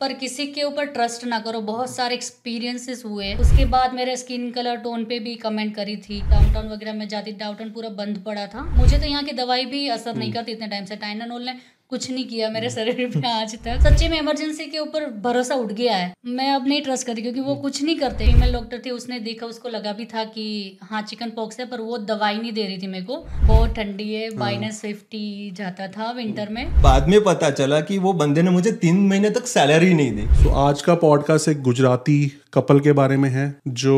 [0.00, 4.50] पर किसी के ऊपर ट्रस्ट ना करो। बहुत सारे एक्सपीरियंसेस हुए। उसके बाद मेरे स्किन
[4.50, 8.46] कलर टोन पे भी कमेंट करी थी। डाउनटाउन वगैरह में जाती डाउनटाउन पूरा बंद पड़ा
[8.46, 11.42] था। मुझे तो यहाँ की दवाई भी असर नहीं हम्म। करती इतने टाइम से। टाइनानोल
[11.42, 11.54] ने
[11.90, 15.72] कुछ नहीं किया मेरे शरीर पे आज तक। सच्चे में इमरजेंसी के ऊपर भरोसा उठ
[15.72, 18.80] गया है। मैं अब नहीं ट्रस्ट करती क्योंकि वो हम्म। कुछ नहीं करते। फीमेल डॉक्टर
[18.86, 22.38] थी उसने देखा उसको लगा भी था कि हाँ चिकन पॉक्स है पर वो दवाई
[22.38, 26.48] नहीं दे रही थी मेरे को। बहुत ठंडी है हाँ। माइनस फिफ्टी जाता था विंटर
[26.48, 30.12] में। बाद में पता चला कि वो बंदे ने मुझे तीन महीने तक सैलरी नहीं
[30.12, 32.18] दी। तो आज का पॉडकास्ट एक गुजराती
[32.54, 33.96] कपल के बारे में है जो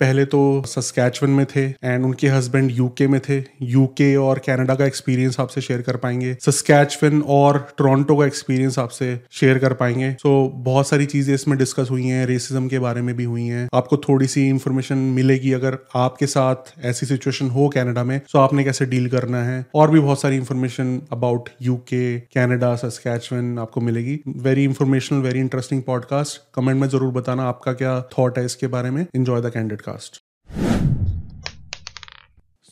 [0.00, 4.86] पहले तो सस्कैचवन में थे एंड उनके हस्बैंड यूके में थे। यूके और कनाडा का
[4.86, 10.28] एक्सपीरियंस आपसे शेयर कर पाएँगे। सस्कैचवन और टोरंटो का एक्सपीरियंस आपसे शेयर कर पाएँगे। सो
[10.44, 13.68] so, बहुत सारी चीज़ें इसमें डिस्कस हुई हैं रेसिज्म के बारे में भी हुई हैं।
[13.74, 18.44] आपको थोड़ी सी इंफॉर्मेशन मिलेगी अगर आपके साथ ऐसी सिचुएशन हो कैनेडा में सो so
[18.44, 23.80] आपने कैसे डील करना है। और भी बहुत सारी information about UK Canada Saskatchewan आपको
[23.80, 28.66] मिलेगी। Very informational very interesting podcast comment में ज़रूर बताना आपका क्या थॉट है इसके
[28.66, 30.22] बारे में। Enjoy the Candid Cast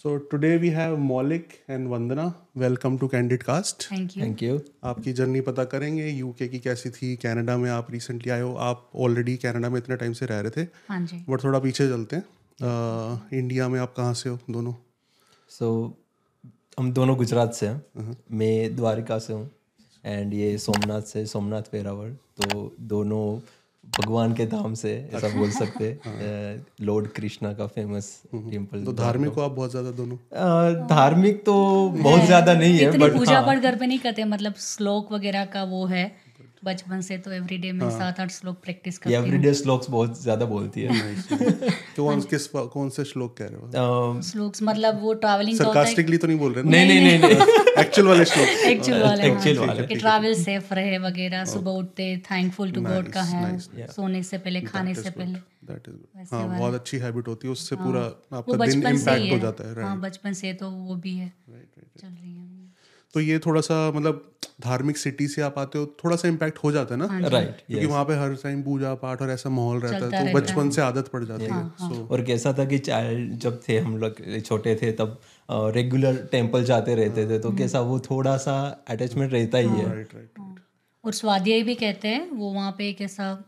[0.07, 2.25] so today we have Moulik and Vandana
[2.57, 6.91] welcome to Candid Cast thank you thank you आपकी जर्नी पता करेंगे यूके की कैसी
[6.91, 10.41] थी कनाडा में आप रिसेंटली आए हो। आप ऑलरेडी कनाडा में इतने टाइम से रह
[10.41, 14.39] रहे थे। हाँ जी। बट थोड़ा पीछे चलते हैं। इंडिया में आप कहाँ से हो
[14.51, 14.75] दोनों?
[15.51, 15.97] सो
[16.79, 19.51] हम दोनों गुजरात से हैं। मैं द्वारिका से हूँ।
[20.05, 23.25] एंड ये सोमनाथ से सोमनाथ वेरावल तो दोनों
[23.99, 29.33] भगवान के धाम से ऐसा बोल सकते हैं। लॉर्ड कृष्णा का फ़ेमस टेंपल तो धार्मिक
[29.33, 30.17] हो आप बहुत ज़्यादा दोनों?
[30.89, 31.55] धार्मिक तो
[31.91, 35.63] बहुत ज़्यादा नहीं है बट पूजा पाठ घर पे नहीं करते मतलब श्लोक वगैरह का
[35.67, 36.05] वो है।
[36.67, 40.47] बचपन से तो एवरीडे में हाँ। सात आठ श्लोक प्रैक्टिस करती एवरीडे श्लोक्स बहुत ज़्यादा
[40.47, 41.15] बोलती है
[41.97, 44.23] तो कौन किस कौन से श्लोक कह रहे हो?
[44.23, 46.71] श्लोक्स मतलब वो ट्रैवलिंग का होता सरकास्टिकली तो नहीं बोल रहे ना?
[46.71, 50.99] नहीं नहीं नहीं एक्चुअल वाले श्लोक। एक्चुअल वाले Actual हाँ, वाले। कि ट्रैवल सेफ़ रहे
[50.99, 55.39] वगैरह सुबह उठते थैंकफुल टू गॉड का है सोने से पहले खाने से पहले।
[56.33, 59.69] हाँ बहुत अच्छी हैबिट होती है उससे पूरा आपका दिन बचपन से इम्पैक्ट हो जाता
[59.69, 61.33] है हाँ बचपन से तो वो भी है।
[62.01, 62.46] चल रही है।
[63.17, 66.73] तो ये थोड़ा सा मतलब धार्मिक सिटी से आप आते हो थोड़ा सा इम्पैक्ट हो
[66.73, 67.29] जाता है ना?
[67.29, 67.95] राइट right, क्योंकि yes.
[67.95, 71.09] वहाँ पे हर टाइम पूजा पाठ और ऐसा माहौल रहता है तो बचपन से आदत
[71.09, 74.93] पड़ जाती है सो और कैसा था कि चाइल्ड जब थे हम लोग छोटे थे
[74.93, 79.95] तब रेगुलर टेंपल जाते रहते थे तो कैसा वो थोड़ा सा अटैचमेंट रहता ही है
[79.95, 80.31] राइट राइट
[81.05, 83.45] और स्वाध्याय भी कहते हैं वो वहाँ पे एक ऐसा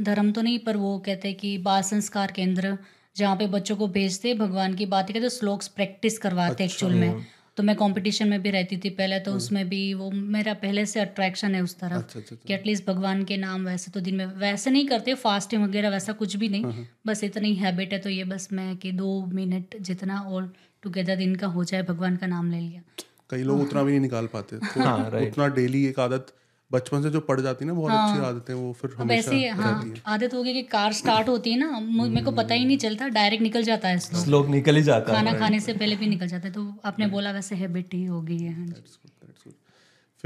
[0.00, 2.78] धर्म तो नहीं पर वो कहते हैं कि बाल संस्कार केंद्र
[3.16, 7.62] जहाँ पे बच्चों को भेजते भगवान की बातें कहते श्लोक्स प्रैक्टिस करवाते एक्चुअल में। तो
[7.62, 11.54] मैं कंपटीशन में भी रहती थी पहले तो उसमें भी वो मेरा पहले से अट्रैक्शन
[11.54, 14.70] है उस तरफ़ अच्छा अच्छा कि एटलीस्ट भगवान के नाम वैसे तो दिन में वैसे
[14.70, 18.48] नहीं करते फास्टिंग वगैरह वैसा कुछ भी नहीं। बस इतनी हैबिट है तो ये बस
[18.52, 20.50] मैं कि दो मिनट जितना ऑल
[20.82, 22.82] टुगेदर दिन का हो जाए भगवान का नाम ले लिया।
[23.30, 26.26] कई लोग उतना भी नहीं निकाल पाते तो हाँ, उतना डेली एक आदत
[26.70, 29.36] बचपन से जो पड़ जाती है ना बहुत हाँ, अच्छी आदतें वो फिर हमेशा वैसे
[29.36, 32.64] ही हाँ आदत होगी गई कि कार स्टार्ट होती है ना मेरे को पता ही
[32.64, 35.96] नहीं चलता डायरेक्ट निकल जाता है स्लोग निकल ही जाता है। खाना खाने से पहले
[35.96, 38.66] भी निकल जाता है तो आपने बोला वैसे हैबिट ही हो गई है हाँ।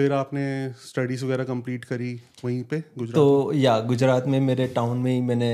[0.00, 0.43] फिर आपने
[0.81, 2.12] स्टडीज़ वगैरह कंप्लीट करी
[2.44, 5.50] वहीं पे गुजरात तो या गुजरात में मेरे टाउन में ही मैंने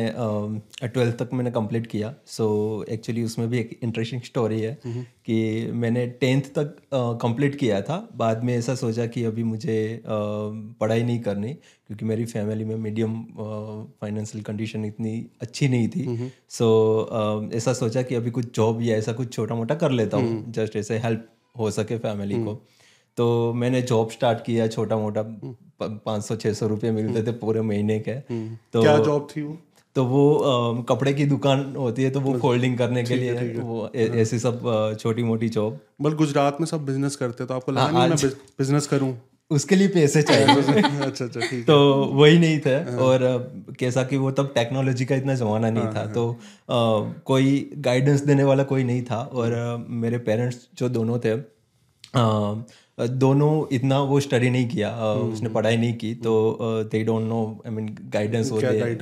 [0.85, 2.47] ट्वेल्थ तक मैंने कंप्लीट किया। सो
[2.89, 5.39] एक्चुअली उसमें भी एक इंटरेस्टिंग स्टोरी है कि
[5.75, 6.77] मैंने टेंथ तक
[7.23, 12.25] कंप्लीट किया था। बाद में ऐसा सोचा कि अभी मुझे पढ़ाई नहीं करनी क्योंकि मेरी
[12.27, 13.21] फैमिली में मीडियम
[14.01, 19.13] फाइनेंशियल कंडीशन इतनी अच्छी नहीं थी। सो ऐसा सोचा कि अभी कुछ जॉब या ऐसा
[19.13, 22.61] कुछ छोटा मोटा कर लेता हूँ जस्ट ऐसे हेल्प हो सके फैमिली को।
[23.17, 25.23] तो मैंने जॉब स्टार्ट किया छोटा मोटा
[25.83, 28.15] पाँच सौ छः सौ रुपये मिलते थे पूरे महीने के।
[28.73, 29.57] तो क्या जॉब थी वो?
[29.95, 33.91] तो वो अम, कपड़े की दुकान होती है तो वो फोल्डिंग करने के लिए वो
[33.95, 38.07] ऐसी सब छोटी मोटी जॉब बल गुजरात में सब बिज़नेस करते तो आपको हाँ, लगा
[38.07, 39.17] नहीं मैं बिज़नेस करूँ?
[39.51, 43.19] उसके लिए पैसे चाहिए। अच्छा अच्छा ठीक तो वही नहीं थे और
[43.79, 48.45] कैसा कि वो तब टेक्नोलॉजी का इतना जमाना नहीं था तो अ, कोई गाइडेंस देने
[48.45, 49.55] वाला कोई नहीं था और
[49.89, 51.35] मेरे पेरेंट्स जो दोनों थे
[52.99, 56.33] दोनों इतना वो स्टडी नहीं किया उसने पढ़ाई नहीं की तो
[56.93, 58.97] they don't know I mean guidance वो दे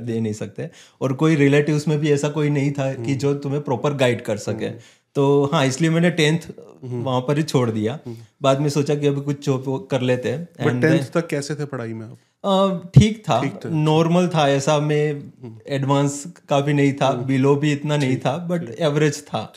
[0.00, 0.68] दे नहीं सकते।
[1.00, 4.36] और कोई रिलेटिव्स में भी ऐसा कोई नहीं था कि जो तुम्हें प्रॉपर गाइड कर
[4.38, 4.70] सके।
[5.16, 6.48] तो हाँ इसलिए मैंने टेंथ
[6.84, 7.98] वहाँ पर ही छोड़ दिया।
[8.42, 9.44] बाद में सोचा कि अभी कुछ
[9.90, 12.16] कर लेते हैं। टेंथ तक कैसे थे पढ़ाई में आप?
[12.44, 15.32] ठीक था नॉर्मल था। ऐसा में
[15.68, 19.52] एडवांस का भी नहीं था बिलो भी इतना नहीं था बट एवरेज था।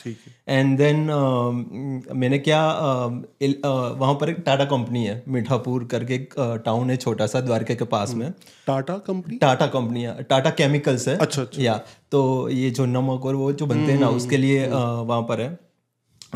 [0.48, 6.34] एंड देन uh, मैंने क्या वहाँ पर एक टाटा कंपनी है मीठापुर करके एक
[6.64, 8.30] टाउन है छोटा सा द्वारका के पास में।
[8.66, 9.36] टाटा कंपनी?
[9.36, 11.80] टाटा कंपनी है टाटा केमिकल्स है। अच्छा, अच्छा। या
[12.12, 15.58] तो ये जो नमक और वो जो बनते हैं ना उसके लिए वहाँ पर है।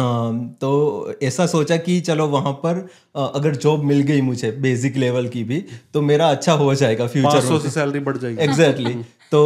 [0.01, 2.87] तो ऐसा सोचा कि चलो वहाँ पर
[3.17, 5.65] अगर जॉब मिल गई मुझे बेसिक लेवल की भी
[5.95, 9.31] तो मेरा अच्छा हो जाएगा फ्यूचर में। से सैलरी बढ़ जाएगी। Exactly exactly.
[9.31, 9.41] तो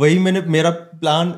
[0.00, 1.30] वही मैंने मेरा प्लान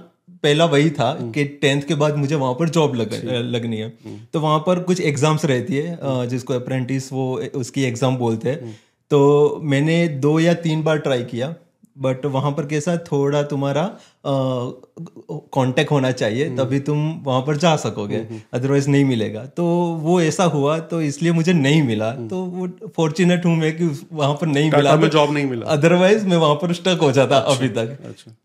[0.43, 3.15] पहला वही था कि टेंथ के बाद मुझे वहाँ पर जॉब लग,
[3.47, 3.89] लगनी है।
[4.33, 8.79] तो वहाँ पर कुछ एग्ज़ाम्स रहती है जिसको अप्रेंटिस वो उसकी एग्ज़ाम बोलते हैं।
[9.11, 11.55] तो मैंने दो या तीन बार ट्राई किया।
[11.97, 13.85] बट वहाँ पर कैसा थोड़ा तुम्हारा
[14.27, 18.17] कांटेक्ट होना चाहिए तभी तुम वहाँ पर जा सकोगे।
[18.55, 19.65] अदरवाइज़ नहीं मिलेगा। तो
[20.01, 24.35] वो ऐसा हुआ तो इसलिए मुझे नहीं मिला। तो वो फॉर्चुनेट हूँ मैं कि वहाँ
[24.35, 27.69] पर नहीं मिला। में जॉब नहीं मिला। अदरवाइज़ मैं वहाँ पर स्टक हो जाता अभी
[27.71, 27.97] तक।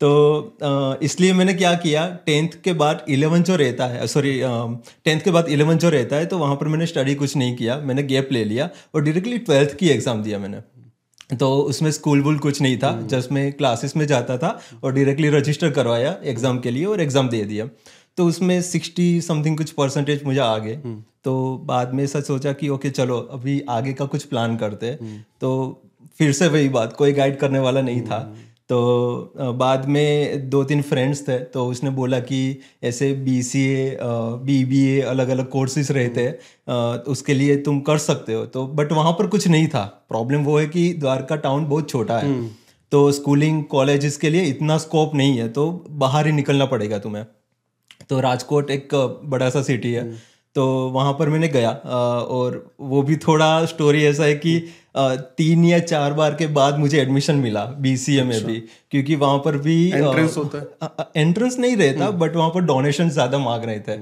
[0.01, 4.39] तो इसलिए मैंने क्या किया टेंथ के बाद इलेवन जो रहता है सॉरी
[5.05, 7.77] टेंथ के बाद इलेवन जो रहता है तो वहाँ पर मैंने स्टडी कुछ नहीं किया।
[7.81, 10.57] मैंने गैप ले लिया और डायरेक्टली ट्वेल्थ की एग्ज़ाम दिया मैंने।
[11.29, 15.29] तो उसमें स्कूल वूल कुछ नहीं था जस्ट मैं क्लासेस में जाता था और डायरेक्टली
[15.29, 17.67] रजिस्टर करवाया एग्ज़ाम के लिए और एग्ज़ाम दे दिया।
[18.17, 20.75] तो उसमें सिक्सटी समथिंग कुछ परसेंटेज मुझे आ गए।
[21.23, 25.25] तो बाद में ऐसा सोचा कि ओके चलो अभी आगे का कुछ प्लान करते हैं।
[25.41, 25.81] तो
[26.17, 28.19] फिर से वही बात कोई गाइड करने वाला नहीं था।
[28.69, 32.39] तो बाद में दो तीन फ्रेंड्स थे तो उसने बोला कि
[32.83, 36.33] ऐसे B C A B B A अलग अलग कोर्सेज रहते हैं
[36.99, 40.43] तो उसके लिए तुम कर सकते हो। तो बट वहाँ पर कुछ नहीं था। प्रॉब्लम
[40.43, 42.33] वो है कि द्वारका टाउन बहुत छोटा है।
[42.91, 47.25] तो स्कूलिंग कॉलेज के लिए इतना स्कोप नहीं है तो बाहर ही निकलना पड़ेगा तुम्हें।
[48.09, 48.95] तो राजकोट एक
[49.25, 50.03] बड़ा सा सिटी है।
[50.55, 51.69] तो वहाँ पर मैंने गया
[52.31, 54.57] और वो भी थोड़ा स्टोरी ऐसा है कि
[55.37, 58.59] तीन या चार बार के बाद मुझे एडमिशन मिला बीसीए में भी
[58.91, 61.23] क्योंकि वहाँ पर भी Entrance होता है?
[61.23, 63.99] एंट्रेंस नहीं रहता बट वहाँ पर डोनेशन ज़्यादा मांग रहे थे। अ,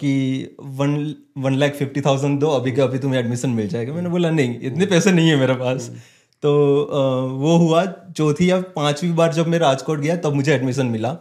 [0.00, 4.08] कि one one lakh fifty thousand दो अभी का अभी तुम्हें एडमिशन मिल जाएगा। मैंने
[4.08, 5.90] बोला नहीं इतने पैसे नहीं है मेरे पास।
[6.42, 6.52] तो
[7.40, 7.84] वो हुआ
[8.16, 11.16] चौथी या पांचवी बार जब मैं राजकोट गया तब मुझे एडमिशन मिला।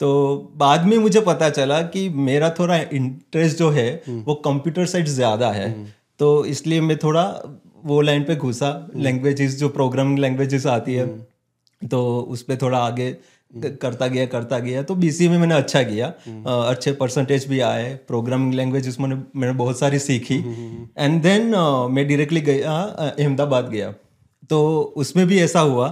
[0.00, 0.08] तो
[0.56, 5.50] बाद में मुझे पता चला कि मेरा थोड़ा इंटरेस्ट जो है वो कंप्यूटर साइड ज़्यादा
[5.50, 5.68] है।
[6.20, 7.22] तो इसलिए मैं थोड़ा
[7.84, 11.06] वो लाइन पे घुसा लैंग्वेजेस जो प्रोग्रामिंग लैंग्वेजेस आती है।
[11.82, 12.00] तो
[12.30, 13.10] उस पर थोड़ा आगे
[13.50, 16.06] करता गया करता गया। तो बीसीए में मैंने अच्छा किया।
[16.46, 20.38] अच्छे परसेंटेज भी आए। प्रोग्रामिंग लैंग्वेज उसमें मैंने बहुत सारी सीखी।
[20.98, 21.46] एंड देन
[21.90, 23.92] मैं डायरेक्टली गया अहमदाबाद गया।
[24.50, 24.58] तो
[24.96, 25.86] उसमें भी ऐसा हुआ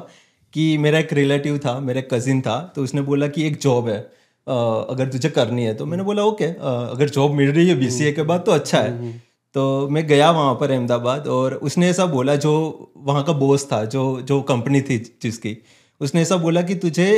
[0.55, 3.99] कि मेरा एक रिलेटिव था मेरा कजिन था तो उसने बोला कि एक जॉब है
[4.47, 8.23] अगर तुझे करनी है। तो मैंने बोला ओके अगर जॉब मिल रही है बीसीए के
[8.23, 9.13] बाद तो अच्छा है।
[9.55, 12.53] तो मैं गया वहाँ पर अहमदाबाद और उसने ऐसा बोला जो
[12.97, 15.57] वहाँ का बॉस था जो जो कंपनी थी जिसकी
[16.01, 17.09] उसने ऐसा बोला कि तुझे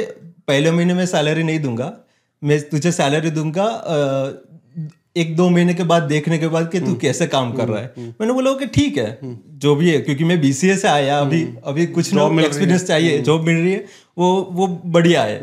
[0.49, 1.93] पहले महीने में सैलरी नहीं दूँगा
[2.43, 3.67] मैं तुझे सैलरी दूँगा
[5.17, 7.93] एक दो महीने के बाद देखने के बाद कि तू कैसे काम कर रहा है।
[7.99, 9.19] मैंने बोला ओके ठीक है।
[9.59, 13.43] जो भी है क्योंकि मैं बीसीए से आया अभी अभी कुछ ना एक्सपीरियंस चाहिए जॉब
[13.43, 13.85] मिल रही है
[14.19, 15.39] वो वो बढ़िया है।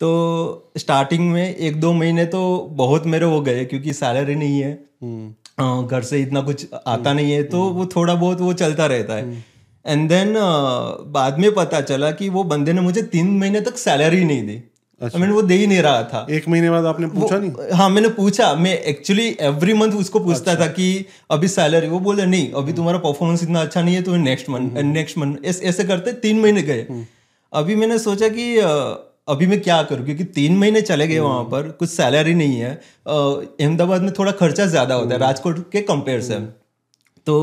[0.00, 2.40] तो स्टार्टिंग में एक दो महीने तो
[2.72, 4.72] बहुत मेरे हो गए क्योंकि सैलरी नहीं है।
[5.60, 9.44] घर से इतना कुछ आता नहीं है तो वो थोड़ा बहुत वो चलता रहता है।
[9.84, 10.34] एंड देन
[11.12, 14.62] बाद में पता चला कि वो बंदे ने मुझे तीन महीने तक सैलरी नहीं दी।
[15.00, 17.50] मैंने वो दे ही नहीं रहा था। एक महीने बाद आपने पूछा नहीं?
[17.72, 22.00] हाँ मैंने पूछा। मैं एक्चुअली एवरी मंथ उसको पूछता अच्छा। था कि अभी सैलरी वो
[22.00, 25.84] बोले नहीं अभी तुम्हारा परफॉर्मेंस इतना अच्छा नहीं है तो नेक्स्ट मंथ नेक्स्ट मंथ ऐसे
[25.84, 26.86] करते तीन महीने गए।
[27.52, 28.56] अभी मैंने सोचा कि
[29.28, 30.04] अभी मैं क्या करूँ?
[30.04, 32.72] क्योंकि तीन महीने चले गए वहाँ पर कुछ सैलरी नहीं है।
[33.06, 36.38] अहमदाबाद में थोड़ा खर्चा ज़्यादा होता है राजकोट के कंपेयर से
[37.26, 37.36] तो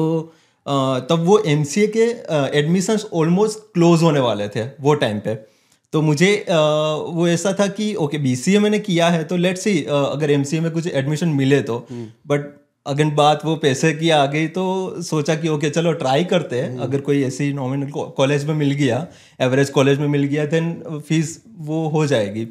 [1.10, 2.06] तब वो एमसीए के
[2.60, 5.36] एडमिशन्स ऑलमोस्ट क्लोज होने वाले थे वो टाइम पे।
[5.94, 9.62] तो मुझे वो ऐसा था कि ओके बी सी ए मैंने किया है तो लेट्स
[9.64, 11.78] सी अगर एम सी ए में कुछ एडमिशन मिले तो।
[12.28, 14.66] बट अगर बात वो पैसे की आ गई तो
[15.04, 19.06] सोचा कि ओके चलो ट्राई करते हैं। अगर कोई ऐसी नॉमिनल कॉलेज में मिल गया
[19.42, 20.72] एवरेज कॉलेज में मिल गया देन
[21.08, 22.46] फ़ीस वो हो जाएगी।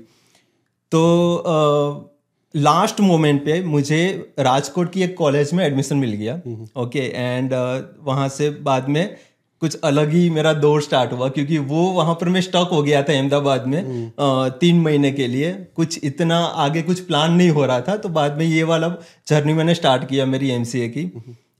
[0.92, 2.12] तो
[2.54, 4.02] लास्ट मोमेंट पे मुझे
[4.38, 6.34] राजकोट की एक कॉलेज में एडमिशन मिल गया।
[6.76, 7.54] ओके एंड
[8.02, 9.16] वहाँ से बाद में
[9.62, 13.02] कुछ अलग ही मेरा दौर स्टार्ट हुआ क्योंकि वो वहाँ पर मैं स्टॉक हो गया
[13.02, 17.64] था अहमदाबाद में अ, तीन महीने के लिए। कुछ इतना आगे कुछ प्लान नहीं हो
[17.66, 18.88] रहा था तो बाद में ये वाला
[19.28, 21.10] जर्नी मैंने स्टार्ट किया मेरी एमसीए की।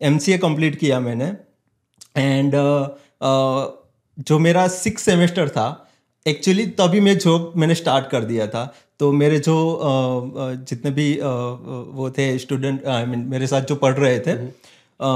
[0.03, 1.33] एम सी कंप्लीट किया मैंने।
[2.17, 2.53] एंड
[4.19, 5.67] जो मेरा सिक्स सेमेस्टर था
[6.27, 8.65] एक्चुअली तभी मैं जॉब मैंने स्टार्ट कर दिया था।
[9.01, 9.55] तो मेरे जो
[10.69, 11.13] जितने भी
[11.93, 15.09] वो थे स्टूडेंट आई मीन मेरे साथ जो पढ़ रहे थे अ,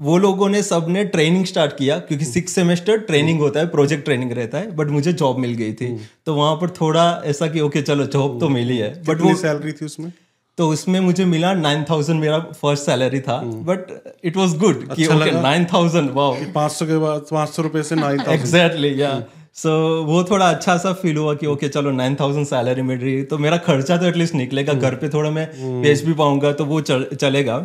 [0.00, 4.32] वो लोगों ने सबने ट्रेनिंग स्टार्ट किया क्योंकि सिक्स सेमेस्टर ट्रेनिंग होता है प्रोजेक्ट ट्रेनिंग
[4.32, 5.86] रहता है बट मुझे जॉब मिल गई थी।
[6.26, 9.72] तो वहाँ पर थोड़ा ऐसा कि ओके चलो जॉब तो मिली है बट वो सैलरी
[9.72, 10.12] थी उसमें?
[10.58, 13.90] तो उसमें मुझे मिला नाइन थाउज़ेंड मेरा फ़र्स्ट सैलरी था बट
[14.24, 17.82] इट वॉज़ गुड कि ओके नाइन थाउज़ेंड वाओ पाँच सौ के बाद पाँच सौ रुपए
[17.82, 19.12] से नाइन एग्जैक्टली या
[19.54, 22.98] सो so, वो थोड़ा अच्छा सा फील हुआ कि ओके चलो नाइन थाउज़ेंड सैलरी मिल
[22.98, 25.48] रही है तो मेरा खर्चा तो एटलीस्ट निकलेगा घर पे थोड़ा मैं
[25.82, 27.58] बेच भी पाऊँगा तो वो चल, चलेगा।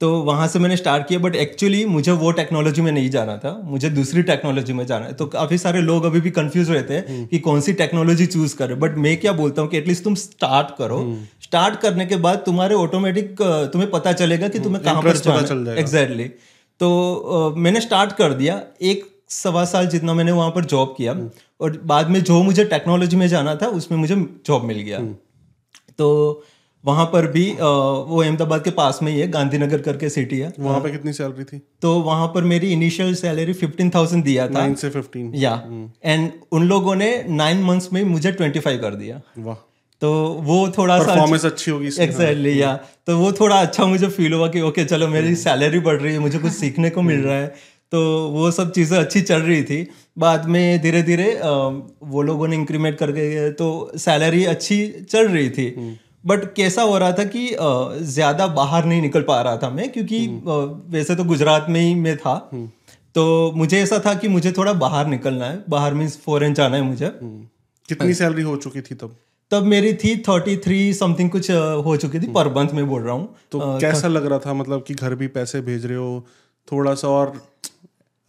[0.00, 3.50] तो वहाँ से मैंने स्टार्ट किया बट एक्चुअली मुझे वो टेक्नोलॉजी में नहीं जाना था
[3.64, 7.26] मुझे दूसरी टेक्नोलॉजी में जाना है। तो काफ़ी सारे लोग अभी भी कंफ्यूज रहते हैं
[7.28, 10.76] कि कौन सी टेक्नोलॉजी चूज़ करें। बट मैं क्या बोलता हूँ कि एटलीस्ट तुम स्टार्ट
[10.78, 11.00] करो।
[11.42, 13.42] स्टार्ट करने के बाद तुम्हारे ऑटोमेटिक
[13.72, 16.28] तुम्हें पता चलेगा कि तुम्हें कहाँ पर जाना एग्जैक्टली
[16.80, 21.14] तो मैंने स्टार्ट कर दिया। एक सवा साल जितना मैंने वहाँ पर जॉब किया
[21.60, 24.16] और बाद में जो मुझे टेक्नोलॉजी में जाना था उसमें मुझे
[24.46, 24.98] जॉब मिल गया।
[25.98, 26.08] तो
[26.84, 30.80] वहाँ पर भी वो अहमदाबाद के पास में ही है गांधीनगर करके सिटी है। वहाँ
[30.80, 31.60] पे कितनी सैलरी थी?
[31.82, 35.54] तो वहाँ पर मेरी इनिशियल सैलरी फिफ्टीन थाउज़ेंड दिया था। नाइन से फिफ्टीन या
[36.04, 39.56] एंड उन लोगों ने नाइन मंथ्स में मुझे ट्वेंटी फाइव कर दिया। वाह।
[40.02, 42.74] तो वो थोड़ा सा परफॉर्मेंस अच्छी होगी एग्जैक्टली या
[43.06, 46.18] तो वो थोड़ा अच्छा मुझे फील हुआ कि ओके चलो मेरी सैलरी बढ़ रही है
[46.18, 47.46] मुझे कुछ सीखने को मिल रहा है।
[47.92, 49.86] तो वो सब चीज़ें अच्छी चल रही थी।
[50.18, 53.68] बाद में धीरे धीरे वो लोगों ने इंक्रीमेंट करके तो
[53.98, 57.48] सैलरी अच्छी चल रही थी। बट कैसा हो रहा था कि
[58.06, 60.26] ज़्यादा बाहर नहीं निकल पा रहा था मैं क्योंकि
[60.90, 62.36] वैसे तो गुजरात में ही मैं था।
[63.14, 66.82] तो मुझे ऐसा था कि मुझे थोड़ा बाहर निकलना है बाहर मीन्स फॉरेन जाना है
[66.82, 67.10] मुझे।
[67.88, 69.16] कितनी सैलरी हो चुकी थी तब?
[69.50, 73.14] तब मेरी थी थर्टी थ्री समथिंग कुछ हो चुकी थी पर मंथ में बोल रहा
[73.14, 76.24] हूँ। तो कैसा लग रहा था मतलब कि घर भी पैसे भेज रहे हो
[76.68, 77.32] थोड़ा सा और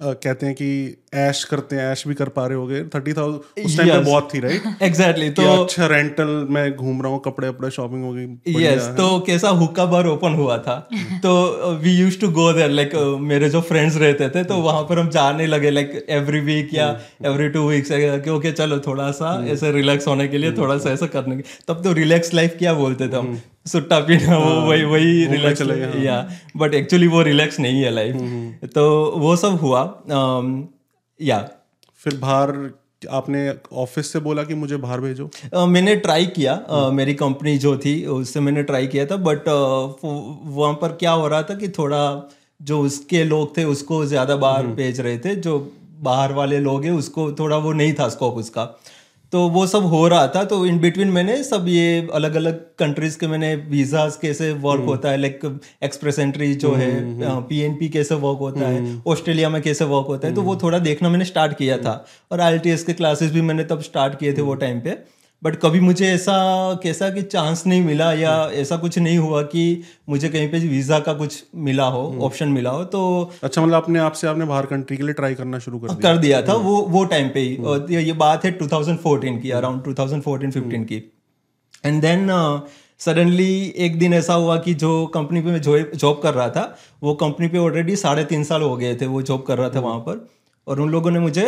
[0.04, 3.66] कहते हैं कि ऐश करते हैं ऐश भी कर पा रहे हो गए थर्टी थाउज़ेंड
[3.66, 7.50] उस टाइम पे बहुत थी राइट एग्जैक्टली तो अच्छा रेंटल मैं घूम रहा हूँ कपड़े
[7.50, 10.90] वपड़े शॉपिंग हो गई यस तो कैसा हुक्का बार ओपन हुआ था?
[11.24, 11.34] तो
[11.82, 15.10] we use to go there like मेरे जो फ्रेंड्स रहते थे तो वहाँ पर हम
[15.10, 17.92] जाने लगे लाइक एवरी वीक या एवरी टू वीक्स
[18.32, 19.54] ओके चलो थोड़ा सा hmm.
[19.54, 22.74] ऐसे रिलैक्स होने के लिए थोड़ा सा ऐसा करने के तब तो रिलैक्स लाइफ क्या
[22.74, 23.42] बोलते थे हम?
[23.66, 25.62] सुट्टा पीना वो हाँ, वही वही रिलैक्स
[25.98, 26.18] या
[26.58, 28.86] बट एक्चुअली वो रिलैक्स नहीं है लाइफ हम्म। तो
[29.18, 29.82] वो सब हुआ
[31.20, 31.40] या
[32.02, 32.54] फिर बाहर
[33.10, 37.14] आपने ऑफ़िस से बोला कि मुझे बाहर भेजो uh, मैंने ट्राई किया uh, हम्म। मेरी
[37.14, 41.42] कंपनी जो थी उससे मैंने ट्राई किया था बट uh, वहाँ पर क्या हो रहा
[41.44, 42.02] था कि थोड़ा
[42.62, 45.60] जो उसके लोग थे उसको ज़्यादा बाहर हम्म। भेज रहे थे जो
[46.02, 48.66] बाहर वाले लोग हैं उसको थोड़ा वो नहीं था स्कोप उसका
[49.32, 53.18] तो वो सब हो रहा था तो इन बिटवीन मैंने सब ये अलग अलग कंट्रीज़
[53.20, 57.76] के मैंने वीजाज कैसे वर्क हम्म। होता है लाइक एक्सप्रेस एंट्री जो है पीएनपी हम्म,
[57.76, 61.10] हम्म, कैसे वर्क होता है ऑस्ट्रेलिया में कैसे वर्क होता है तो वो थोड़ा देखना
[61.10, 64.54] मैंने स्टार्ट किया था। और आई के क्लासेस भी मैंने तब स्टार्ट किए थे वो
[64.56, 66.34] टाइम पे। बट कभी मुझे ऐसा
[66.84, 71.00] कैसा कि चांस नहीं मिला या ऐसा कुछ नहीं हुआ कि मुझे कहीं पे वीज़ा
[71.00, 74.46] का कुछ मिला हो ऑप्शन हम्म। मिला हो तो अच्छा मतलब अपने आप से आपने
[74.46, 77.30] बाहर कंट्री के लिए ट्राई करना शुरू कर दिया। कर दिया था वो वो टाइम
[77.30, 81.12] पे ही। और ये बात है 2014 की अराउंड 2014 15 की।
[81.86, 82.28] एंड देन
[83.00, 85.62] सडनली एक दिन ऐसा हुआ कि जो कंपनी पे मैं
[85.98, 89.22] जॉब कर रहा था वो कंपनी पे ऑलरेडी साढ़े तीन साल हो गए थे वो
[89.22, 90.28] जॉब कर रहा था हम्म। वहाँ पर।
[90.68, 91.48] और उन लोगों ने मुझे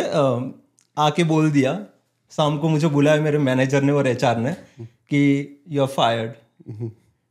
[0.96, 1.72] आके बोल दिया
[2.36, 6.30] शाम को मुझे बुलाया मेरे मैनेजर ने और एचआर ने कि you are fired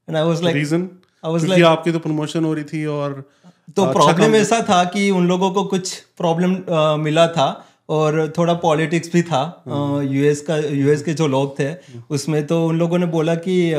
[0.10, 0.90] and I was like reason
[1.26, 3.30] I was like आपकी तो प्रमोशन हो रही थी और
[3.76, 6.58] तो प्रॉब्लम अच्छा ऐसा था कि उन लोगों को कुछ प्रॉब्लम
[7.00, 9.64] मिला था और थोड़ा पॉलिटिक्स भी था
[10.04, 11.76] यूएस का यूएस के जो लोग थे
[12.10, 13.74] उसमें तो उन लोगों ने बोला कि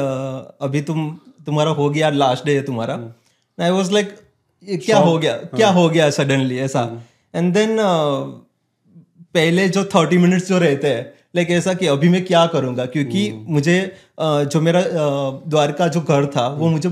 [0.61, 3.15] अभी तुम तुम्हारा हो गया लास्ट डे है तुम्हारा।
[3.61, 4.17] आई वॉज़ लाइक
[4.65, 5.33] क्या हो गया?
[5.33, 7.03] क्या हाँ। हो गया सडनली ऐसा?
[7.35, 7.77] एंड देन
[9.35, 13.29] पहले जो थर्टी मिनट्स जो रहते हैं लाइक ऐसा कि अभी मैं क्या करूँगा क्योंकि
[13.29, 13.77] हम्म। मुझे
[14.21, 14.83] जो मेरा
[15.47, 16.89] द्वारका जो घर था वो मुझे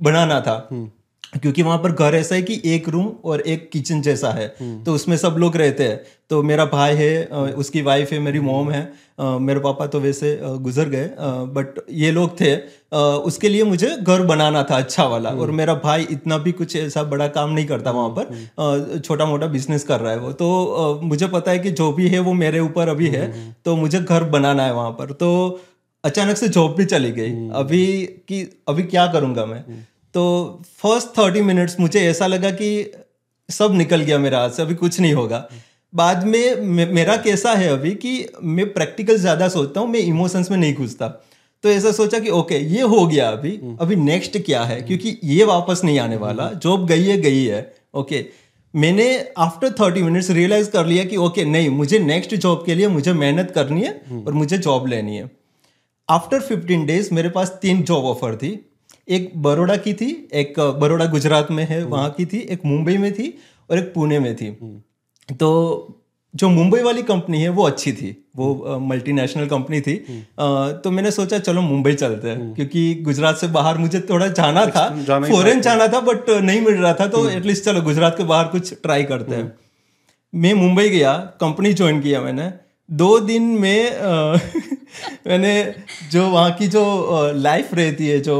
[0.00, 0.90] बनाना था हम्म।
[1.42, 4.82] क्योंकि वहाँ पर घर ऐसा है कि एक रूम और एक किचन जैसा है। हम्म।
[4.84, 6.00] तो उसमें सब लोग रहते हैं।
[6.30, 7.24] तो मेरा भाई है
[7.56, 8.82] उसकी वाइफ है मेरी मोम है।
[9.20, 11.10] मेरे पापा तो वैसे गुजर गए
[11.54, 12.54] बट ये लोग थे।
[12.94, 16.76] उसके लिए मुझे घर बनाना था अच्छा वाला। और हम्म। मेरा भाई इतना भी कुछ
[16.76, 20.32] ऐसा बड़ा काम नहीं करता वहाँ पर। हम्म। छोटा मोटा बिज़नेस कर रहा है वो।
[20.32, 23.32] तो मुझे पता है कि जो भी है वो मेरे ऊपर अभी है।
[23.64, 25.60] तो मुझे घर बनाना है वहाँ पर। तो
[26.04, 27.86] अचानक से जॉब भी चली गई। अभी
[28.28, 29.64] कि अभी क्या करूँगा मैं?
[30.14, 32.70] तो फ़र्स्ट थर्टी मिनट्स मुझे ऐसा लगा कि
[33.48, 35.48] सब निकल गया मेरा हाथ से, अभी कुछ नहीं होगा।
[35.92, 36.60] बाद में
[36.92, 41.08] मेरा कैसा है अभी कि मैं प्रैक्टिकल ज़्यादा सोचता हूँ, मैं इमोशंस में नहीं घुसता।
[41.64, 44.80] तो ऐसा सोचा कि ओके ये हो गया अभी अभी नेक्स्ट क्या है?
[44.82, 48.24] क्योंकि ये वापस नहीं आने वाला जॉब गई है गई है ओके
[48.74, 49.06] मैंने
[49.38, 53.12] आफ्टर थर्टी मिनट्स रियलाइज़ कर लिया कि ओके नहीं, मुझे नेक्स्ट जॉब के लिए मुझे
[53.14, 55.30] मेहनत करनी है और मुझे जॉब लेनी है।
[56.08, 58.50] आफ्टर फिफ्टीन डेज़ मेरे पास तीन जॉब ऑफ़र थी।
[59.08, 63.12] एक बड़ोड़ा की थी एक बड़ोड़ा गुजरात में है वहाँ की थी एक मुंबई में
[63.12, 63.34] थी
[63.70, 64.50] और एक पुणे में थी।
[65.30, 65.50] तो
[66.34, 69.94] जो मुंबई वाली कंपनी है वो अच्छी थी वो मल्टीनेशनल कंपनी थी।
[70.40, 74.28] आ, तो मैंने सोचा चलो मुंबई चलते हैं हम्म। क्योंकि गुजरात से बाहर मुझे थोड़ा
[74.28, 74.88] जाना था
[75.20, 78.48] फॉरेन जाना था। बट नहीं मिल रहा था तो एटलीस्ट हम्म। चलो गुजरात के बाहर
[78.48, 82.52] कुछ ट्राई करते हैं। हम्म। मैं मुंबई गया कंपनी ज्वाइन किया मैंने
[82.88, 84.38] दो दिन में अ,
[85.26, 85.74] मैंने
[86.12, 86.82] जो वहाँ की जो
[87.34, 88.36] लाइफ रहती है जो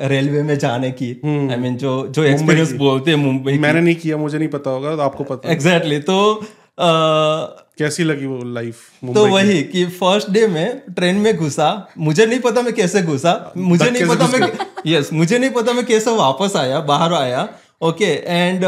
[0.00, 4.16] रेलवे में जाने की आई मीन जो जो एक्सपीरियंस बोलते हैं मुंबई मैंने नहीं किया
[4.16, 8.76] मुझे नहीं पता होगा तो आपको पता है। एग्जैक्टली तो अ, कैसी लगी वो लाइफ
[9.14, 11.68] तो वही कि फ़र्स्ट डे में ट्रेन में घुसा
[11.98, 14.48] मुझे नहीं पता मैं कैसे घुसा मुझे नहीं पता मैं
[14.86, 17.48] यस मुझे नहीं पता मैं कैसे वापस आया बाहर आया
[17.82, 18.64] ओके एंड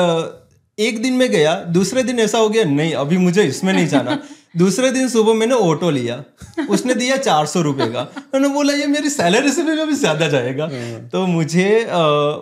[0.79, 4.19] एक दिन में गया दूसरे दिन ऐसा हो गया नहीं अभी मुझे इसमें नहीं जाना।
[4.57, 6.23] दूसरे दिन सुबह मैंने ऑटो लिया।
[6.71, 8.03] उसने दिया चार सौ रुपए का।
[8.35, 10.67] मैंने बोला ये मेरी सैलरी से भी ज़्यादा जाएगा।
[11.13, 11.69] तो मुझे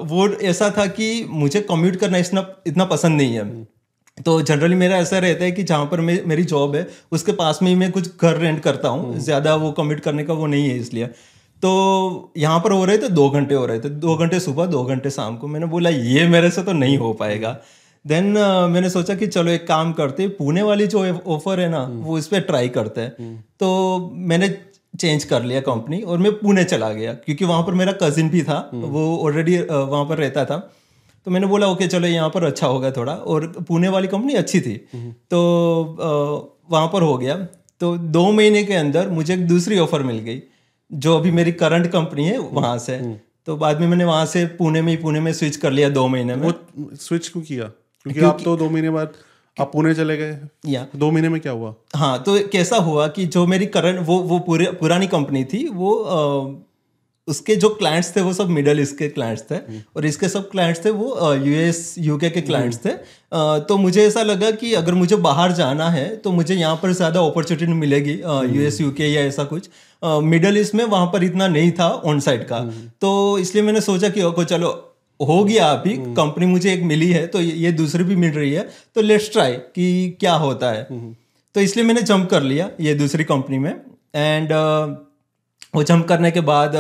[0.05, 3.45] वो ऐसा था कि मुझे कम्यूट करना इतना इतना पसंद नहीं है।
[4.19, 7.59] तो जनरली मेरा ऐसा रहता है कि जहाँ पर मे, मेरी जॉब है उसके पास
[7.63, 10.69] में ही मैं कुछ घर रेंट करता हूँ। ज़्यादा वो कमिट करने का वो नहीं
[10.69, 11.07] है इसलिए।
[11.63, 14.83] तो यहाँ पर हो रहे थे दो घंटे हो रहे थे। दो घंटे सुबह दो
[14.85, 17.57] घंटे शाम को। मैंने बोला ये मेरे से तो नहीं हो पाएगा।
[18.05, 21.83] देन uh, मैंने सोचा कि चलो एक काम करते पुणे वाली जो ऑफ़र है ना
[21.91, 24.49] वो इस पर ट्राई करते हैं। तो मैंने
[24.95, 28.43] चेंज कर लिया कंपनी और मैं पुणे चला गया क्योंकि वहाँ पर मेरा कजिन भी
[28.43, 30.57] था वो ऑलरेडी वहाँ पर रहता था।
[31.27, 34.61] तो मैंने बोला ओके चलो यहाँ पर अच्छा होगा थोड़ा। और पुणे वाली कंपनी अच्छी
[34.61, 34.75] थी।
[35.31, 35.41] तो
[35.85, 37.37] अ, वहाँ पर हो गया।
[37.81, 40.41] तो दो महीने के अंदर मुझे एक दूसरी ऑफ़र मिल गई
[40.91, 42.97] जो अभी मेरी करंट कंपनी है वहाँ से।
[43.47, 46.07] तो बाद में मैंने वहाँ से पुणे में ही पुणे में स्विच कर लिया दो
[46.09, 47.71] महीने में। वो स्विच क्यों किया?
[48.09, 49.13] क्योंकि आप तो दो महीने बाद
[49.57, 51.75] आप पुणे चले गए। या। दो महीने में क्या हुआ?
[51.97, 55.93] हाँ तो कैसा हुआ कि जो मेरी करंट वो वो पूरे पुरानी कंपनी थी वो
[55.95, 56.65] अ,
[57.29, 59.57] उसके जो क्लाइंट्स थे वो सब मिडल ईस्ट के क्लाइंट्स थे
[59.97, 64.23] और इसके सब क्लाइंट्स थे वो यूएस यूके के क्लाइंट्स थे। अ, तो मुझे ऐसा
[64.23, 68.15] लगा कि अगर मुझे बाहर जाना है तो मुझे यहाँ पर ज़्यादा अपॉर्चुनिटी मिलेगी
[68.55, 69.69] यूएस यूके या ऐसा कुछ।
[70.25, 72.61] मिडल ईस्ट में वहाँ पर इतना नहीं था ऑन साइड का
[73.01, 74.71] तो इसलिए मैंने सोचा कि ओके चलो
[75.21, 78.69] हो गया अभी कंपनी मुझे एक मिली है तो ये दूसरी भी मिल रही है
[78.95, 80.85] तो लेट्स ट्राई कि क्या होता है।
[81.55, 83.71] तो इसलिए मैंने जंप कर लिया ये दूसरी कंपनी में।
[84.15, 84.97] एंड uh,
[85.75, 86.77] वो जंप करने के बाद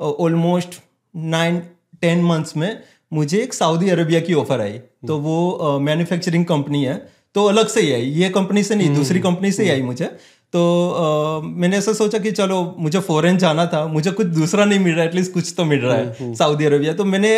[0.00, 0.80] ऑलमोस्ट
[1.14, 1.58] नाइन
[2.00, 6.84] टेन मंथ्स में मुझे एक सऊदी अरबिया की ऑफ़र आई। तो वो मैन्युफैक्चरिंग uh, कंपनी
[6.84, 6.94] है
[7.34, 10.10] तो अलग से ही आई। ये कंपनी से नहीं दूसरी कंपनी से ही आई मुझे।
[10.52, 14.78] तो आ, मैंने ऐसा सोचा कि चलो मुझे फॉरेन जाना था मुझे कुछ दूसरा नहीं
[14.78, 17.30] मिल रहा एटलीस्ट कुछ तो मिल रहा है सऊदी अरबिया तो मैंने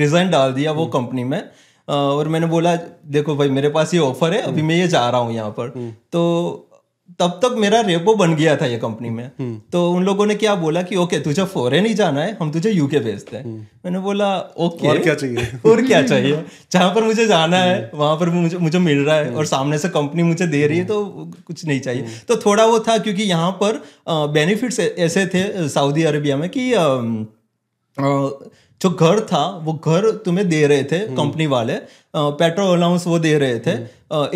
[0.00, 2.74] रिजाइन डाल दिया वो कंपनी में अ, और मैंने बोला
[3.14, 5.68] देखो भाई मेरे पास ये ऑफ़र है अभी मैं ये जा रहा हूँ यहाँ पर।
[6.12, 6.22] तो
[7.18, 10.54] तब तक मेरा रेपो बन गया था ये कंपनी में। तो उन लोगों ने क्या
[10.54, 13.44] बोला कि ओके तुझे फॉरेन ही जाना है हम तुझे यूके भेजते हैं।
[13.84, 15.46] मैंने बोला ओके। और क्या चाहिए?
[15.70, 16.42] और क्या चाहिए?
[16.72, 19.88] जहाँ पर मुझे जाना है वहाँ पर मुझे मुझे मिल रहा है और सामने से
[19.88, 21.04] कंपनी मुझे दे रही है तो
[21.46, 26.36] कुछ नहीं चाहिए। तो थोड़ा वो था क्योंकि यहाँ पर बेनिफिट्स ऐसे थे सऊदी अरेबिया
[26.36, 26.70] में कि
[28.82, 31.74] जो घर था वो घर तुम्हें दे रहे थे कंपनी वाले।
[32.14, 33.72] पेट्रोल अलाउंस वो दे रहे थे।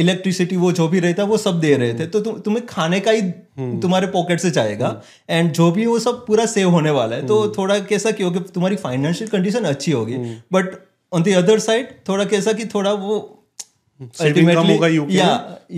[0.00, 3.11] इलेक्ट्रिसिटी वो जो भी रहता वो सब दे रहे थे। तो तुम तुम्हें खाने का
[3.11, 3.22] ही
[3.80, 4.90] तुम्हारे पॉकेट से जाएगा।
[5.30, 8.76] एंड जो भी वो सब पूरा सेव होने वाला है तो थोड़ा कैसा क्योंकि तुम्हारी
[8.78, 10.16] फाइनेंशियल कंडीशन अच्छी होगी।
[10.52, 10.74] But
[11.12, 13.18] on the other side थोड़ा कैसा कि थोड़ा वो
[14.00, 15.35] होगा यूके या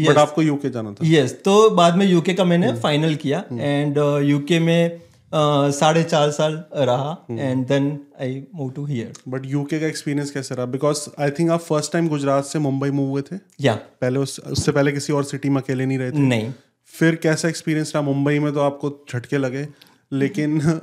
[0.08, 3.98] बट आपको यूके जाना था। यस तो बाद में यूके का मैंने फाइनल किया। एंड
[4.24, 5.00] यूके में
[5.34, 10.54] साढ़े चार साल रहा and then I move to here but UK का एक्सपीरियंस कैसे
[10.54, 10.66] रहा?
[10.66, 13.38] बिकॉज़ आई थिंक आप फ़र्स्ट टाइम गुजरात से मुंबई मूव हुए थे?
[13.60, 16.18] या पहले उस उससे पहले किसी और सिटी में अकेले नहीं रहे थे?
[16.18, 16.52] नहीं।
[16.94, 18.02] फिर कैसा एक्सपीरियंस रहा?
[18.02, 19.66] मुंबई में तो आपको झटके लगे
[20.12, 20.78] लेकिन अ,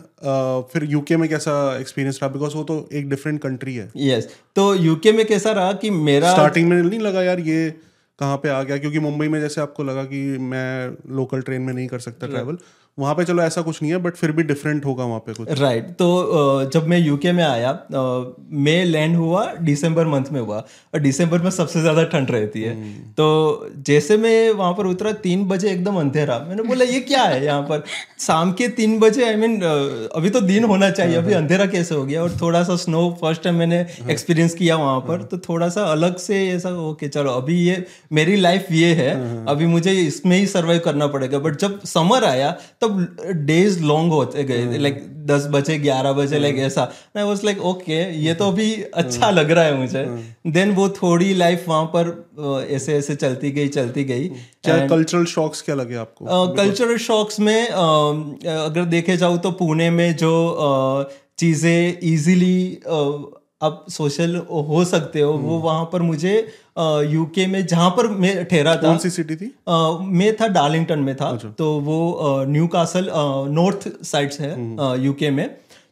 [0.74, 2.32] फिर यूके में कैसा एक्सपीरियंस रहा?
[2.32, 4.32] बिकॉज़ वो तो एक डिफरेंट कंट्री है। Yes yes.
[4.56, 7.70] तो यूके में कैसा रहा कि मेरा स्टार्टिंग में नहीं लगा यार ये
[8.20, 8.78] कहाँ पे आ गया?
[8.78, 12.58] क्योंकि मुंबई में जैसे आपको लगा कि मैं लोकल ट्रेन में नहीं कर सकता ट्रैवल
[12.98, 15.50] वहाँ पे चलो ऐसा कुछ नहीं है बट फिर भी डिफरेंट होगा वहाँ पे कुछ।
[15.52, 15.98] Right right.
[15.98, 20.58] तो जब मैं यूके में आया मैं लैंड हुआ दिसंबर मंथ में हुआ
[20.94, 23.16] और दिसंबर में सबसे ज़्यादा ठंड रहती है। Hmm.
[23.18, 27.44] तो जैसे मैं वहाँ पर उतरा तीन बजे एकदम अंधेरा। मैंने बोला ये क्या है
[27.46, 27.84] यहाँ पर?
[28.20, 31.66] शाम के तीन बजे आई I मीन mean, अभी तो दिन होना चाहिए अभी अंधेरा
[31.66, 32.22] कैसे हो गया?
[32.24, 36.18] और थोड़ा सा स्नो फ़र्स्ट टाइम मैंने एक्सपीरियंस किया वहाँ पर। तो थोड़ा सा अलग
[36.18, 39.12] से ऐसा ओके चलो अभी ये मेरी लाइफ ये है
[39.48, 42.56] अभी मुझे इसमें ही सर्वाइव करना पड़ेगा। बट जब समर आया
[42.86, 46.82] तब डेज़ लॉन्ग होते गए लाइक दस बजे ग्यारह बजे लाइक ऐसा।
[47.18, 50.04] आई वॉज़ लाइक ओके ये तो अभी अच्छा लग रहा है मुझे।
[50.52, 55.62] देन वो थोड़ी लाइफ वहाँ पर ऐसे ऐसे चलती गई चलती गई। क्या कल्चरल शॉक्स
[55.62, 56.48] क्या लगे आपको?
[56.56, 60.34] कल्चरल शॉक्स में अगर देखे जाऊँ तो पुणे में जो
[61.38, 62.80] चीज़ें इजीली
[63.62, 64.36] आप सोशल
[64.70, 66.34] हो सकते हो वो वहाँ पर मुझे
[67.10, 69.46] यूके में जहाँ पर मैं ठहरा था कौन सी सिटी थी?
[69.68, 72.00] अ, मैं था डार्लिंगटन में था अच्छा। तो वो
[72.48, 73.10] न्यू कासल
[73.52, 74.52] नॉर्थ साइड है
[75.04, 75.48] यूके में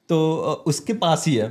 [0.09, 1.47] तो अ, उसके पास ही है।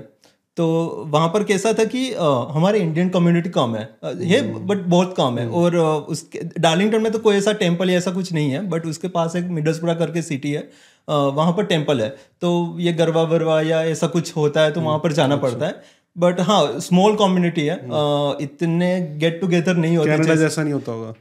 [0.57, 0.65] तो
[1.09, 5.39] वहाँ पर कैसा था कि अ, हमारे इंडियन कम्युनिटी कम है है बट बहुत कम
[5.39, 8.87] है और उसके डार्लिंगटन में तो कोई ऐसा टेंपल या ऐसा कुछ नहीं है बट
[8.87, 10.69] उसके पास एक मिडल्सपुरा करके सिटी है
[11.09, 12.09] वहाँ पर टेंपल है
[12.41, 16.01] तो ये गरबा वरवा या ऐसा कुछ होता है तो वहाँ पर जाना पड़ता है।
[16.17, 18.89] बट हाँ स्मॉल कम्युनिटी है। अ, इतने
[19.21, 21.15] गेट टुगेदर नहीं होते कनाडा जैसा नहीं होता होगा।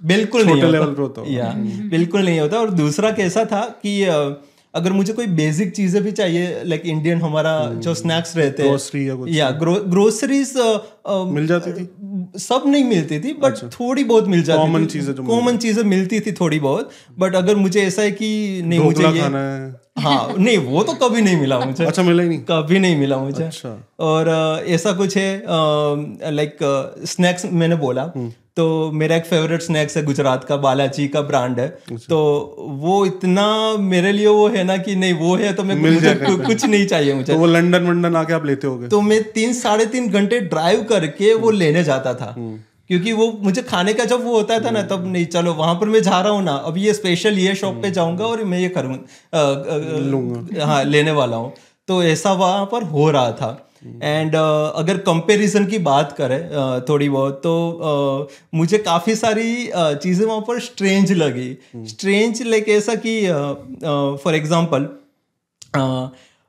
[0.00, 1.52] बिल्कुल नहीं होता। लेवल पे होता होगा। या
[1.90, 4.02] बिल्कुल नहीं होता। और दूसरा कैसा था कि
[4.74, 8.70] अगर मुझे कोई बेसिक चीज़ें भी चाहिए लाइक इंडियन हमारा जो स्नैक्स रहते हैं।
[9.06, 9.50] या कुछ। या
[9.90, 10.52] ग्रोसरीज
[11.08, 11.88] मिल जाती थी?
[12.38, 15.82] सब नहीं मिलती थी बट अच्छा। थोड़ी बहुत मिल जाती Common थी। चीज़ें कॉमन चीज़ें
[15.84, 19.40] मिलती थी थोड़ी बहुत बट अगर मुझे ऐसा है कि नहीं मुझे ये खाना
[19.96, 22.38] है नहीं वो तो कभी नहीं मिला मुझे। अच्छा मिला ही नहीं?
[22.50, 24.28] कभी नहीं मिला मुझे। अच्छा। और
[24.68, 25.42] ऐसा कुछ है
[26.32, 26.58] लाइक
[27.06, 31.58] स्नैक्स मैंने बोला हम्म। तो मेरा एक फेवरेट स्नैक्स है गुजरात का बालाजी का ब्रांड
[31.60, 32.18] है। अच्छा। तो
[32.82, 33.46] वो इतना
[33.80, 37.14] मेरे लिए वो है ना कि नहीं वो है तो मैं मुझे कुछ नहीं चाहिए
[37.14, 40.40] मुझे। तो वो लंदन वंडन आके आप लेते हो तो मैं तीन साढ़े तीन घंटे
[40.46, 42.34] ड्राइव करके वो हम्म। लेने जाता था।
[42.90, 45.74] क्योंकि वो मुझे खाने का जब वो होता था ना हम्म। तब नहीं चलो वहाँ
[45.74, 48.58] पर मैं जा रहा हूँ ना अब ये स्पेशल ये शॉप पे जाऊँगा और मैं
[48.58, 48.96] ये करूँ
[50.60, 51.52] हाँ लेने वाला हूँ।
[51.88, 53.62] तो ऐसा वहाँ पर हो रहा था।
[54.02, 59.66] एंड uh, अगर कंपैरिजन की बात करें अ, थोड़ी बहुत तो अ, मुझे काफ़ी सारी
[59.68, 61.48] अ, चीज़ें वहाँ पर स्ट्रेंज लगी।
[61.88, 63.20] स्ट्रेंज लाइक ऐसा कि
[64.24, 64.88] फॉर एग्जांपल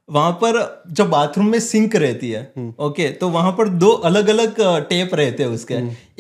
[0.10, 2.42] वहाँ पर जब बाथरूम में सिंक रहती है
[2.80, 5.74] ओके तो वहाँ पर दो अलग अलग टेप रहते हैं उसके।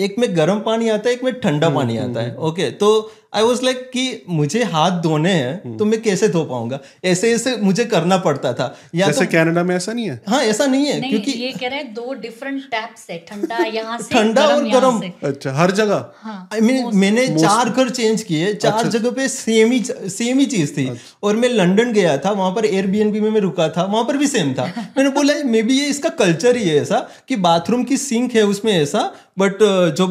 [0.04, 2.89] एक में गर्म पानी आता है एक में ठंडा पानी आता है ओके तो
[3.34, 6.80] आई वॉज़ लाइक कि मुझे हाथ धोने हैं तो मैं कैसे धो पाऊँगा?
[7.06, 10.20] ऐसे ऐसे मुझे करना पड़ता था। या जैसे तो कनाडा में ऐसा नहीं है?
[10.30, 13.58] हाँ ऐसा नहीं है नहीं क्योंकि ये कह रहे हैं दो डिफरेंट टैप्स है ठंडा
[13.66, 16.06] यहाँ से ठंडा और गर्म। अच्छा हर जगह?
[16.22, 20.40] हाँ आई मीन मैंने चार घर चेंज किए चार अच्छा। जगह पे सेम ही सेम
[20.40, 20.90] ही चीज़ थी।
[21.24, 24.28] और मैं लंदन गया था वहाँ पर एयरबीएनबी में मैं रुका था वहाँ पर भी
[24.28, 24.66] सेम था।
[24.98, 28.44] मैंने बोला मे बी ये इसका कल्चर ही है ऐसा कि बाथरूम की सिंक है
[28.46, 29.58] उसमें ऐसा बट
[29.97, 30.08] जो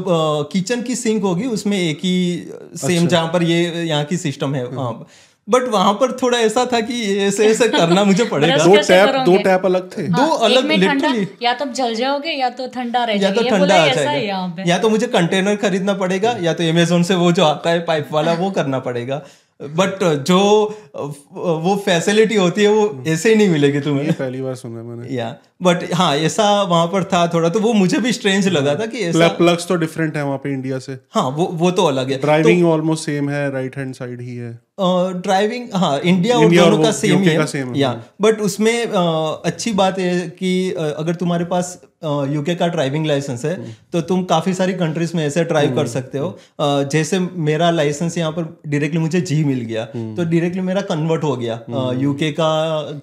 [0.52, 4.16] किचन की सिंक होगी उसमें एक ही सेम अच्छा। सेम जहाँ पर ये यहाँ की
[4.16, 5.04] सिस्टम है हम्म।
[5.48, 9.36] बट वहाँ पर थोड़ा ऐसा था कि ऐसे ऐसे करना मुझे पड़ेगा। दो टैप दो
[9.36, 13.04] टैप अलग थे। हाँ, दो हाँ, अलग में या तो जल जाओगे या तो ठंडा
[13.04, 16.36] रह या तो ठंडा आ ऐसा है यहाँ जाएगा या तो मुझे कंटेनर खरीदना पड़ेगा
[16.42, 19.22] या तो अमेजोन से वो जो आता है पाइप वाला वो करना पड़ेगा।
[19.60, 20.38] बट जो
[20.96, 25.14] वो फैसिलिटी होती है वो ऐसे ही नहीं मिलेगी तुम्हें। ये पहली बार सुना मैंने।
[25.16, 28.86] या बट हाँ ऐसा वहाँ पर था थोड़ा तो वो मुझे भी स्ट्रेंज लगा था
[28.86, 32.10] कि ऐसा प्लग्स तो डिफरेंट है वहाँ पे इंडिया से। हाँ वो वो तो अलग
[32.10, 36.82] है। ड्राइविंग ऑलमोस्ट सेम है राइट हैंड साइड ही है। ड्राइविंग हाँ इंडिया और दोनों
[36.82, 41.44] का सेम ही। है या बट उसमें अ, अच्छी बात है कि अ, अगर तुम्हारे
[41.44, 45.74] पास यूके का ड्राइविंग लाइसेंस है हम्म। तो तुम काफ़ी सारी कंट्रीज़ में ऐसे ड्राइव
[45.76, 50.24] कर सकते हो। अ, जैसे मेरा लाइसेंस यहाँ पर डायरेक्टली मुझे जी मिल गया तो
[50.24, 52.48] डायरेक्टली मेरा कन्वर्ट हो गया यूके का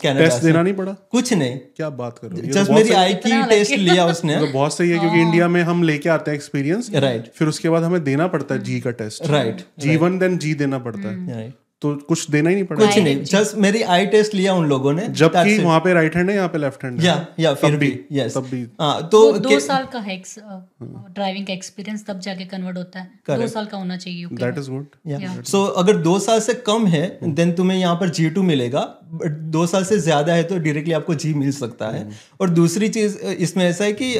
[0.03, 0.95] कनाडा टेस्ट देना नहीं पड़ा?
[1.11, 2.47] कुछ नहीं। क्या बात कर रहे हो?
[2.47, 5.47] जस्ट तो बहुत मेरी आई की टेस्ट लिया उसने। तो बहुत सही है क्योंकि इंडिया
[5.47, 8.79] में हम लेके आते हैं एक्सपीरियंस राइट फिर उसके बाद हमें देना पड़ता है जी
[8.79, 12.55] का test right G one then G देना पड़ता है। राइट तो कुछ देना ही
[12.55, 15.93] नहीं पड़ा कुछ नहीं जस्ट मेरी आई टेस्ट लिया उन लोगों ने जबकि वहाँ पे
[15.93, 18.61] राइट हैंड है यहाँ पे लेफ़्ट हैंड है। या या फिर भी यस तब भी।
[18.81, 23.47] हाँ तो दो साल का है ड्राइविंग का एक्सपीरियंस तब जाके कन्वर्ट होता है। दो
[23.49, 27.51] साल का होना चाहिए दैट इज़ गुड सो अगर दो साल से कम है देन
[27.53, 28.81] तुम्हें यहाँ पर जी टू मिलेगा
[29.13, 32.07] बट दो साल से ज़्यादा है तो डायरेक्टली आपको जी मिल सकता है।
[32.41, 34.13] और दूसरी चीज़ इसमें ऐसा है कि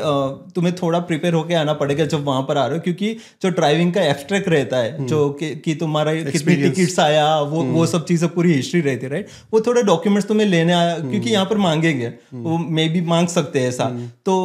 [0.55, 3.93] तुम्हें थोड़ा प्रिपेयर होके आना पड़ेगा जब वहाँ पर आ रहे हो क्योंकि जो ड्राइविंग
[3.93, 8.29] का एब्स्ट्रैक्ट रहता है जो कि, कि तुम्हारा कितनी टिकट्स आया वो वो सब चीज़ें
[8.29, 12.13] पूरी हिस्ट्री रहती है राइट वो थोड़े डॉक्यूमेंट्स तुम्हें लेने आया क्योंकि यहाँ पर मांगेंगे।
[12.35, 13.89] वो मे भी मांग सकते हैं ऐसा।
[14.25, 14.35] तो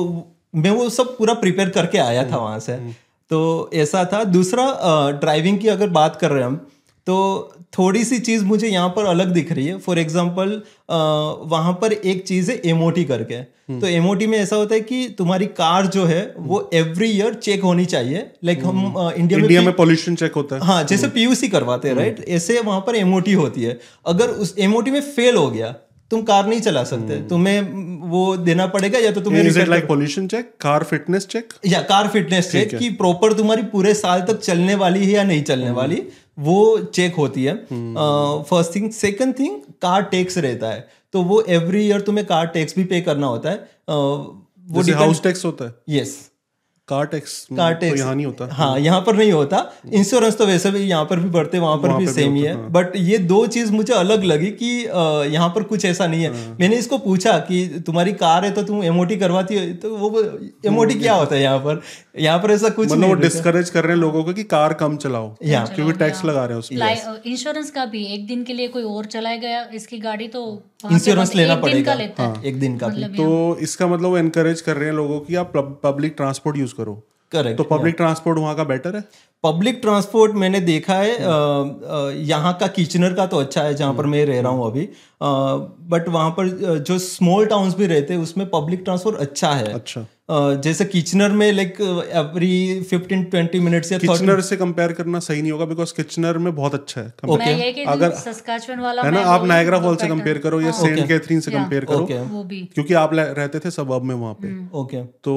[0.54, 2.76] मैं वो सब पूरा प्रिपेयर करके आया था वहाँ से।
[3.30, 4.64] तो ऐसा था। दूसरा
[5.20, 6.56] ड्राइविंग की अगर बात कर रहे हैं हम
[7.06, 7.16] तो
[7.72, 10.60] थोड़ी सी चीज़ मुझे यहाँ पर अलग दिख रही है। फॉर एग्ज़ाम्पल
[11.50, 15.46] वहाँ पर एक चीज़ है एमओटी करके। तो एमओटी में ऐसा होता है कि तुम्हारी
[15.56, 19.72] कार जो है वो एवरी ईयर चेक होनी चाहिए। लाइक हम इंडिया में इंडिया में
[19.72, 23.62] पोल्यूशन चेक होता है। हाँ जैसे पीयूसी करवाते हैं राइट ऐसे वहाँ पर एमओटी होती
[23.62, 25.74] है। अगर उस एमओटी में फेल हो गया
[26.10, 27.28] तुम कार नहीं चला सकते। hmm.
[27.28, 32.08] तुम्हें वो देना पड़ेगा या तो तुम्हें like pollution check car fitness check या कार
[32.08, 35.76] फिटनेस चेक कि प्रॉपर तुम्हारी पूरे साल तक चलने वाली है या नहीं चलने hmm.
[35.76, 36.02] वाली।
[36.38, 37.54] वो चेक होती है।
[38.42, 42.76] First thing second thing car tax रहता है। तो वो एवरी ईयर तुम्हें कार टैक्स
[42.76, 43.68] भी पे करना होता है। uh,
[44.68, 46.27] वो हाउस टैक्स होता है। यस
[46.88, 49.58] कार टैक्स कार तो यहाँ नहीं होता। हाँ यहाँ पर नहीं होता।
[49.92, 52.68] इंश्योरेंस तो वैसे भी यहाँ पर भी बढ़ते वहाँ पर भी सेम ही है। हाँ।
[52.70, 54.70] बट ये दो चीज़ मुझे अलग लगी कि
[55.34, 58.62] यहाँ पर कुछ ऐसा नहीं है। हाँ। मैंने इसको पूछा कि तुम्हारी कार है तो
[58.62, 59.72] तुम एमओटी करवाती हो?
[59.74, 60.22] तो वो
[60.66, 61.82] एमओटी क्या होता है यहाँ पर?
[62.18, 64.96] यहाँ पर ऐसा कुछ मतलब नहीं डिस्करेज कर रहे हैं लोगों को कि कार कम
[64.96, 69.04] चलाओ। क्योंकि टैक्स लगा रहे हैं इंश्योरेंस का भी एक दिन के लिए कोई और
[69.04, 70.42] चलाया गया इसकी गाड़ी तो
[70.92, 74.08] इंश्योरेंस बंद- लेना एक दिन का पड़ेगा। हाँ, एक दिन का भी। तो इसका मतलब
[74.08, 75.52] वो एनकरेज कर रहे हैं लोगों की आप
[75.84, 76.94] पब्लिक ट्रांसपोर्ट यूज़ करो।
[77.32, 79.02] करेक्ट तो पब्लिक ट्रांसपोर्ट वहाँ का बेटर है?
[79.44, 81.10] पब्लिक ट्रांसपोर्ट मैंने देखा है
[82.24, 84.88] यहाँ का किचनर का तो अच्छा है जहाँ पर मैं रह रहा हूँ अभी।
[85.22, 86.48] बट वहाँ पर
[86.80, 91.52] जो स्मॉल टाउन्स भी रहते हैं उसमें पब्लिक ट्रांसपोर्ट अच्छा है। अच्छा। जैसे किचनर में
[91.52, 91.76] like
[92.14, 96.54] every fifteen twenty minutes या किचनर से कंपेयर करना सही नहीं होगा बिकॉज़ किचनर में
[96.54, 99.20] बहुत अच्छा है मैं ये अगर- वाला है ना?
[99.20, 102.04] आप नायग्रा फॉल से better- कंपेयर करो या सेंट कैथरीन से कंपेयर करो।
[102.74, 105.34] क्योंकि आप रहते थे सबब में वहाँ पे। ओके तो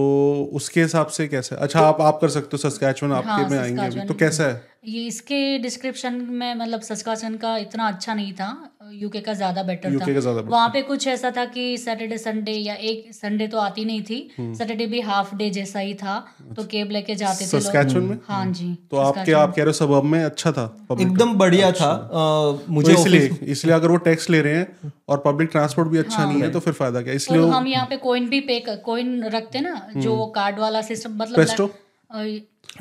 [0.54, 4.00] उसके हिसाब से कैसे अच्छा आप आप कर सकते हो सस्कैचुअन आपके हाँ, में आएँगे
[4.06, 4.62] तो कैसा है?
[4.88, 9.98] ये इसके डिस्क्रिप्शन में मतलब सस्काचन का इतना अच्छा नहीं था। यूके का ज़्यादा बेटर
[9.98, 13.86] का था वहाँ पे कुछ ऐसा था कि सैटरडे संडे या एक संडे तो आती
[13.86, 16.18] नहीं थी। हम्म। सैटरडे भी हाफ़ डे जैसा ही था।
[16.56, 18.18] तो केब लेके जाते थे सस्कैचुअन में?
[18.28, 20.66] हाँ जी तो आपके आप कह रहे हो सबब में अच्छा था?
[21.02, 25.50] एकदम बढ़िया था। तो मुझे इसलिए इसलिए अगर वो टैक्स ले रहे हैं और पब्लिक
[25.52, 27.14] ट्रांसपोर्ट भी अच्छा नहीं है तो फिर फ़ायदा क्या?
[27.14, 31.18] इसलिए हम यहाँ पे कोइन भी पे कोइन रखते ना हम्म। जो कार्ड वाला सिस्टम
[31.18, 31.70] मतलब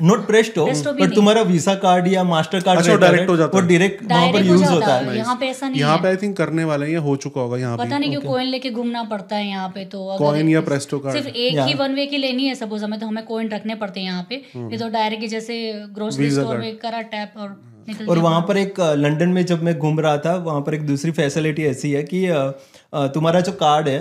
[0.01, 3.61] नोट प्रेस्टो भी बट तुम्हारा वीसा कार्ड या मास्टर कार्ड अच्छा, direct हो जाता वो
[3.61, 6.15] है। डायरेक्ट वहाँ पर यूज़ होता है। है। यहाँ पे ऐसा नहीं यहाँ पे आई
[6.15, 9.03] थिंक करने वाले हैं ये हो चुका होगा यहाँ पता नहीं क्यों कोइन लेके घूमना
[9.03, 12.05] पड़ता है यहाँ पे तो अगर कॉइन या प्रेस्टो कार्ड सिर्फ़ एक ही वन वे
[12.05, 14.77] की लेनी है सपोज़ हमें तो हमें कोइन रखने पड़ते हैं यहाँ पे। हम्म। ये
[14.77, 15.61] तो डायरेक्ट जैसे
[15.93, 17.59] ग्रोसरी स्टोर में करा टैप और
[18.09, 21.11] और वहाँ पर एक लंदन में जब मैं घूम रहा था वहाँ पर एक दूसरी
[21.11, 22.35] फैसिलिटी ऐसी है कि अ,
[22.93, 23.99] अ, तुम्हारा जो कार्ड है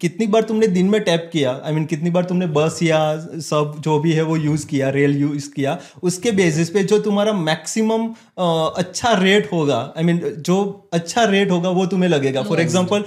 [0.00, 1.50] कितनी बार तुमने दिन में टैप किया?
[1.52, 3.00] आई I मीन mean, कितनी बार तुमने बस या
[3.42, 5.78] सब जो भी है वो यूज़ किया रेल यूज़ किया?
[6.02, 8.06] उसके बेसिस पे जो तुम्हारा मैक्सिमम
[8.38, 12.60] अच्छा रेट होगा आई I मीन mean, जो अच्छा रेट होगा वो तुम्हें लगेगा। फॉर
[12.60, 13.04] एग्ज़ाम्पल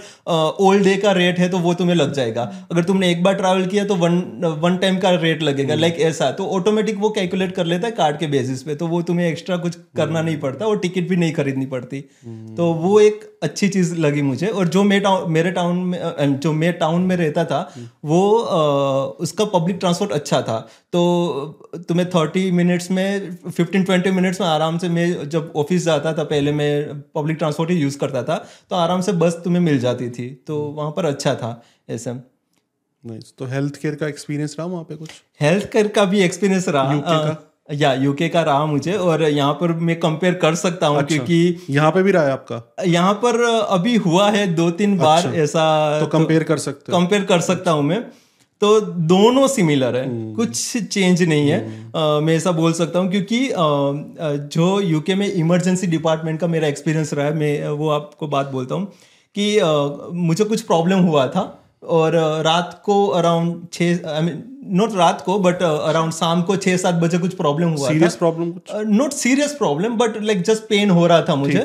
[0.62, 3.66] ओल्ड डे का रेट है तो वो तुम्हें लग जाएगा। अगर तुमने एक बार ट्रैवल
[3.66, 4.20] किया तो वन
[4.62, 7.94] वन टाइम का रेट लगेगा लाइक like ऐसा। तो ऑटोमेटिक वो कैलकुलेट कर लेता है
[7.94, 11.16] कार्ड के बेसिस पे तो वो तुम्हें एक्स्ट्रा कुछ करना नहीं पड़ता और टिकट भी
[11.16, 12.02] नहीं खरीदनी पड़ती।
[12.58, 16.00] तो वो एक अच्छी चीज़ लगी मुझे और जो मैं टाउन मेरे टाउन में
[16.42, 17.60] जो मैं टाउन में रहता था
[18.06, 18.22] वो
[19.22, 20.60] उसका पब्लिक ट्रांसपोर्ट अच्छा था।
[20.94, 21.02] तो
[21.90, 26.24] तुम्हें थर्टी मिनट्स में फिफ्टीन ट्वेंटी मिनट्स में आराम से मैं जब ऑफ़िस जाता था
[26.26, 28.36] पहले मैं पब्लिक ट्रांसपोर्ट ही यूज़ करता था
[28.70, 32.12] तो आराम से बस तुम्हें मिल जाती थी। तो वहाँ पर अच्छा था ऐसा।
[33.04, 35.10] नाइस तो हेल्थ केयर का एक्सपीरियंस रहा वहाँ पे कुछ?
[35.42, 37.38] हेल्थ केयर का भी एक्सपीरियंस रहा।
[37.70, 41.74] या यूके का रहा मुझे और यहाँ पर मैं कंपेयर कर सकता हूँ अच्छा, क्योंकि
[41.74, 42.62] यहाँ पे भी रहा है आपका?
[42.88, 47.24] यहाँ पर अभी हुआ है दो तीन बार ऐसा तो कंपेयर कर सकते हो। कंपेयर
[47.24, 48.02] कर सकता हूँ मैं।
[48.62, 51.60] तो दोनों सिमिलर है। कुछ चेंज नहीं है।
[51.96, 56.68] अ, मैं ऐसा बोल सकता हूँ क्योंकि अ, जो यूके में इमरजेंसी डिपार्टमेंट का मेरा
[56.68, 58.86] एक्सपीरियंस रहा है मैं वो आपको बात बोलता हूँ
[59.36, 59.68] कि अ,
[60.14, 61.42] मुझे कुछ प्रॉब्लम हुआ था
[62.00, 66.78] और रात को अराउंड छः आई मीन नॉट रात को बट अराउंड शाम को छः
[66.78, 68.76] सात बजे कुछ प्रॉब्लम हुआ सीरियस प्रॉब्लम कुछ?
[68.88, 71.60] Not serious problem but like just pain हो रहा था मुझे।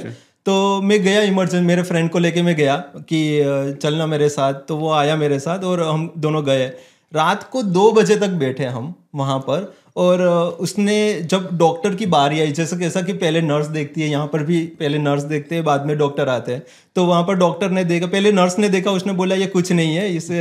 [0.46, 2.76] तो मैं गया इमरजेंसी मेरे फ्रेंड को लेके मैं गया
[3.08, 6.66] कि चलना मेरे साथ। तो वो आया मेरे साथ और हम दोनों गए।
[7.12, 10.22] रात को दो बजे तक बैठे हम वहाँ पर और
[10.60, 14.42] उसने जब डॉक्टर की बारी आई जैसे कैसा कि पहले नर्स देखती है यहाँ पर
[14.42, 16.62] भी पहले नर्स देखते हैं बाद में डॉक्टर आते हैं।
[16.96, 19.96] तो वहाँ पर डॉक्टर ने देखा पहले नर्स ने देखा उसने बोला ये कुछ नहीं
[19.96, 20.40] है इसे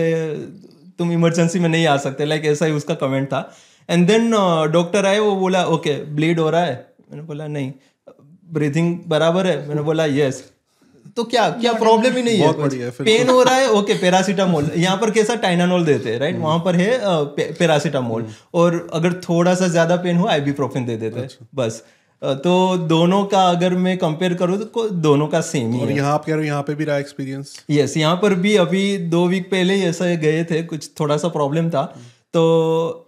[0.99, 3.39] तुम इमरजेंसी में नहीं आ सकते लाइक ऐसा ही उसका कमेंट था।
[3.89, 4.31] एंड देन
[4.71, 6.75] डॉक्टर आए वो बोला ओके ब्लीड हो रहा है?
[7.11, 7.71] मैंने बोला नहीं
[8.53, 9.67] ब्रीथिंग बराबर है?
[9.67, 10.43] मैंने बोला यस
[11.17, 15.11] तो क्या क्या प्रॉब्लम ही नहीं है पेन हो रहा है ओके पैरासीटामोल यहाँ पर
[15.11, 16.97] कैसा टाइनानोल देते हैं राइट वहाँ पर है
[17.59, 21.85] पैरासीटामोल और अगर थोड़ा सा ज़्यादा पेन हो आईबीप्रोफेन दे देते हैं बस। अ,
[22.43, 22.55] तो
[22.87, 26.25] दोनों का अगर मैं कंपेयर करूँ तो दोनों का सेम ही और है। यहाँ आप
[26.25, 29.49] कह रहे हो यहाँ पे भी रहा एक्सपीरियंस यस यहाँ पर भी अभी दो वीक
[29.51, 31.83] पहले ही ऐसा गए थे कुछ थोड़ा सा प्रॉब्लम था।
[32.33, 33.01] तो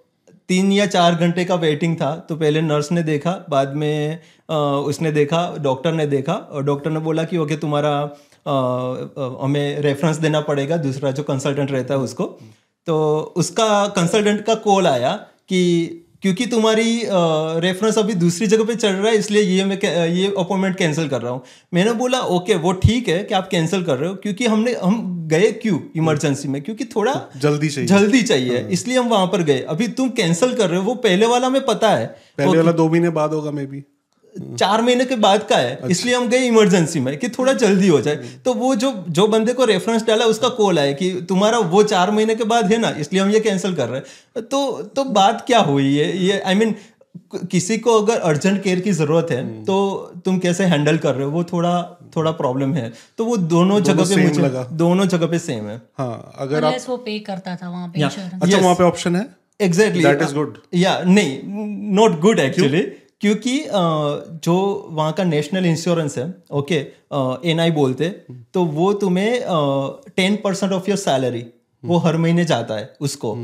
[0.49, 4.56] तीन या चार घंटे का वेटिंग था। तो पहले नर्स ने देखा बाद में अ,
[4.56, 7.93] उसने देखा डॉक्टर ने देखा और डॉक्टर ने बोला कि ओके तुम्हारा
[9.41, 12.25] हमें रेफरेंस देना पड़ेगा दूसरा जो कंसल्टेंट रहता है उसको।
[12.88, 15.12] तो उसका कंसल्टेंट का कॉल आया
[15.49, 15.60] कि
[16.23, 17.01] क्योंकि तुम्हारी
[17.62, 19.77] रेफरेंस अभी दूसरी जगह पे चल रहा है इसलिए ये मैं
[20.08, 21.41] ये अपॉइंटमेंट कैंसिल कर रहा हूँ।
[21.73, 25.03] मैंने बोला ओके वो ठीक है कि आप कैंसिल कर रहे हो क्योंकि हमने हम
[25.27, 26.62] गए क्यों इमरजेंसी में?
[26.62, 30.69] क्योंकि थोड़ा जल्दी चाहिए। जल्दी चाहिए इसलिए हम वहाँ पर गए। अभी तुम कैंसिल कर
[30.69, 32.06] रहे हो वो पहले वाला में पता है।
[32.38, 33.84] पहले वाला दो महीने बाद होगा मे बी
[34.39, 37.88] चार महीने के बाद का है अच्छा। इसलिए हम गए इमरजेंसी में कि थोड़ा जल्दी
[37.88, 41.60] हो जाए। तो वो जो जो बंदे को रेफरेंस डाला उसका कॉल आया कि तुम्हारा
[41.71, 44.82] वो चार महीने के बाद है ना इसलिए हम ये कैंसिल कर रहे हैं। तो
[44.95, 45.95] तो बात क्या हुई?
[45.97, 49.76] है ये आई I मीन mean, किसी को अगर अर्जेंट केयर की ज़रूरत है तो
[50.26, 51.32] तुम कैसे हैंडल कर रहे हो?
[51.32, 51.73] वो थोड़ा
[52.15, 55.82] थोड़ा प्रॉब्लम है। तो वो दोनों जगह पे मुझे लगा। दोनों जगह पे सेम है।
[55.97, 59.26] हाँ अगर आप वो पे करता था वहाँ पे अच्छा वहाँ पे ऑप्शन है?
[59.62, 60.56] Exactly That is good.
[60.76, 61.39] या नहीं
[61.95, 62.82] नॉट गुड एक्चुअली
[63.21, 64.56] क्योंकि जो
[64.91, 66.75] वहाँ का नेशनल इंश्योरेंस है ओके
[67.49, 68.10] एन आई बोलते
[68.53, 69.39] तो वो तुम्हें
[70.15, 71.45] ten percent of your salary
[71.84, 73.36] वो हर महीने जाता है उसको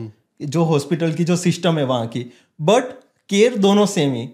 [0.42, 2.26] जो हॉस्पिटल की जो सिस्टम है वहाँ की।
[2.60, 2.84] बट
[3.30, 4.28] केयर दोनों सेम ही।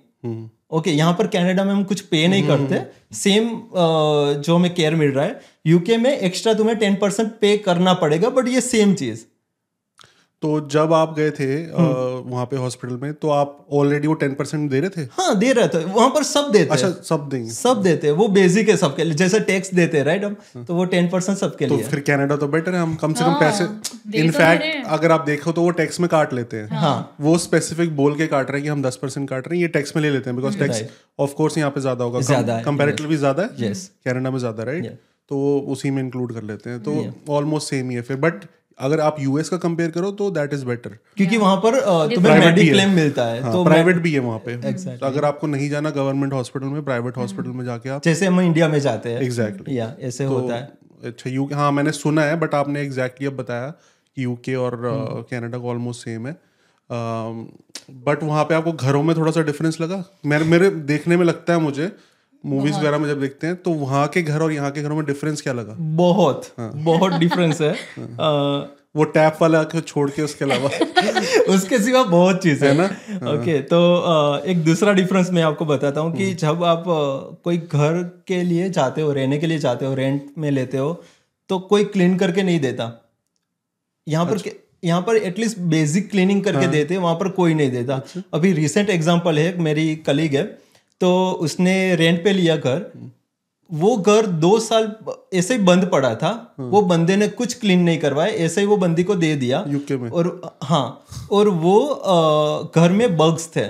[0.71, 2.81] ओके यहाँ पर कनाडा में हम कुछ पे नहीं करते।
[3.15, 7.93] सेम जो हमें केयर मिल रहा है यूके में एक्स्ट्रा तुम्हें टेन परसेंट पे करना
[7.95, 9.23] पड़ेगा बट ये सेम चीज़।
[10.43, 14.33] तो जब आप गए थे हम्म। वहाँ पे हॉस्पिटल में तो आप ऑलरेडी वो टेन
[14.33, 15.01] परसेंट दे रहे थे?
[15.13, 18.27] हाँ दे रहे थे। वहाँ पर सब देते अच्छा हैं। सब देंगे। सब देते वो
[18.29, 20.35] बेसिक है सबके लिए। जैसे टैक्स देते हैं राइट हम?
[20.63, 23.23] तो वो टेन परसेंट सबके तो लिए फिर कनाडा तो बेटर है। हम कम से
[23.23, 26.57] कम हाँ, पैसे दे तो इनफैक्ट अगर आप देखो तो वो टैक्स में काट लेते
[26.57, 29.57] हैं। हाँ। वो स्पेसिफिक बोल के काट रहे हैं कि हम दस परसेंट काट रहे
[29.57, 30.83] हैं। ये टैक्स में ले लेते हैं बिकॉज़ टैक्स
[31.19, 33.85] ऑफ़ कोर्स यहाँ पे ज़्यादा होगा। कंपेरेटिवली ज़्यादा है। Yes.
[34.05, 34.97] कनाडा में ज़्यादा राइट
[35.31, 38.45] तो वो उसी में इंक्लूड कर लेते हैं। तो ऑलमोस्ट सेम ही है फिर। बट
[38.79, 42.39] अगर आप यूएस का कंपेयर करो तो दैट इज़ बेटर क्योंकि वहाँ पर तुम्हें है।
[42.39, 44.55] मेडिक्लेम मिलता है तो प्राइवेट भी है वहाँ पे।
[44.97, 48.41] तो अगर आपको नहीं जाना गवर्नमेंट हॉस्पिटल में प्राइवेट हॉस्पिटल में जाके आप जैसे हम
[48.41, 50.71] इंडिया में जाते हैं। एग्जैक्टली या ऐसे होता है।
[51.03, 54.77] अच्छा यू हाँ मैंने सुना है बट आपने एग्जैक्टली अब बताया कि यूके और।
[55.31, 56.37] कनाडा का ऑलमोस्ट सेम है।
[56.89, 60.03] बट वहाँ पे आपको घरों में थोड़ा सा डिफरेंस लगा?
[60.25, 61.91] मेरे मेरे देखने में लगता है मुझे
[62.45, 65.05] मूवीज़ वगैरह में जब देखते हैं तो वहाँ के घर और यहाँ के घरों में
[65.05, 65.75] डिफरेंस क्या लगा?
[65.79, 70.69] बहुत हाँ। बहुत डिफरेंस है। अ, वो टैप वाला को छोड़ के उसके अलावा।
[71.55, 72.85] उसके सिवा बहुत चीज़ है ना?
[73.33, 73.79] ओके तो
[74.45, 76.83] एक दूसरा डिफरेंस मैं आपको बताता हूँ कि जब आप
[77.43, 81.03] कोई घर के लिए जाते हो रहने के लिए जाते हो रेंट में लेते हो
[81.49, 82.91] तो कोई क्लीन करके नहीं देता।
[84.07, 87.71] यहाँ पर के- यहाँ पर एटलीस्ट बेसिक क्लीनिंग करके देते हैं वहाँ पर कोई नहीं
[87.71, 88.01] देता।
[88.33, 90.43] अभी रिसेंट एग्ज़ाम्पल है मेरी कलीग है
[91.01, 92.91] तो उसने रेंट पे लिया घर।
[93.69, 94.91] वो घर दो साल
[95.33, 98.77] ऐसे ही बंद पड़ा था। वो बंदे ने कुछ क्लीन नहीं करवाया ऐसे ही वो
[98.77, 103.65] बंदी को दे दिया। यूके में। और हाँ और वो घर में बग्स थे।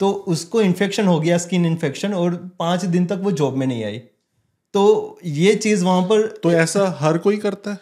[0.00, 3.84] तो उसको इन्फेक्शन हो गया स्किन इन्फेक्शन और पाँच दिन तक वो जॉब में नहीं
[3.84, 3.98] आई।
[4.74, 7.78] तो ये चीज़ वहाँ पर तो ऐसा हर कोई करता है?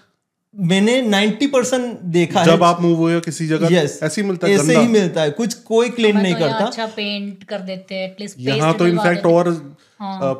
[0.61, 4.21] मैंने 90 परसेंट देखा जब है। जब आप मूव हुए हो किसी जगह yes, ऐसे
[4.21, 7.45] ही मिलता है ऐसे ही मिलता है। कुछ कोई क्लेम नहीं तो करता। अच्छा पेंट
[7.45, 9.77] कर देते हैं एटलीस्ट यहाँ तो इनफैक्ट और।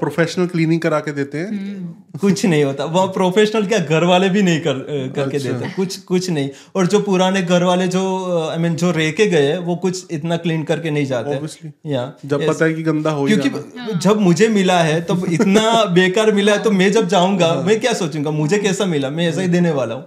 [0.01, 4.29] प्रोफेशनल क्लीनिंग करा के देते हैं। हम्म। कुछ नहीं होता। वहाँ प्रोफेशनल क्या घर वाले
[4.29, 4.79] भी नहीं कर
[5.17, 8.03] करके अच्छा। देते। कुछ कुछ नहीं। और जो पुराने घर वाले जो
[8.51, 11.59] आई मीन जो रह के गए वो कुछ इतना क्लीन करके नहीं जाते.
[11.91, 13.51] या जब पता है कि गंदा हो क्योंकि
[13.99, 17.93] जब मुझे मिला है तब इतना बेकार मिला है तो मैं जब जाऊँगा मैं क्या
[17.93, 18.31] सोचूँगा?
[18.31, 19.11] मुझे कैसा मिला?
[19.11, 20.05] मैं ऐसा ही देने वाला हूँ।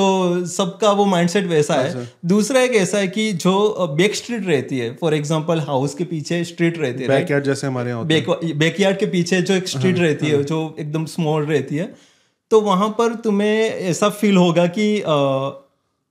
[0.00, 4.78] तो सबका वो माइंडसेट वैसा है। दूसरा एक ऐसा है कि जो बैक स्ट्रीट रहती
[4.78, 7.08] है फॉर एग्जांपल हाउस के पीछे स्ट्रीट रहती है?
[7.08, 11.04] बैकयार्ड जैसे हमारे यहाँ बैक बैकयार्ड के पीछे जो एक स्ट्रीट रहती है जो एकदम
[11.06, 11.92] स्मॉल रहती है
[12.50, 14.84] तो वहाँ पर तुम्हें ऐसा फील होगा कि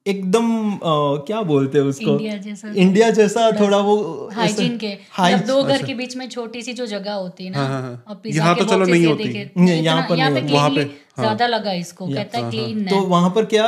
[0.08, 0.80] एकदम
[1.28, 2.12] क्या बोलते हैं उसको?
[2.12, 3.96] इंडिया जैसा इंडिया जैसा थोड़ा वो
[4.34, 7.52] हाइजीन के। हाई- मतलब दो घर के बीच में छोटी सी जो जगह होती है
[7.52, 10.54] ना और पिज्जा यहाँ के तो चलो नहीं होती। नहीं, यहाँ पर यहाँ पे नहीं
[10.56, 10.84] वहाँ पे,
[11.20, 13.66] ज़्यादा लगा इसको कहता है क्लीन तो है। वहाँ पर क्या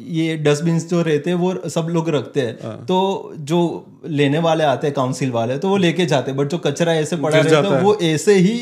[0.00, 3.60] ये डस्टबिन जो रहते हैं वो सब लोग रखते हैं। हाँ। तो जो
[4.06, 7.16] लेने वाले आते हैं काउंसिल वाले तो वो लेके जाते हैं। बट जो कचरा ऐसे
[7.16, 8.58] पड़ा रहता है है। वो ऐसे ही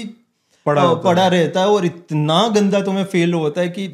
[0.67, 3.87] पड़ा पड़ा रहता है और इतना गंदा तुम्हें फील होता है कि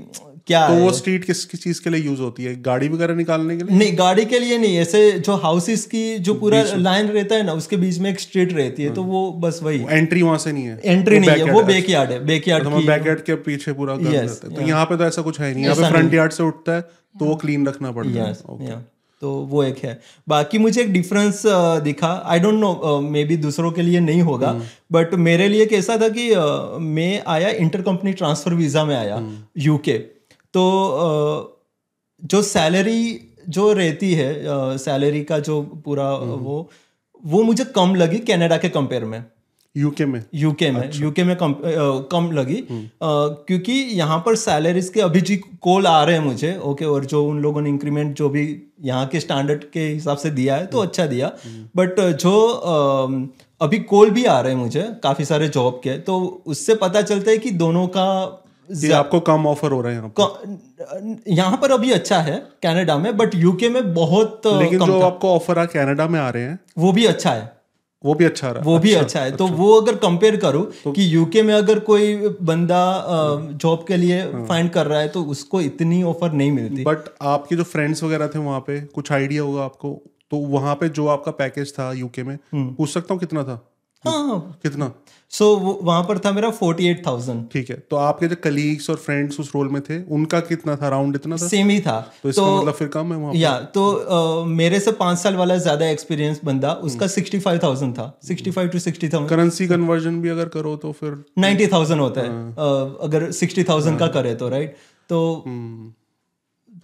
[0.46, 0.81] क्या तो है?
[0.81, 2.55] वो स्ट्रीट किस किस चीज़ के लिए यूज़ होती है?
[2.62, 3.78] गाड़ी वगैरह निकालने के लिए?
[3.78, 7.52] नहीं गाड़ी के लिए नहीं ऐसे जो हाउसेस की जो पूरा लाइन रहता है ना
[7.55, 10.64] उसके बीच में एक स्ट्रीट रहती है तो वो बस वही। एंट्री वहाँ से नहीं
[10.64, 14.11] है। एंट्री नहीं है वो बैकयार्ड है बैकयार्ड तो की बैकयार्ड के पीछे पूरा घर
[14.11, 16.42] रहता है। तो यहाँ पे तो ऐसा कुछ है नहीं। यहाँ पे फ्रंट यार्ड से
[16.42, 18.81] उठता है तो वो क्लीन रखना पड़ता है।
[19.22, 19.92] तो वो एक है।
[20.28, 21.42] बाकी मुझे एक डिफरेंस
[21.83, 24.50] दिखा। I don't know maybe दूसरों के लिए नहीं होगा
[24.92, 29.22] बट मेरे लिए कैसा था कि uh, मैं आया इंटर कंपनी ट्रांसफ़र वीज़ा में आया
[29.59, 29.92] यूके
[30.54, 31.58] तो
[32.22, 34.32] जो सैलरी जो रहती है
[34.78, 36.68] सैलरी का जो पूरा uh, वो
[37.24, 39.24] वो मुझे कम लगी कनाडा के कंपेयर में।
[39.76, 40.24] यूके में?
[40.34, 41.54] यूके में अच्छा। यूके में कम
[42.12, 46.56] कम लगी। अ, क्योंकि यहाँ पर सैलरीज के अभी जी कॉल आ रहे हैं मुझे
[46.58, 48.44] ओके और जो उन लोगों ने इंक्रीमेंट जो भी
[48.80, 51.32] यहाँ के स्टैंडर्ड के हिसाब से दिया है तो अच्छा दिया।
[51.76, 56.42] बट जो अ, अभी कॉल भी आ रहे हैं मुझे काफ़ी सारे जॉब के तो
[56.46, 58.06] उससे पता चलता है कि दोनों का
[58.68, 59.96] ये आपको कम ऑफ़र हो रहा है
[61.29, 65.07] यहाँ पर अभी अच्छा है कनाडा में बट यूके में बहुत लेकिन कम जो था।
[65.07, 67.51] आपको ऑफ़र आ कनाडा में आ रहे हैं वो भी अच्छा है
[68.05, 70.61] वो भी अच्छा रहा वो भी अच्छा अच्छा है अच्छा। तो वो अगर कंपेयर करो
[70.85, 72.83] तो कि यूके में अगर कोई बंदा
[73.55, 76.98] जॉब के लिए हाँ। फाइंड कर रहा है तो उसको इतनी ऑफ़र नहीं मिलती बट
[77.22, 81.07] आपके जो फ्रेंड्स वगैरह थे वहाँ पे कुछ आइडिया होगा आपको तो वहाँ पे जो
[81.07, 83.61] आपका पैकेज था यूके में हम्म। पूछ सकता हूँ कितना था
[84.05, 84.92] हाँ कितना?
[85.32, 88.88] सो so, वहाँ पर था मेरा फोर्टी एट थाउज़ेंड ठीक है तो आपके जो कलीग्स
[88.90, 90.86] और फ्रेंड्स उस रोल में थे उनका कितना था?
[90.86, 91.46] अराउंड इतना था?
[91.48, 94.92] सेम ही था। तो इसका मतलब फिर कम है वहाँ या तो अ, मेरे से
[94.94, 99.09] पाँच साल वाला ज़्यादा एक्सपीरियंस बंदा उसका सिक्सटी फाइव थाउज़ेंड था। Sixty five to sixty
[99.09, 103.64] thousand currency conversion भी अगर करो तो फिर नाइन्टी थाउज़ेंड होता है। हाँ। अगर सिक्सटी
[103.64, 104.76] थाउज़ेंड का करे तो राइट
[105.11, 105.92] तो हम्म।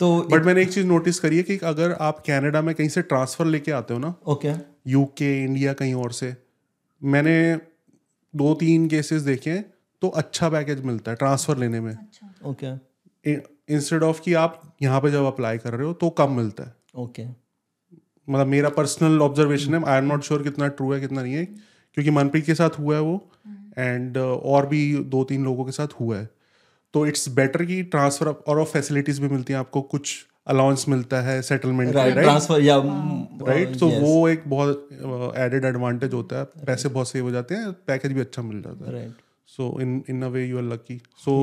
[0.01, 3.03] तो बट मैंने एक चीज़ नोटिस करी है कि अगर आप कनाडा में कहीं से
[3.05, 4.53] ट्रांसफ़र लेके आते हो ना ओके
[4.91, 6.35] यूके इंडिया कहीं और से
[7.03, 7.57] मैंने
[8.35, 9.65] दो तीन केसेस देखे हैं
[10.03, 11.97] तो अच्छा पैकेज मिलता है ट्रांसफ़र लेने में।
[12.45, 12.73] ओके
[13.75, 16.75] इंस्टेड ऑफ़ कि आप यहाँ पे जब अप्लाई कर रहे हो तो कम मिलता है।
[16.95, 17.35] Okay okay.
[18.29, 21.45] मतलब मेरा पर्सनल ऑब्जर्वेशन है आई एम नॉट श्योर कितना ट्रू है कितना नहीं है
[21.45, 23.31] क्योंकि मनप्रीत के साथ हुआ है वो
[23.79, 26.29] एंड uh, और भी दो तीन लोगों के साथ हुआ है।
[26.95, 30.15] तो इट्स बेटर कि ट्रांसफ़र और फैसिलिटीज़ भी मिलती हैं आपको कुछ
[30.49, 32.77] अलाउंस मिलता है सेटलमेंट ट्रांसफ़र या
[33.49, 34.89] राइट तो वो एक बहुत
[35.39, 38.87] एडेड एडवांटेज होता है पैसे बहुत सेव हो जाते हैं पैकेज भी अच्छा मिल जाता
[38.87, 39.13] है। Right
[39.57, 41.35] so in in a way you are lucky so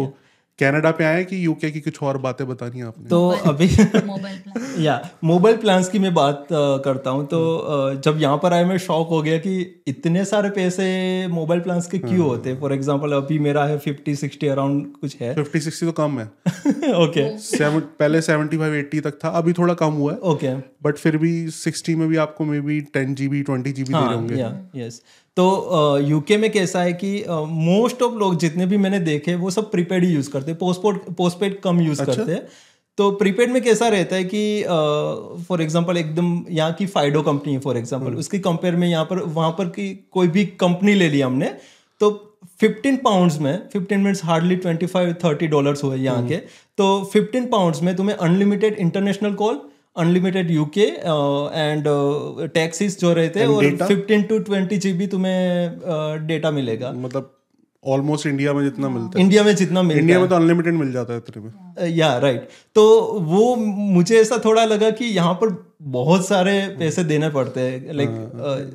[0.59, 3.07] Canada पे आए कि यूके की कुछ और बातें बतानी है आपने?
[3.09, 3.67] तो अभी
[4.83, 4.93] या
[5.23, 6.45] मोबाइल प्लान्स की मैं बात
[6.85, 9.55] करता हूँ। तो अ, जब यहाँ पर आए मैं शॉक हो गया कि
[9.87, 10.85] इतने सारे पैसे
[11.27, 12.59] मोबाइल प्लान्स के क्यों होते हैं?
[12.59, 16.25] फॉर एग्जांपल अभी मेरा है फिफ्टी सिक्सटी अराउंड कुछ है। फिफ्टी सिक्सटी तो कम है।
[17.03, 20.97] ओके सेवन पहले सेवेंटी फाइव एट्टी तक था अभी थोड़ा कम हुआ है। ओके बट
[20.97, 24.83] फिर भी सिक्सटी में भी आपको maybe ten G B twenty G B दे होंगे
[24.85, 25.01] यस
[25.37, 29.71] तो यूके में कैसा है कि मोस्ट ऑफ़ लोग जितने भी मैंने देखे वो सब
[29.71, 32.13] प्रीपेड ही यूज़ करते हैं। पोस्टपोड पोस्टपेड कम यूज़ अच्छा?
[32.13, 32.47] करते हैं।
[32.97, 34.63] तो प्रीपेड में कैसा रहता है कि
[35.49, 39.19] फॉर एग्जांपल एकदम यहाँ की फाइडो कंपनी है फॉर एग्जांपल उसकी कंपेयर में यहाँ पर
[39.19, 41.51] वहाँ पर की कोई भी कंपनी ले ली हमने
[42.01, 42.11] तो
[42.63, 46.37] 15 पाउंड्स में 15 मिनट्स हार्डली 25 30 डॉलर्स हुए यहाँ के
[46.77, 49.61] तो 15 पाउंड्स में तुम्हें unlimited international call
[49.97, 51.83] unlimited UK and
[52.53, 57.31] taxes जो रहते हैं और 15 टू 20 जीबी तुम्हें डेटा uh, मिलेगा। मतलब
[57.83, 60.91] ऑलमोस्ट इंडिया में जितना मिलता है। इंडिया में जितना मिलता इंडिया में तो अनलिमिटेड मिल
[60.91, 62.83] जाता है इतने में। या राइट तो
[63.23, 65.53] वो मुझे ऐसा थोड़ा लगा कि यहाँ पर
[65.91, 68.09] बहुत सारे पैसे देने पड़ते हैं लाइक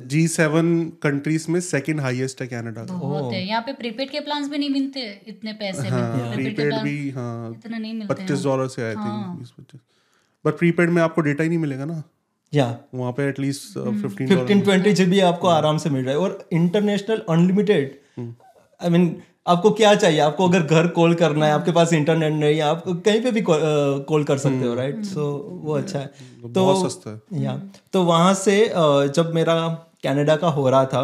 [0.07, 4.57] जी सेवन कंट्रीज़ में सेकंड हाईएस्ट है कनाडा का। यहाँ पे प्रीपेड के प्लान्स भी
[4.57, 8.93] नहीं मिलते इतने पैसे में। प्रीपेड भी हाँ। इतना नहीं मिलते पच्चीस डॉलर से आए
[8.93, 9.09] थे
[9.39, 9.81] बीस पच्चीस
[10.45, 12.03] बट प्रीपेड में आपको डेटा ही नहीं मिलेगा ना?
[12.53, 12.65] या
[12.95, 17.21] वहाँ पे at least fifteen fifteen twenty GB आपको आराम से मिल रहा है। और इंटरनेशनल
[17.29, 19.15] अनलिमिटेड आई मीन
[19.47, 20.19] आपको क्या चाहिए?
[20.19, 23.41] आपको अगर घर कॉल करना है आपके पास इंटरनेट नहीं है आप कहीं पे भी
[23.43, 25.23] कॉल कर सकते हो राइट सो
[25.63, 27.55] वो अच्छा है। तो सस्ता है। या
[27.93, 28.57] तो वहाँ से
[29.15, 29.55] जब मेरा
[30.03, 31.03] कनाडा का हो रहा था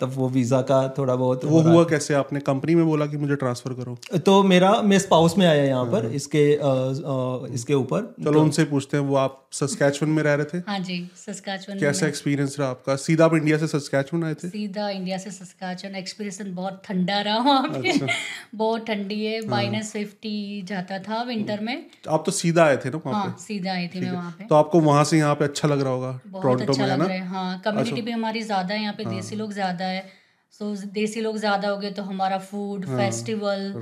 [0.00, 2.14] तब वो वीज़ा का थोड़ा बहुत वो हुआ कैसे?
[2.14, 5.84] आपने कंपनी में बोला कि मुझे ट्रांसफ़र करो। तो मेरा मैं स्पाउस में आया यहाँ
[5.84, 10.34] पर इसके अ, अ, इसके ऊपर। चलो उनसे पूछते हैं वो आप सस्कैचवन में रह
[10.34, 10.58] रहे थे?
[10.68, 12.96] हाँ जी सस्काचवन कैसा एक्सपीरियंस रहा आपका?
[12.96, 14.48] सीधा आप इंडिया से सस्कैचवन आए थे?
[14.48, 18.06] सीधा इंडिया से सस्काचन एक्सपीरियंस बहुत ठंडा रहा वहाँ पे। अच्छा।
[18.54, 21.76] बहुत ठंडी है। हाँ। माइनस फिफ्टी जाता था विंटर में।
[22.08, 24.54] आप तो सीधा आए थे ना वहाँ हाँ सीधा आए थे मैं वहाँ पे। तो
[24.54, 27.28] आपको वहाँ से यहाँ पे अच्छा लग रहा होगा टोरंटो अच्छा में है ना?
[27.30, 30.06] हाँ कम्युनिटी भी हमारी ज़्यादा है यहाँ पे देसी लोग ज़्यादा है।
[30.54, 33.72] सो देसी लोग ज़्यादा हो गए तो हमारा फ़ूड फेस्टिवल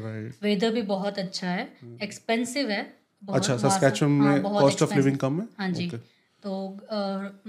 [0.43, 1.69] वेदर भी बहुत अच्छा है।
[2.03, 2.81] एक्सपेंसिव है
[3.23, 5.47] अच्छा हाँ, में कॉस्ट ऑफ़ लिविंग कम है?
[5.59, 5.89] हाँ जी.
[6.43, 6.51] तो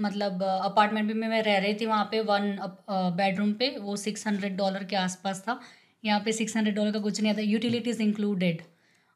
[0.00, 2.56] मतलब अपार्टमेंट भी में मैं रह रही थी वहाँ पे वन
[2.90, 5.58] बेडरूम पे वो सिक्स हंड्रेड डॉलर के आसपास था।
[6.04, 8.62] यहाँ पे सिक्स हंड्रेड डॉलर का कुछ नहीं आता यूटिलिटीज इंक्लूडेड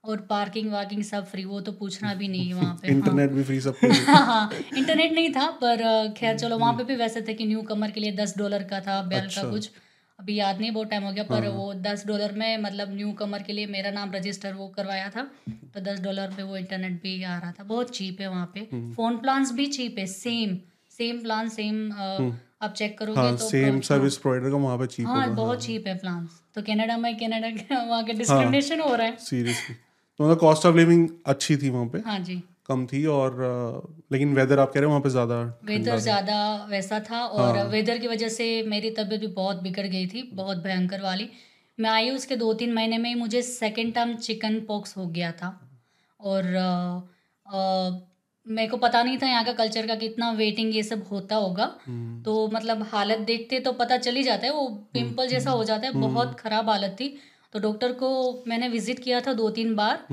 [0.05, 3.37] और पार्किंग वार्किंग सब फ्री वो तो पूछना भी नहीं है वहाँ पे। इंटरनेट हाँ।
[3.37, 3.75] भी फ्री सब
[4.09, 5.83] हाँ हाँ इंटरनेट नहीं था पर
[6.17, 8.81] खैर चलो वहाँ पे भी वैसे थे कि न्यू कमर के लिए दस डॉलर का
[8.81, 9.71] था बेल अच्छा। का कुछ।
[10.19, 13.13] अभी याद नहीं बहुत टाइम हो गया पर हाँ। वो दस डॉलर में मतलब न्यू
[13.13, 15.23] कमर के लिए मेरा नाम रजिस्टर वो करवाया था
[15.75, 18.61] तो दस डॉलर पे वो इंटरनेट भी आ रहा था। बहुत चीप है वहाँ पे।
[18.73, 20.57] हम्म। फ़ोन प्लान्स भी चीप है सेम
[20.93, 21.93] सेम प्लान सेम
[22.63, 25.87] आप चेक करोगे हाँ तो सेम सर्विस प्रोवाइडर का वहाँ पे चीप हाँ बहुत चीप
[25.87, 29.75] है प्लान्स तो कनाडा में कनाडा के वहाँ के डिस्क्रिमिनेशन हो रहा है। सीरियसली
[30.21, 33.37] तो मतलब कॉस्ट ऑफ़ लिविंग अच्छी थी वहाँ पे। हाँ जी। कम थी और
[34.13, 37.65] लेकिन वेदर आप कह रहे हो वहाँ पे ज़्यादा वेदर ज़्यादा वैसा था और हाँ।
[37.67, 41.29] वेदर की वजह से मेरी तबीयत भी बहुत बिगड़ गई थी बहुत भयंकर वाली।
[41.79, 45.33] मैं आई उसके दो तीन महीने में ही मुझे सेकेंड टाइम चिकन पॉक्स हो गया
[45.33, 45.59] था।
[46.21, 46.45] और
[48.47, 51.67] मेरे को पता नहीं था यहाँ का कल्चर का कितना वेटिंग ये सब होता होगा।
[52.25, 55.87] तो मतलब हालत देखते तो पता चल ही जाता है वो पिंपल जैसा हो जाता
[55.87, 57.15] है बहुत ख़राब हालत थी।
[57.53, 58.11] तो डॉक्टर को
[58.47, 60.07] मैंने विज़िट किया था दो तीन बार।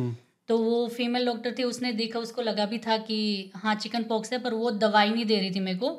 [0.50, 3.20] तो वो फीमेल डॉक्टर थी उसने देखा उसको लगा भी था कि
[3.56, 5.90] हाँ चिकन पॉक्स है पर वो दवाई नहीं दे रही थी मेरे को।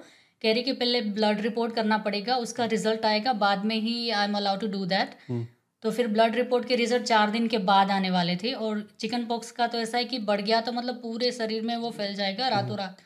[0.43, 4.25] कह रही कि पहले ब्लड रिपोर्ट करना पड़ेगा उसका रिज़ल्ट आएगा बाद में ही I
[4.25, 5.15] am allowed to do that
[5.83, 9.25] तो फिर ब्लड रिपोर्ट के रिज़ल्ट चार दिन के बाद आने वाले थे और चिकन
[9.27, 12.15] पॉक्स का तो ऐसा है कि बढ़ गया तो मतलब पूरे शरीर में वो फैल
[12.15, 12.97] जाएगा रातों रात।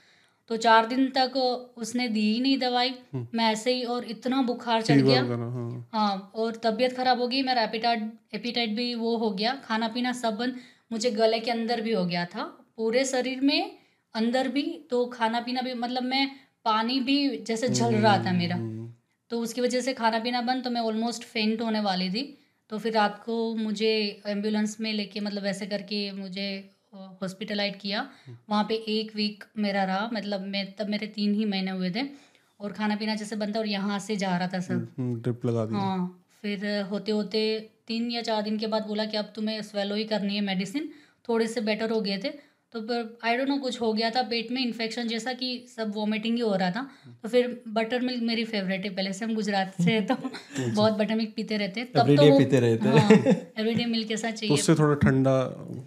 [0.50, 1.36] तो चार दिन तक
[1.76, 6.32] उसने दी ही नहीं दवाई। मैं ऐसे ही और इतना बुखार चढ़ गया। हाँ। हाँ
[6.34, 10.36] और तबीयत खराब हो गई मेरा एपिटाइट एपिटाइट भी वो हो गया। खाना पीना सब
[10.36, 10.56] बंद।
[10.92, 12.44] मुझे गले के अंदर भी हो गया था।
[12.76, 13.76] पूरे शरीर में
[14.14, 16.28] अंदर भी तो खाना पीना भी मतलब मैं
[16.64, 18.58] पानी भी जैसे झल रहा था मेरा।
[19.30, 22.22] तो उसकी वजह से खाना पीना बंद तो मैं ऑलमोस्ट फेंट होने वाली थी।
[22.70, 26.46] तो फिर रात को मुझे एंबुलेंस में लेके मतलब ऐसे करके मुझे
[26.94, 28.08] हॉस्पिटलाइज किया।
[28.50, 32.08] वहाँ पे एक वीक मेरा रहा मतलब मैं तब मेरे तीन ही महीने हुए थे।
[32.60, 34.86] और खाना पीना जैसे बनता और यहाँ से जा रहा था सर
[35.22, 37.40] ट्रिप लगा दी। हाँ फिर होते होते
[37.86, 40.88] तीन या चार दिन के बाद बोला कि अब तुम्हें स्वेलो ही करनी है मेडिसिन
[41.28, 42.32] थोड़े से बेटर हो गए थे।
[42.74, 45.92] तो फिर आई डोंट नो कुछ हो गया था पेट में इन्फेक्शन जैसा कि सब
[45.94, 46.80] वॉमिटिंग ही हो रहा था
[47.22, 50.14] तो फिर बटर मिल्क मेरी फेवरेट है पहले से हम गुजरात से हैं, तो
[50.74, 54.16] बहुत बटर मिल्क पीते रहते हैं। तब तो वो पीते रहते हैं। एवरीडे मिल्क के
[54.16, 55.36] साथ तो चाहिए उससे थोड़ा ठंडा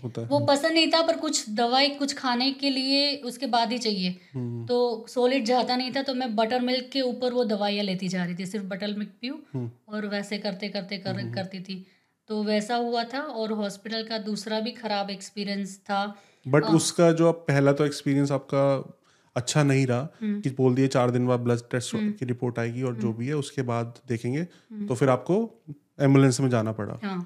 [0.03, 3.71] होता है वो पसंद नहीं था पर कुछ दवाई कुछ खाने के लिए उसके बाद
[3.71, 4.79] ही चाहिए हम्म। तो
[5.09, 8.35] सोलिड जाता नहीं था तो मैं बटर मिल्क के ऊपर वो दवाइयाँ लेती जा रही
[8.35, 11.85] थी सिर्फ़ बटर मिल्क पीऊँ हम्म। और वैसे करते करते कर करती थी
[12.29, 16.01] तो वैसा हुआ था और हॉस्पिटल का दूसरा भी खराब एक्सपीरियंस था
[16.47, 18.93] बट उसका जो आप पहला तो एक्सपीरियंस आपका
[19.35, 22.81] अच्छा नहीं रहा हम्म। कि बोल दिए चार दिन बाद ब्लड टेस्ट की रिपोर्ट आएगी
[22.81, 24.43] और हम्म। जो भी है उसके बाद देखेंगे।
[24.87, 25.63] तो फिर आपको
[26.01, 27.19] एंबुलेंस में जाना पड़ा। हाँ।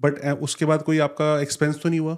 [0.00, 2.16] बट उसके बाद कोई आपका एक्सपेंस तो नहीं हुआ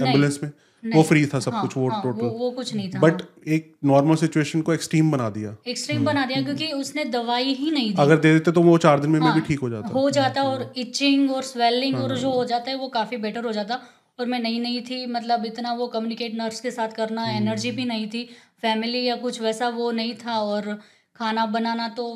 [0.00, 0.50] एंबुलेंस में?
[0.82, 3.74] वो फ्री था सब हाँ, कुछ वो हाँ, टोटल वो कुछ नहीं था बट एक
[3.84, 8.02] नॉर्मल सिचुएशन को एक्सट्रीम बना दिया। एक्सट्रीम बना दिया क्योंकि उसने दवाई ही नहीं दी।
[8.02, 10.10] अगर दे देते तो वो चार दिन में में भी हाँ, ठीक हो जाता। हो
[10.10, 13.52] जाता और इचिंग और स्वेलिंग और हाँ। जो हो जाता है वो काफ़ी बेटर हो
[13.52, 13.80] जाता।
[14.18, 17.70] और मैं नई नई थी मतलब इतना वो कम्युनिकेट नर्स के साथ करना हम्म। एनर्जी
[17.70, 18.28] भी नहीं थी।
[18.62, 20.74] फैमिली या कुछ वैसा वो नहीं था और
[21.16, 22.06] खाना बनाना तो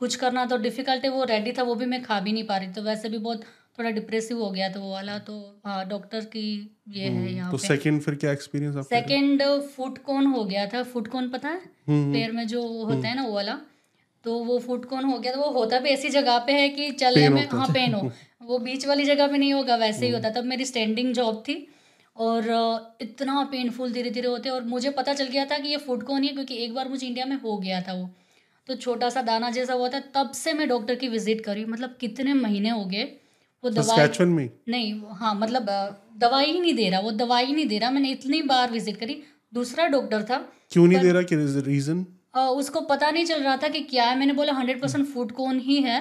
[0.00, 2.56] कुछ करना तो डिफ़िकल्ट है वो रेडी था वो भी मैं खा भी नहीं पा
[2.56, 3.44] रही। तो वैसे भी बहुत
[3.78, 6.46] थोड़ा डिप्रेसिव हो गया था वो वाला। तो हाँ डॉक्टर की
[6.88, 9.42] ये है यहाँ तो सेकंड फिर क्या एक्सपीरियंस सेकंड
[9.76, 11.60] फुट कोन हो गया था। फुट कोन पता है?
[11.88, 13.58] हम्म, पैर में जो होता है ना वो वाला।
[14.24, 15.32] तो वो फुट कोन हो गया?
[15.32, 18.10] तो वो होता भी ऐसी जगह पे है कि चलने Pain में हाँ। पेन हो।
[18.42, 21.66] वो बीच वाली जगह पे नहीं होगा वैसे ही होता। तब मेरी स्टैंडिंग जॉब थी
[22.16, 22.48] और
[23.00, 26.22] इतना पेनफुल धीरे धीरे होते और मुझे पता चल गया था कि ये फुट कोन
[26.22, 28.08] ही है क्योंकि एक बार मुझे इंडिया में हो गया था वो।
[28.68, 31.96] तो छोटा सा दाना जैसा हुआ था तब से मैं डॉक्टर की विज़िट करी। मतलब
[32.00, 33.02] कितने महीने हो गए
[33.64, 35.66] वो दवाई में नहीं हाँ मतलब
[36.18, 39.22] दवाई ही नहीं दे रहा वो दवाई नहीं दे रहा। मैंने इतनी बार विज़िट करी।
[39.54, 40.36] दूसरा डॉक्टर था।
[40.72, 41.60] क्यों नहीं दे रहा?
[41.66, 45.32] रीजन उसको पता नहीं चल रहा था कि क्या है। मैंने बोला हंड्रेड परसेंट फ़ूड
[45.32, 46.00] कौन ही है।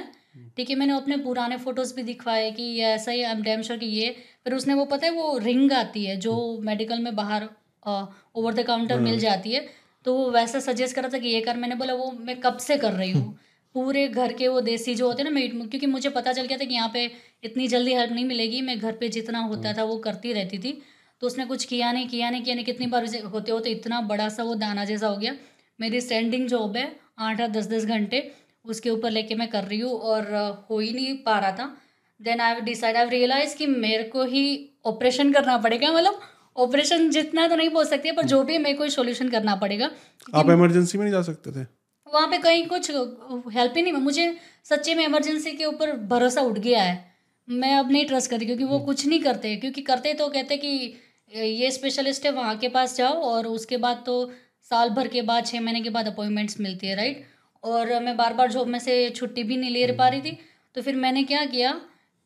[0.57, 3.61] ठीक है मैंने अपने पुराने फ़ोटोज़ भी दिखवाए कि ये ऐसा ही आई एम डैम
[3.61, 4.09] श्योर कि ये।
[4.43, 7.47] फिर उसने वो पता है वो रिंग आती है जो मेडिकल में बाहर
[7.85, 9.67] ओवर द काउंटर मिल जाती है।
[10.05, 12.57] तो वो वैसा सजेस्ट कर रहा था कि ये कर। मैंने बोला वो मैं कब
[12.57, 13.37] से कर रही हूँ?
[13.75, 16.57] पूरे घर के वो देसी जो होते हैं ना मीट क्योंकि मुझे पता चल गया
[16.57, 17.03] था कि यहाँ पे
[17.43, 20.71] इतनी जल्दी हेल्प नहीं मिलेगी। मैं घर पे जितना होता था वो करती रहती थी।
[21.21, 24.27] तो उसने कुछ किया नहीं किया नहीं किया नहीं। कितनी बार होते होते इतना बड़ा
[24.29, 25.33] सा वो दाना जैसा हो गया।
[25.79, 26.85] मेरी स्टैंडिंग जॉब है
[27.19, 28.31] आठ आठ दस दस घंटे
[28.65, 30.25] उसके ऊपर लेके मैं कर रही हूँ और
[30.69, 31.65] हो ही नहीं पा रहा था।
[32.19, 34.43] Then I decide I realise कि मेरे को ही
[34.85, 36.19] ऑपरेशन करना पड़ेगा मतलब
[36.55, 39.55] ऑपरेशन जितना तो नहीं बोल सकती है पर जो भी है मेरे को सोल्यूशन करना
[39.55, 39.89] पड़ेगा।
[40.35, 41.65] आप इमरजेंसी में नहीं जा सकते थे?
[42.07, 42.89] वहाँ पे कहीं कुछ
[43.53, 46.97] हेल्प ही नहीं मुझे सच्चे में इमरजेंसी के ऊपर भरोसा उठ गया है।
[47.47, 50.95] मैं अब नहीं ट्रस्ट करती क्योंकि वो कुछ नहीं करते। क्योंकि करते तो कहते कि
[51.31, 54.15] ये स्पेशलिस्ट है वहाँ के पास जाओ और उसके बाद तो
[54.71, 57.25] साल भर के बाद छः महीने के बाद अपॉइंटमेंट्स मिलती है राइट
[57.63, 60.37] और मैं बार बार जॉब में से छुट्टी भी नहीं ले पा रही थी।
[60.75, 61.71] तो फिर मैंने क्या किया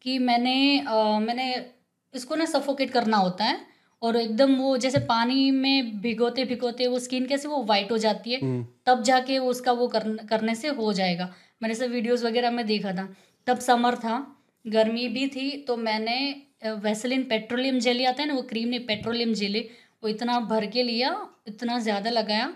[0.05, 1.53] कि मैंने अ, मैंने
[2.13, 3.59] इसको ना सफोकेट करना होता है
[4.01, 8.31] और एकदम वो जैसे पानी में भिगोते भिगोते वो स्किन कैसे वो वाइट हो जाती
[8.31, 8.39] है
[8.85, 12.65] तब जाके वो उसका वो कर, करने से हो जाएगा। मैंने सब वीडियोस वगैरह में
[12.67, 13.07] देखा था।
[13.47, 14.17] तब समर था
[14.65, 16.17] गर्मी भी थी तो मैंने
[16.83, 19.67] वेसलिन पेट्रोलियम जेली आता है ना वो क्रीम नहीं पेट्रोलियम जेली
[20.03, 21.15] वो इतना भर के लिया,
[21.47, 22.47] इतना ज़्यादा लगाया,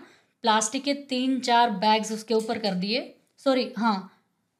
[0.44, 3.00] प्लास्टिक के तीन चार बैग्स उसके ऊपर कर दिए।
[3.40, 4.10] सॉरी हाँ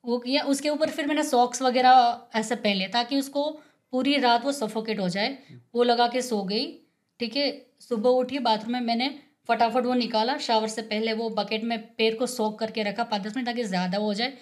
[0.05, 3.49] वो किया, उसके ऊपर फिर मैंने सॉक्स वगैरह ऐसे पहन लिया ताकि उसको
[3.93, 5.37] पूरी रात वो सफोकेट हो जाए।
[5.75, 6.67] वो लगा के सो गई,
[7.21, 7.51] ठीक है?
[7.81, 9.09] सुबह उठी बाथरूम में मैंने
[9.49, 13.23] फटाफट वो निकाला शावर से पहले वो बकेट में पैर को सोक करके रखा पाँच
[13.23, 14.33] दस मिनट ताकि ज़्यादा हो जाए।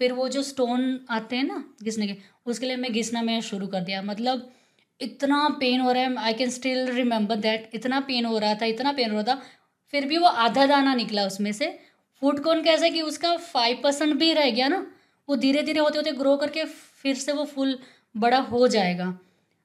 [0.00, 3.66] फिर वो जो स्टोन आते हैं ना, घिसने के, उसके लिए मैं घिसना मैं शुरू
[3.66, 4.50] कर दिया। मतलब
[5.00, 8.66] इतना पेन हो रहा है I can still remember that इतना पेन हो रहा था
[8.66, 9.42] इतना पेन हो रहा था
[9.94, 11.66] फिर भी वो आधा दाना निकला उसमें से।
[12.22, 14.86] फ़ूड कौन कैसे कि उसका फाइव परसेंट भी रह गया ना
[15.28, 17.78] वो धीरे धीरे होते होते ग्रो करके फिर से वो फुल
[18.14, 19.06] बड़ा हो जाएगा।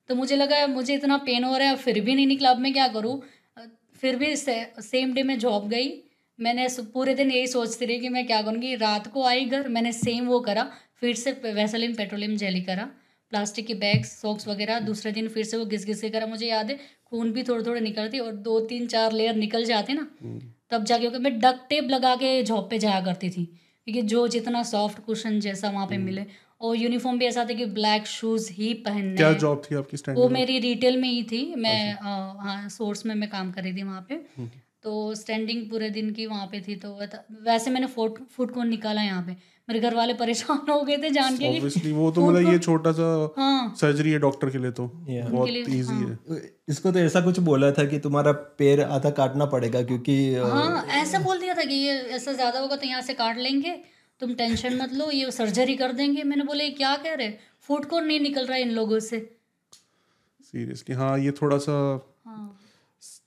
[0.09, 2.73] तो मुझे लगा मुझे इतना पेन हो रहा है फिर भी नहीं निकला अब मैं
[2.73, 3.21] क्या करूँ?
[4.01, 5.91] फिर भी से, सेम डे में जॉब गई
[6.39, 8.75] मैंने पूरे दिन यही सोचती रही कि मैं क्या करूँगी?
[8.75, 10.63] रात को आई घर मैंने सेम वो करा
[10.99, 12.89] फिर से वैसलिन पेट्रोलियम जेली करा।
[13.31, 16.47] प्लास्टिक के बैग्स सॉक्स वगैरह दूसरे दिन फिर से वो घिस घिस के करा मुझे
[16.47, 16.77] याद है?
[17.05, 20.07] खून भी थोड़े थोड़े निकलती और दो तीन चार लेयर निकल जाते ना
[20.71, 23.45] तब जाके होगा मैं डक टेप लगा के जॉब पे जाया करती थी।
[23.87, 26.25] क्योंकि जो जितना सॉफ्ट कुशन जैसा वहाँ पे मिले।
[26.61, 30.27] और यूनिफॉर्म भी ऐसा था कि ब्लैक शूज़ ही पहनने क्या जॉब थी आपकी वो
[30.29, 34.05] मेरी रिटेल में ही थी। मैं हाँ सोर्स में मैं काम कर रही थी वहाँ
[34.09, 34.49] पे। हम्म।
[34.83, 36.93] तो स्टैंडिंग पूरे दिन की वहाँ पे थी तो
[37.43, 39.35] वैसे मैंने फ़ूड फ़ूड कोर्ट निकाला यहाँ पे।
[39.71, 42.57] मेरे घर वाले परेशान हो गए थे जान के कि ऑब्वियसली वो तो मतलब ये
[42.59, 43.07] छोटा सा
[43.37, 45.29] हाँ। सर्जरी है डॉक्टर के लिए तो। Yeah.
[45.29, 49.45] बहुत इजी हाँ। है। इसको तो ऐसा कुछ बोला था कि तुम्हारा पैर आधा काटना
[49.47, 53.13] पड़ेगा क्योंकि हाँ ऐसा बोल दिया था कि ये ऐसा ज़्यादा होगा तो यहाँ से
[53.15, 53.71] काट लेंगे।
[54.21, 57.29] तुम टेंशन मत लो ये सर्जरी कर देंगे। मैंने बोले क्या कह रहे
[57.69, 59.19] फ़ूड कोर्ट नहीं निकल रहा है इन लोगों से?
[60.53, 61.73] सीरियसली हाँ ये थोड़ा सा
[62.25, 62.57] हाँ।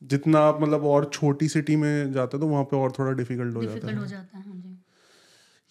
[0.05, 3.65] जितना आप मतलब और छोटी सिटी में जाते तो वहाँ पे और थोड़ा डिफ़िकल्ट हो
[3.65, 4.74] जाता है। हो जाता है हाँ जी।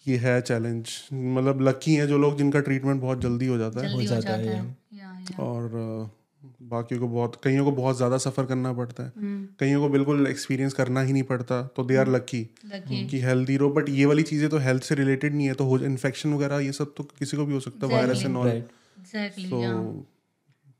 [0.06, 3.90] ये है चैलेंज मतलब लकी हैं जो लोग जिनका ट्रीटमेंट बहुत जल्दी हो जाता है।
[3.92, 6.10] हो जाता जाता है, है। या या और
[6.64, 10.26] बाकियों को बहुत कईयों को बहुत ज़्यादा सफ़र करना पड़ता है। हम्म कईयों को बिल्कुल
[10.26, 12.42] एक्सपीरियंस करना ही नहीं पड़ता तो दे आर लकी
[12.88, 16.34] कि हेल्दी रहो। बट ये वाली चीज़ें तो हेल्थ से रिलेटेड नहीं है तो इन्फेक्शन
[16.34, 18.60] वगैरह ये सब तो किसी को भी हो सकता है वायरस एंड ऑल
[19.40, 20.06] तो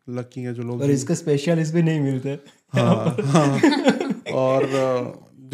[0.08, 2.38] लकी है जो लोग और इसका स्पेशलिस्ट भी नहीं मिलते।
[2.74, 3.60] हाँ हाँ।
[4.34, 4.64] और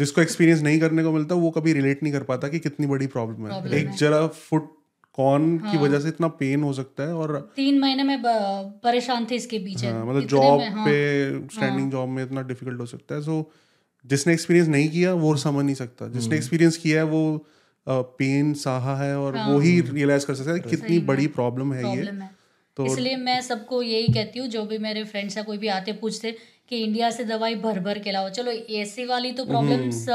[0.01, 3.07] जिसको एक्सपीरियंस नहीं करने को मिलता वो कभी रिलेट नहीं कर पाता कि कितनी बड़ी
[3.07, 4.69] प्रॉब्लम है। Problem एक है। जरा फुट
[5.13, 8.21] कॉर्न की हाँ। वजह से इतना पेन हो सकता है और तीन महीने में
[8.83, 10.95] परेशान थे इसके पीछे। हाँ, मतलब जॉब हाँ, पे
[11.47, 13.51] स्टैंडिंग हाँ, जॉब में इतना डिफ़िकल्ट हो सकता है। सो
[14.05, 17.23] जिसने एक्सपीरियंस नहीं किया वो समझ नहीं सकता। हम्म। जिसने एक्सपीरियंस किया है वो
[17.89, 21.97] पेन सहा है और हाँ, वो ही रियलाइज़ कर सकता है कितनी बड़ी प्रॉब्लम है
[21.97, 22.11] ये।
[22.77, 25.93] तो इसलिए मैं सबको यही कहती हूँ जो भी मेरे फ्रेंड्स या कोई भी आते
[25.93, 26.35] पूछते
[26.71, 30.05] कि इंडिया से दवाई भर भर के लाओ। चलो ऐसी वाली तो प्रॉब्लम्स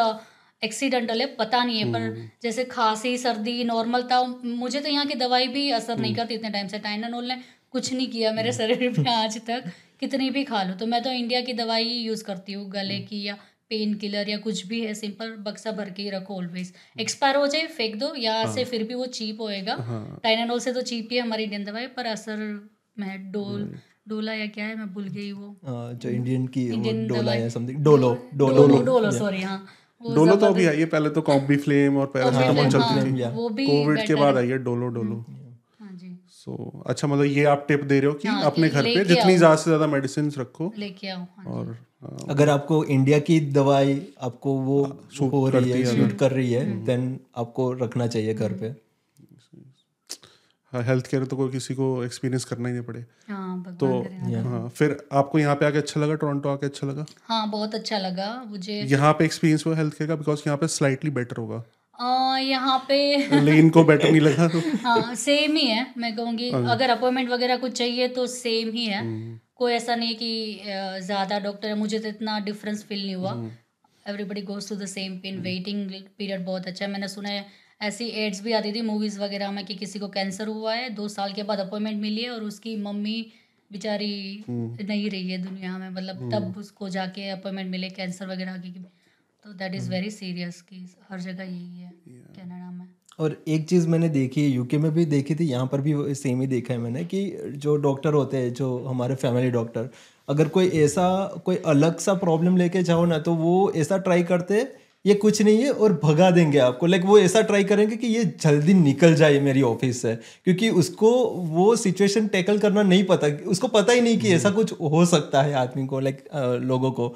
[0.63, 5.15] एक्सीडेंटल है पता नहीं है पर जैसे खांसी सर्दी नॉर्मल था मुझे तो यहाँ की
[5.17, 7.37] दवाई भी असर नहीं करती इतने टाइम से। टाइनानोल ने
[7.73, 9.65] कुछ नहीं किया मेरे शरीर पे आज तक
[10.01, 12.99] कितनी भी खा लो। तो मैं तो इंडिया की दवाई ही यूज़ करती हूँ गले
[13.01, 13.35] की या
[13.71, 17.47] पेन किलर या कुछ भी है सिंपल बक्सा भर के ही रखो ऑलवेज एक्सपायर हो
[17.47, 21.09] जाए फेंक दो यहाँ से फिर भी वो चीप होएगा। हाँ। टाइनानोल से तो चीप
[21.11, 22.45] ही है हमारी इंडियन दवाई पर असर
[22.97, 23.63] मैं डोल
[24.07, 24.77] डोला या क्या है?
[24.77, 25.55] मैं भूल गई वो।
[25.95, 29.59] जो इंडियन की इंडियन डोला या समथिंग डोलो डोलो। डोलो डोलो सॉरी हाँ।
[30.03, 33.49] डोलो तो अभी आई है पहले तो कॉम्बी फ्लेम और पैरासिटामोल हाँ, चलती थी। वो
[33.51, 35.25] भी कोविड के बाद आई है डोलो डोलो।
[35.81, 38.83] हाँ जी। सो अच्छा मतलब ये आप टिप दे रहे हो कि हाँ, अपने घर
[38.85, 41.67] पे जितनी ज़्यादा से ज़्यादा मेडिसिन रखो लेके आओ हाँ और
[42.03, 44.83] हाँ, अगर आपको इंडिया की दवाई आपको वो
[45.31, 48.75] हो रही है सूट कर रही है देन आपको रखना चाहिए घर पे।
[50.83, 53.87] हेल्थ केयर तो कोई किसी को एक्सपीरियंस करना ही नहीं पड़े। हाँ तो
[54.45, 56.15] हाँ फिर आपको यहाँ पे आके अच्छा लगा?
[56.17, 57.07] टोरंटो आके अच्छा लगा?
[57.25, 60.17] हाँ बहुत अच्छा लगा। मुझे यहाँ पे एक्सपीरियंस हुआ हेल्थ केयर का?
[60.17, 61.65] बिकॉज़ यहाँ पे स्लाइटली बेटर होगा।
[62.39, 64.61] यहाँ पे लेकिन इनको बेटर नहीं लगा तो?
[64.83, 69.03] हाँ सेम ही है मैं कहूँगी। अगर अपॉइंटमेंट वगैरह कुछ चाहिए तो सेम ही है।
[69.57, 70.61] कोई ऐसा नहीं कि
[71.03, 73.33] ज़्यादा डॉक्टर है। मुझे तो इतना डिफरेंस फील नहीं हुआ।
[74.07, 77.47] Everybody goes to the same pin waiting period बहुत अच्छा है। मैंने सुना है
[77.81, 81.09] ऐसी एड्स भी आती थी मूवीज़ वगैरह में कि किसी को कैंसर हुआ है दो
[81.09, 83.17] साल के बाद अपॉइंटमेंट मिली है और उसकी मम्मी
[83.71, 88.71] बेचारी नहीं रही है दुनिया में मतलब तब उसको जाके अपॉइंटमेंट मिले कैंसर वगैरह की
[89.45, 91.91] तो दैट इज़ वेरी सीरियस कि हर जगह यही है
[92.37, 92.87] कनाडा में
[93.19, 96.41] और एक चीज़ मैंने देखी है यूके में भी देखी थी यहाँ पर भी सेम
[96.41, 97.23] ही देखा है मैंने कि
[97.57, 99.89] जो डॉक्टर होते हैं जो हमारे फैमिली डॉक्टर
[100.29, 101.07] अगर कोई ऐसा
[101.45, 105.41] कोई अलग सा प्रॉब्लम लेके जाओ ना तो वो ऐसा ट्राई करते हैं ये कुछ
[105.43, 109.15] नहीं है और भगा देंगे आपको। लाइक वो ऐसा ट्राई करेंगे कि ये जल्दी निकल
[109.15, 111.11] जाए मेरी ऑफ़िस से। क्योंकि उसको
[111.51, 115.43] वो सिचुएशन टैकल करना नहीं पता। उसको पता ही नहीं कि ऐसा कुछ हो सकता
[115.43, 116.23] है आदमी को लाइक
[116.63, 117.09] लोगों को।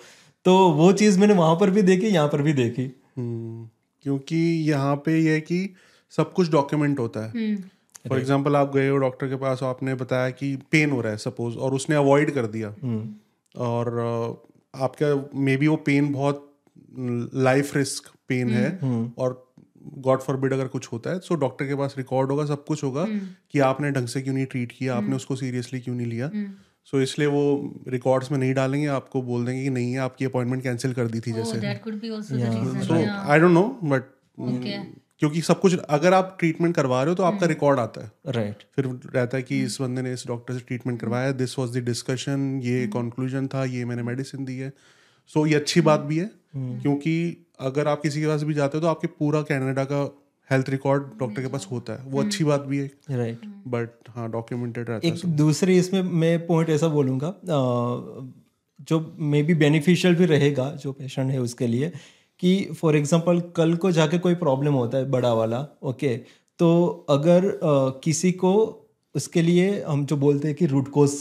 [0.46, 2.84] तो वो चीज़ मैंने वहाँ पर भी देखी यहाँ पर भी देखी।
[3.16, 3.68] हम्म,
[4.04, 4.36] क्योंकि
[4.68, 5.74] यहाँ पे ये है कि
[6.12, 7.56] सब कुछ डॉक्यूमेंट होता है।
[8.08, 11.18] फॉर एग्ज़ाम्पल आप गए हो डॉक्टर के पास आपने बताया कि पेन हो रहा है
[11.18, 12.68] सपोज़ और उसने अवॉइड कर दिया।
[13.54, 13.98] और
[14.74, 16.46] आपका मे बी वो पेन बहुत
[17.34, 18.78] लाइफ रिस्क पेन है
[19.18, 19.46] और
[19.98, 23.04] गॉड फॉरबिड अगर कुछ होता है सो डॉक्टर के पास रिकॉर्ड होगा सब कुछ होगा
[23.50, 26.30] कि आपने ढंग से क्यों नहीं ट्रीट किया आपने उसको सीरियसली क्यों नहीं लिया।
[26.84, 27.42] सो इसलिए वो
[27.88, 31.20] रिकॉर्ड्स में नहीं डालेंगे आपको बोल देंगे कि नहीं है आपकी अपॉइंटमेंट कैंसिल कर दी
[31.20, 32.94] थी जैसे। That could be also the reason so
[33.30, 34.02] I don't know but
[35.20, 38.62] क्योंकि सब कुछ अगर आप ट्रीटमेंट करवा रहे हो तो आपका रिकॉर्ड आता है। राइट
[38.76, 41.82] फिर रहता है कि इस बंदे ने इस डॉक्टर से ट्रीटमेंट करवाया दिस वॉज़ द
[41.84, 44.72] डिस्कशन ये कंक्लूजन था ये मैंने मेडिसिन दी है।
[45.30, 48.82] सो ये अच्छी बात भी है क्योंकि अगर आप किसी के पास भी जाते हो
[48.82, 50.02] तो आपके पूरा कनाडा का
[50.50, 54.30] हेल्थ रिकॉर्ड डॉक्टर के पास होता है। वो अच्छी बात भी है। राइट बट हाँ
[54.30, 57.34] डॉक्यूमेंटेड रहता है एक दूसरी इसमें मैं पॉइंट ऐसा बोलूँगा
[58.80, 61.92] जो मे बी बेनिफिशियल भी रहेगा जो पेशेंट है उसके लिए
[62.38, 66.16] कि फॉर एग्जांपल कल को जाके कोई प्रॉब्लम होता है बड़ा वाला ओके
[66.58, 66.70] तो
[67.08, 67.60] अगर
[68.04, 68.52] किसी को
[69.14, 71.12] उसके लिए हम जो बोलते हैं कि रूट कोज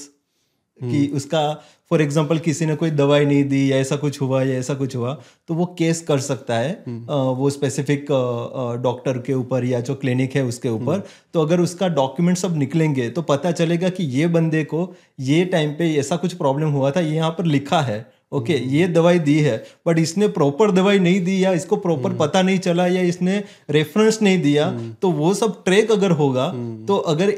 [0.84, 4.56] कि उसका फॉर एग्ज़ाम्पल किसी ने कोई दवाई नहीं दी या ऐसा कुछ हुआ या
[4.56, 5.14] ऐसा कुछ हुआ
[5.48, 8.06] तो वो केस कर सकता है वो स्पेसिफिक
[8.82, 11.04] डॉक्टर के ऊपर या जो क्लिनिक है उसके ऊपर।
[11.34, 15.72] तो अगर उसका डॉक्यूमेंट सब निकलेंगे तो पता चलेगा कि ये बंदे को ये टाइम
[15.72, 19.20] पे ऐसा कुछ प्रॉब्लम हुआ था ये यहाँ पर लिखा है ओके okay, ये दवाई
[19.20, 23.02] दी है बट इसने प्रॉपर दवाई नहीं दी या इसको प्रॉपर पता नहीं चला या
[23.02, 26.48] इसने रेफरेंस नहीं दिया तो वो सब ट्रैक अगर होगा
[26.88, 27.34] तो अगर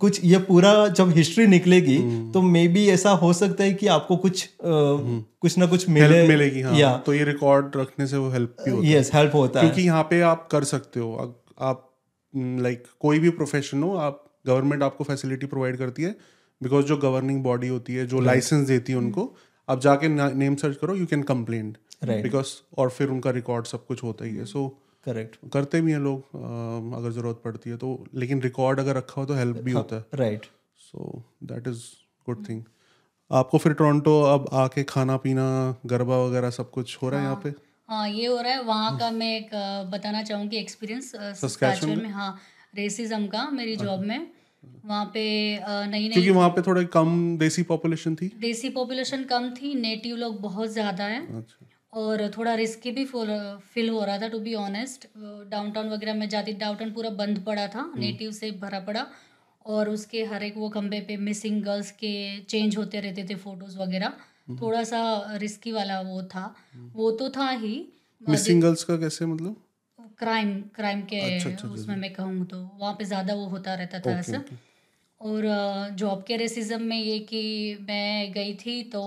[0.00, 1.98] कुछ ये पूरा जब हिस्ट्री निकलेगी
[2.32, 6.26] तो मे बी ऐसा हो सकता है कि आपको कुछ अ, कुछ ना कुछ मिले।
[6.28, 9.34] मिलेगी हाँ। या तो ये रिकॉर्ड रखने से वो हेल्प भी होता है। यस हेल्प
[9.34, 11.14] होता है। क्योंकि यहाँ पे आप कर सकते हो।
[11.58, 11.86] आप
[12.34, 16.16] लाइक कोई भी प्रोफेशन हो आप गवर्नमेंट आपको फैसिलिटी प्रोवाइड करती है
[16.62, 19.34] बिकॉज़ जो गवर्निंग बॉडी होती है जो लाइसेंस देती है उनको
[19.68, 21.76] आप जाके नेम सर्च करो यू कैन कंप्लेन.
[22.04, 22.46] बिकॉज़
[22.78, 26.36] और फिर उनका रिकॉर्ड सब कुछ होता ही है। सो करेक्ट करते भी हैं लोग
[26.96, 30.04] अगर ज़रूरत पड़ती है तो लेकिन रिकॉर्ड अगर रखा हो तो हेल्प भी होता है।
[30.14, 30.46] Right
[30.80, 31.82] so that is
[32.26, 32.62] good thing
[33.30, 35.46] आपको फिर टोरंटो अब आके खाना पीना
[35.86, 37.52] गरबा वगैरह सब कुछ हो रहा है यहाँ पे?
[37.88, 39.50] हाँ ये हो रहा है। वहाँ का मैं एक
[39.90, 42.10] बताना चाहूँगी एक्सपीरियंस सस्कैचुअन में?
[42.10, 42.36] हाँ
[42.74, 44.30] रेसिज्म का मेरी जॉब में।
[44.86, 45.22] वहाँ पे
[45.62, 48.30] नई नई क्योंकि वहाँ पे थोड़ा कम देसी पॉपुलेशन थी?
[48.40, 53.88] देसी पॉपुलेशन कम थी नेटिव लोग बहुत ज़्यादा है। अच्छा। और थोड़ा रिस्की भी फील
[53.90, 55.06] हो रहा था टू बी ऑनेस्ट
[55.50, 59.06] डाउनटाउन वगैरह में जाती डाउनटाउन पूरा बंद पड़ा था नेटिव से भरा पड़ा।
[59.66, 62.12] और उसके हर एक वो खंबे पे मिसिंग गर्ल्स के
[62.42, 64.12] चेंज होते रहते थे फ़ोटोज़ वगैरह।
[64.62, 65.00] थोड़ा सा
[65.36, 66.54] रिस्की वाला वो था।
[66.94, 67.74] वो तो था ही
[68.22, 69.56] मिसिंग गर्ल्स का कैसे मतलब?
[70.18, 74.00] क्राइम क्राइम के अच्छा, अच्छा, उसमें मैं कहूँ तो वहाँ पे ज़्यादा वो होता रहता
[74.00, 74.42] था ऐसा।
[75.20, 75.42] और
[75.94, 77.42] जॉब के रेसिज्म में ये कि
[77.80, 79.02] मैं गई थी तो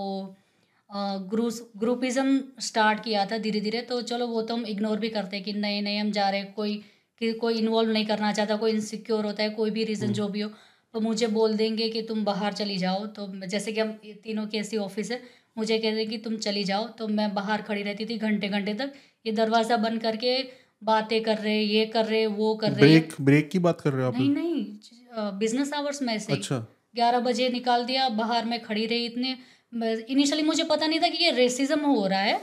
[0.89, 5.35] ग्रुप ग्रुपिज्म स्टार्ट किया था धीरे धीरे तो चलो वो तो हम इग्नोर भी करते
[5.35, 6.75] हैं कि नए नए हम जा रहे हैं कोई
[7.21, 10.41] कि कोई इन्वॉल्व नहीं करना चाहता कोई इनसिक्योर होता है कोई भी रीज़न जो भी
[10.41, 10.49] हो
[10.93, 13.91] तो मुझे बोल देंगे कि तुम बाहर चली जाओ तो जैसे कि हम
[14.23, 15.21] तीनों की ऐसी ऑफ़िस है
[15.57, 18.73] मुझे कह दें कि तुम चली जाओ तो मैं बाहर खड़ी रहती थी घंटे घंटे
[18.73, 18.93] तक
[19.25, 20.37] ये दरवाज़ा बंद करके
[20.83, 24.01] बातें कर रहे ये कर रहे वो कर रहे। ब्रेक ब्रेक की बात कर रहे
[24.01, 24.17] हो आप?
[24.17, 26.57] नहीं नहीं बिज़नेस आवर्स में से अच्छा।
[26.95, 29.37] ग्यारह बजे निकाल दिया बाहर में खड़ी रही इतने
[29.73, 32.41] इनिशियली मुझे पता नहीं था कि ये रेसिज्म हो रहा है।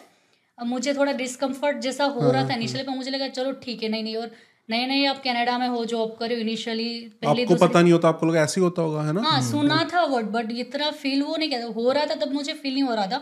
[0.58, 3.88] अब मुझे थोड़ा डिस्कम्फर्ट जैसा हो रहा था इनिशियली पर मुझे लगा चलो ठीक है
[3.88, 4.30] नहीं नहीं और
[4.70, 6.88] नए नए आप कनाडा में हो जॉब करे इनिशियली
[7.22, 9.20] पहली आपको पता नहीं होता आपको लगा ऐसे ही होता होगा है ना?
[9.20, 12.52] हाँ सुना था वर्ड बट इतना फील वो नहीं कहता हो रहा था तब मुझे
[12.52, 13.18] फील नहीं हो रहा था।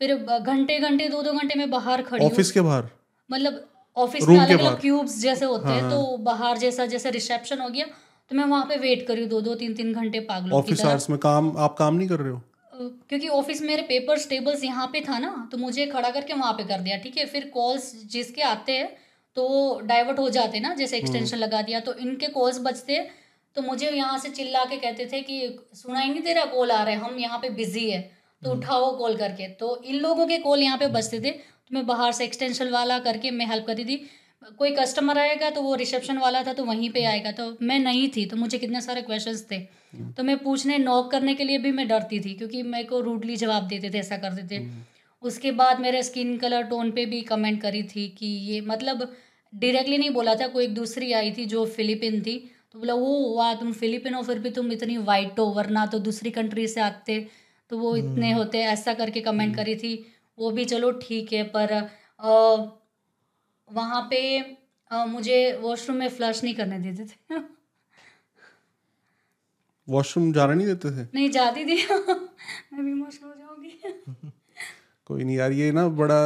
[0.00, 2.88] फिर घंटे घंटे दो दो घंटे में बाहर खड़ी ऑफ़िस के बाहर?
[3.30, 3.64] मतलब
[3.96, 7.86] ऑफ़िस में अलग अलग क्यूब्स जैसे होते हैं तो बाहर जैसा जैसे रिसेप्शन हो गया
[8.30, 11.18] तो मैं वहाँ पे वेट करी दो दो तीन तीन घंटे पागलों ऑफ़िस आवर्स में
[11.18, 12.42] काम आप काम नहीं कर रहे हो?
[12.74, 16.64] क्योंकि ऑफ़िस मेरे पेपर्स टेबल्स यहाँ पे था ना तो मुझे खड़ा करके वहाँ पे
[16.64, 17.26] कर दिया ठीक है?
[17.26, 18.88] फिर कॉल्स जिसके आते हैं
[19.36, 22.98] तो डाइवर्ट हो जाते ना जैसे एक्सटेंशन लगा दिया तो इनके कॉल्स बचते
[23.56, 25.38] तो मुझे यहाँ से चिल्ला के कहते थे कि
[25.74, 28.00] सुनाई नहीं दे रहा कॉल आ रहा है हम यहाँ पे बिज़ी है।
[28.42, 31.86] तो उठाओ कॉल करके तो इन लोगों के कॉल यहाँ पे बचते थे तो मैं
[31.86, 33.96] बाहर से एक्सटेंशन वाला करके मैं हेल्प करती थी।
[34.58, 38.08] कोई कस्टमर आएगा तो वो रिसेप्शन वाला था तो वहीं पे आएगा। तो मैं नहीं
[38.08, 39.58] थी तो मुझे कितने सारे क्वेश्चंस थे।
[40.16, 43.36] तो मैं पूछने नॉक करने के लिए भी मैं डरती थी क्योंकि मेरे को रूडली
[43.36, 44.64] जवाब देते थे ऐसा करते थे।
[45.22, 49.08] उसके बाद मेरे स्किन कलर टोन पे भी कमेंट करी थी कि ये मतलब
[49.52, 52.36] डायरेक्टली नहीं बोला था कोई एक दूसरी आई थी जो फिलिपिन थी।
[52.72, 55.98] तो बोला वो वाह तुम फिलिपिन हो फिर भी तुम इतनी वाइट हो वरना तो
[56.00, 57.18] दूसरी कंट्री से आते
[57.70, 59.94] तो वो इतने होते ऐसा करके कमेंट करी थी।
[60.38, 62.80] वो भी चलो ठीक है पर अ,
[63.72, 64.20] वहाँ पे
[64.90, 67.40] अ, मुझे वॉशरूम में फ्लश नहीं करने देते थे।
[69.88, 71.08] वॉशरूम जाना नहीं देते थे?
[71.14, 71.76] नहीं जाती थी।
[72.72, 73.70] मैं भी इमोशनल हो जाऊँगी।
[75.06, 76.20] कोई नहीं यार ये ना बड़ा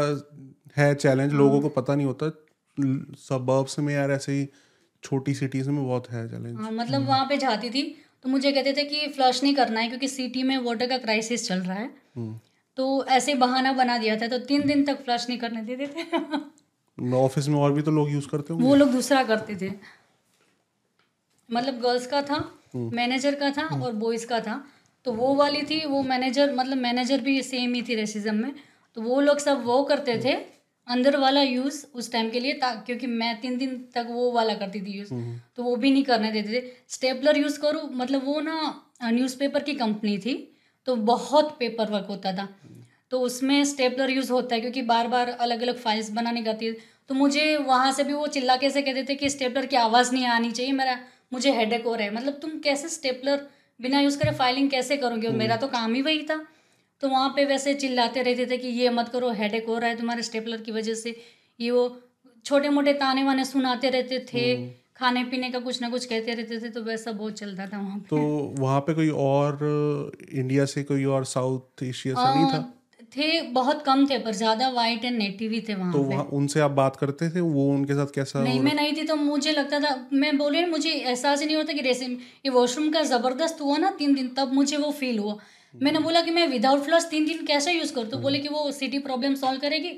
[0.77, 2.31] है चैलेंज लोगों को पता नहीं होता।
[3.19, 4.49] सबर्ब्स में यार ऐसे ही
[5.03, 7.83] छोटी सिटीज़ में बहुत है चैलेंज हाँ मतलब वहाँ पे जाती थी
[8.23, 11.49] तो मुझे कहते थे कि फ्लश नहीं करना है क्योंकि सिटी में वाटर का क्राइसिस
[11.49, 11.91] चल रहा है।
[12.77, 16.05] तो ऐसे बहाना बना दिया था तो तीन दिन तक फ्लश नहीं करने देते थे।
[17.01, 19.71] ऑफ़िस में और भी तो लोग यूज़ करते होंगे। वो लोग दूसरा करते थे।
[21.49, 22.39] मतलब गर्ल्स का था
[22.75, 24.63] मैनेजर का था और बॉयज़ का था।
[25.07, 28.55] तो वो वाली थी वो मैनेजर मतलब मैनेजर भी सेम ही थी रेसिज्म में।
[28.97, 30.33] तो वो लोग सब वो करते थे
[30.87, 34.55] अंदर वाला यूज़ उस टाइम के लिए ता क्योंकि मैं तीन दिन तक वो वाला
[34.55, 35.13] करती थी यूज़
[35.57, 38.57] तो वो भी नहीं करने देते थे। स्टेपलर यूज़ करूँ मतलब वो ना
[39.05, 40.35] न्यूज़पेपर की कंपनी थी।
[40.87, 42.49] तो बहुत पेपर वर्क होता था।
[43.13, 46.77] तो उसमें स्टेपलर यूज़ होता है क्योंकि बार बार अलग अलग फाइल्स बनानी करती है।
[47.09, 50.27] तो मुझे वहाँ से भी वो चिल्ला कैसे कहते थे कि स्टेपलर की आवाज़ नहीं
[50.27, 50.99] आनी चाहिए मेरा
[51.33, 53.47] मुझे हेडेक हो रहा है। मतलब तुम कैसे स्टेपलर
[53.81, 55.27] बिना यूज़ करे फाइलिंग कैसे करोगे?
[55.29, 56.41] और मेरा तो काम ही वही था।
[57.03, 59.97] तो वहाँ पे वैसे चिल्लाते रहते थे कि ये मत करो हेडेक हो रहा है
[59.97, 61.15] तुम्हारे स्टेपलर की वजह से।
[61.61, 61.85] ये वो
[62.45, 66.35] छोटे मोटे ताने वाने सुनाते रहते थे हम्म। खाने पीने का कुछ ना कुछ कहते
[66.35, 68.19] रहते थे तो वैसा बहुत चलता था वहाँ पे। तो
[68.63, 69.59] वहाँ पे कोई और
[70.33, 72.59] इंडिया से कोई और साउथ एशिया से नहीं था?
[73.13, 76.61] थे बहुत कम थे पर ज़्यादा वाइट एंड नेटिव ही थे वहाँ तो वहाँ उनसे
[76.61, 77.41] आप बात करते थे?
[77.41, 80.91] वो उनके साथ कैसा नहीं मैं नहीं थी तो मुझे लगता था मैं बोले मुझे
[80.91, 84.53] एहसास ही नहीं होता कि रेसे ये वॉशरूम का ज़बरदस्त हुआ ना तीन दिन तब
[84.55, 85.37] मुझे वो फील हुआ।
[85.75, 88.07] मैंने बोला कि मैं विदाउट फ्लश तीन दिन कैसे यूज़ करूँ?
[88.07, 89.91] तो बोले कि वो सिटी प्रॉब्लम सॉल्व करेगी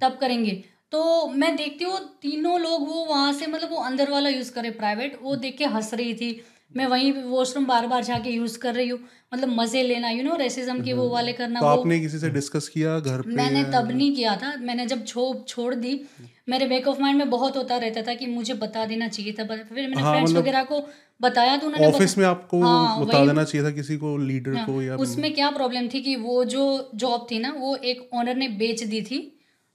[0.00, 0.50] तब करेंगे।
[0.92, 4.70] तो मैं देखती हूँ तीनों लोग वो वहाँ से मतलब वो अंदर वाला यूज़ करे
[4.72, 6.30] प्राइवेट वो देख के हंस रही थी।
[6.70, 8.98] मैं वहीं पे वॉशरूम बार बार जाके यूज़ कर रही हूँ।
[9.34, 12.30] मतलब मज़े लेना यू नो रेसिज्म के वो वाले करना तो वो आपने किसी से
[12.30, 13.30] डिस्कस किया घर पे?
[13.32, 16.00] मैंने तब नहीं किया था। मैंने जब छो छोड़ दी
[16.48, 19.44] मेरे बैक ऑफ़ माइंड में बहुत होता रहता था कि मुझे बता देना चाहिए था।
[19.44, 20.80] फिर मैंने हाँ, फ्रेंड्स मतलब वगैरह को
[21.20, 24.82] बताया तो उन्होंने ऑफ़िस में आपको हाँ, बता देना चाहिए था किसी को लीडर को
[24.82, 28.48] या उसमें क्या प्रॉब्लम थी कि वो जो जॉब थी ना वो एक ओनर ने
[28.48, 29.20] बेच दी थी।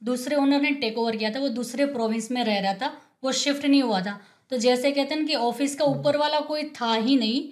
[0.03, 3.31] दूसरे ओनर ने टेक ओवर किया था वो दूसरे प्रोविंस में रह रहा था। वो
[3.31, 4.19] शिफ्ट नहीं हुआ था।
[4.51, 7.43] तो जैसे कहते हैं कि ऑफ़िस का ऊपर वाला कोई था ही नहीं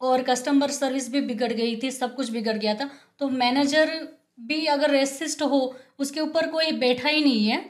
[0.00, 2.88] और कस्टमर सर्विस भी बिगड़ गई थी सब कुछ बिगड़ गया था।
[3.20, 3.90] तो मैनेजर
[4.40, 5.60] भी अगर रेसिस्ट हो
[5.98, 7.64] उसके ऊपर कोई बैठा ही नहीं है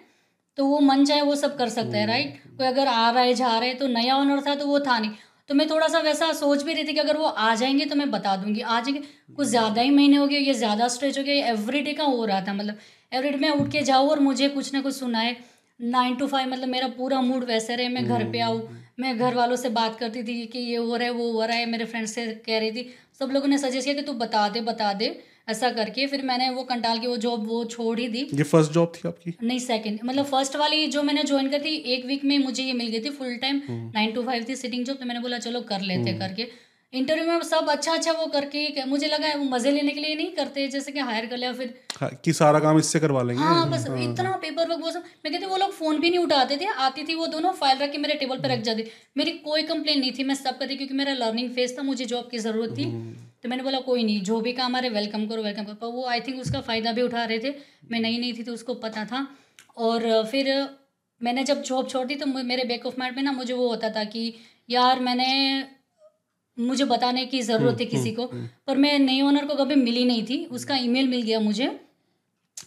[0.58, 3.34] तो वो मन चाहे वो सब कर सकता है राइट कोई अगर आ रहा है
[3.34, 5.10] जा रहा है तो नया ऑनर था तो वो था नहीं।
[5.48, 7.96] तो मैं थोड़ा सा वैसा सोच भी रही थी कि अगर वो आ जाएँगे तो
[7.96, 9.00] मैं बता दूँगी। आ जाएँगे
[9.36, 12.24] कुछ ज़्यादा ही महीने हो गए ये ज़्यादा स्ट्रेच हो गया एवरी डे का हो
[12.24, 12.78] रहा था मतलब
[13.12, 15.36] एवरी डे मैं उठ के जाऊँ और मुझे कुछ ना कुछ सुनाए।
[15.82, 18.62] नाइन टू फाइव मतलब मेरा पूरा मूड वैसे रहे मैं घर पे आऊँ।
[19.00, 21.56] मैं घर वालों से बात करती थी कि ये हो रहा है वो हो रहा
[21.56, 22.88] है मेरे फ्रेंड से कह रही थी।
[23.20, 25.08] सब लोगों ने सजेस्ट किया कि तू बता दे बता दे
[25.48, 28.72] ऐसा करके। फिर मैंने वो कंटाल की वो जॉब वो छोड़ ही दी। ये फ़र्स्ट
[28.72, 29.34] जॉब थी आपकी?
[29.42, 32.72] नहीं सेकंड मतलब फ़र्स्ट वाली जो मैंने ज्वाइन करी थी एक वीक में मुझे ये
[32.72, 35.60] मिल गई थी full time nine to five थी सिटिंग जॉब तो मैंने बोला चलो
[35.62, 36.48] कर लेते करके।
[36.92, 40.14] इंटरव्यू में सब अच्छा अच्छा वो करके मुझे लगा है वो मज़े लेने के लिए
[40.14, 43.42] नहीं करते जैसे कि हायर कर लिया फिर। हाँ, कि सारा काम इससे करवा लेंगे।
[43.42, 46.18] हाँ बस हाँ। इतना पेपर वर्क वो सब मैं कहती वो लोग फ़ोन भी नहीं
[46.20, 48.84] उठाते थे आती थी वो दोनों फ़ाइल रख के मेरे टेबल पर रख जाती।
[49.16, 52.28] मेरी कोई कंप्लेन नहीं थी मैं सब करती क्योंकि मेरा लर्निंग फ़ेज़ था मुझे जॉब
[52.30, 52.84] की ज़रूरत थी।
[53.42, 55.86] तो मैंने बोला कोई नहीं जो भी काम आ रहे वेलकम करो वेलकम करो। पर
[55.88, 57.54] वो आई थिंक उसका फ़ायदा भी उठा रहे थे
[57.90, 59.26] मैं नई नहीं थी तो उसको पता था।
[59.78, 60.54] और फिर
[61.20, 63.90] मैंने जब जॉब छोड़ दी तो मेरे बैक ऑफ़ माइंड में ना मुझे वो होता
[63.90, 64.32] था कि
[64.70, 65.30] यार मैंने
[66.58, 68.26] मुझे बताने की ज़रूरत है किसी को
[68.66, 71.68] पर मैं नई ओनर को कभी मिली नहीं थी। उसका ईमेल मिल गया मुझे।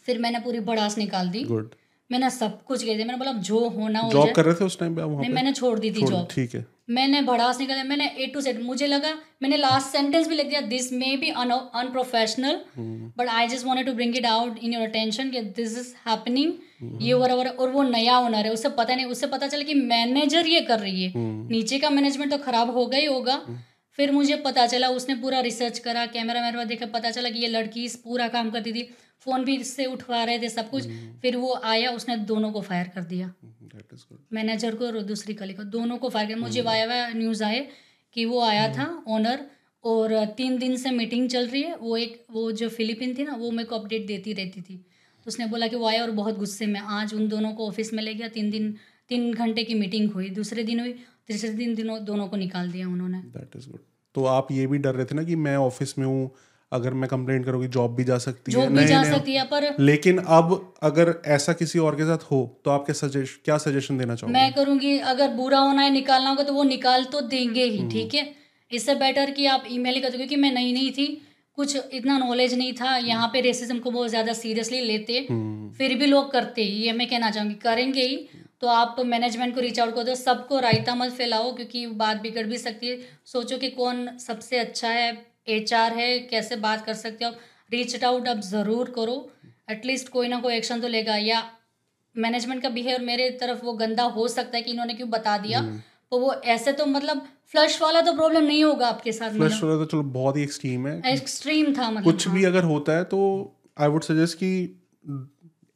[0.06, 1.74] फिर मैंने पूरी बड़ास निकाल दी। गुड
[2.10, 4.80] मैंने सब कुछ कह दिया। मैंने बोला जो होना हो जॉब कर रहे थे उस
[4.80, 7.84] टाइम पे आप वहाँ नहीं मैंने छोड़ दी थी जॉब ठीक है। मैंने भड़ास निकाला
[7.84, 9.14] मैंने ए टू सेड मुझे लगा
[9.44, 13.94] मैंने लास्ट सेंटेंस भी लिख दिया this may be unprofessional but I just wanted to
[13.94, 16.54] bring it out in your attention कि दिस इज़ हैपनिंग
[17.02, 19.74] ये रहा है। और वो नया ओनर है। उससे पता नहीं उससे पता चला कि
[19.86, 21.12] मैनेजर ये कर रही है।
[21.50, 23.42] नीचे का मैनेजमेंट तो खराब ही होगा।
[23.98, 27.48] फिर मुझे पता चला उसने पूरा रिसर्च करा कैमरा वैमरा देखा पता चला कि ये
[27.48, 28.84] लड़की इस पूरा काम करती थी।
[29.20, 30.88] फ़ोन भी इससे उठवा रहे थे सब कुछ।
[31.22, 33.34] फिर वो आया उसने दोनों को फायर कर दिया।
[34.34, 37.68] मैनेजर को और दूसरी कली को दोनों को फायर किया। मुझे वाया वाया न्यूज़ आए
[38.16, 39.46] कि वो आया था ओनर
[39.84, 43.36] और तीन दिन से मीटिंग चल रही है। वो एक वो जो फिलिपिन थी ना
[43.36, 46.38] वो मेरे को अपडेट देती रहती थी। तो उसने बोला कि वो आया और बहुत
[46.38, 48.76] गुस्से में आज उन दोनों को ऑफ़िस में ले गया तीन दिन
[49.10, 50.94] तीन घंटे की मीटिंग हुई दूसरे दिन हुई
[51.28, 53.80] तीसरे दिन दिनों दोनों को निकाल दिया उन्होंने। दैट इज़ गुड
[54.16, 56.32] तो आप ये भी डर रहे थे ना कि मैं ऑफ़िस में हूँ
[56.72, 59.44] अगर मैं कंप्लेंट करूँगी जॉब भी जा सकती है भी नहीं, जा नहीं, सकती है
[59.46, 63.58] पर लेकिन अब अगर ऐसा किसी और के साथ हो तो आप क्या सजेस्ट क्या
[63.58, 64.34] सजेशन देना चाहोगे?
[64.34, 68.14] मैं करूँगी अगर बुरा होना है निकालना होगा तो वो निकाल तो देंगे ही ठीक
[68.14, 68.34] है?
[68.72, 71.08] इससे बेटर कि आप ईमेल ही कर दो क्योंकि मैं नई नहीं थी
[71.58, 75.22] कुछ इतना नॉलेज नहीं था यहाँ पे रेसिज्म को बहुत ज़्यादा सीरियसली लेते
[75.78, 78.16] फिर भी लोग करते ही ये मैं कहना चाहूँगी करेंगे ही।
[78.66, 82.46] तो आप मैनेजमेंट को रीच आउट कर दो सबको रायता मत फैलाओ क्योंकि बात बिगड़
[82.46, 85.10] भी सकती है। सोचो कि कौन सबसे अच्छा है
[85.48, 87.32] एचआर है कैसे बात कर सकते हो।
[87.72, 89.18] रीच आउट अब ज़रूर करो।
[89.72, 91.44] एटलीस्ट कोई ना कोई एक्शन तो लेगा। या
[92.16, 95.62] मैनेजमेंट का बिहेवियर मेरे तरफ़ वो गंदा हो सकता है कि इन्होंने क्यों बता दिया।
[96.12, 99.76] तो वो ऐसे तो मतलब फ्लश वाला तो प्रॉब्लम नहीं होगा आपके साथ फ्लश वाला
[99.76, 103.22] तो चलो बहुत ही एक्सट्रीम है। एक्सट्रीम था मतलब कुछ भी अगर होता है तो
[103.80, 104.52] आई वुड सजेस्ट कि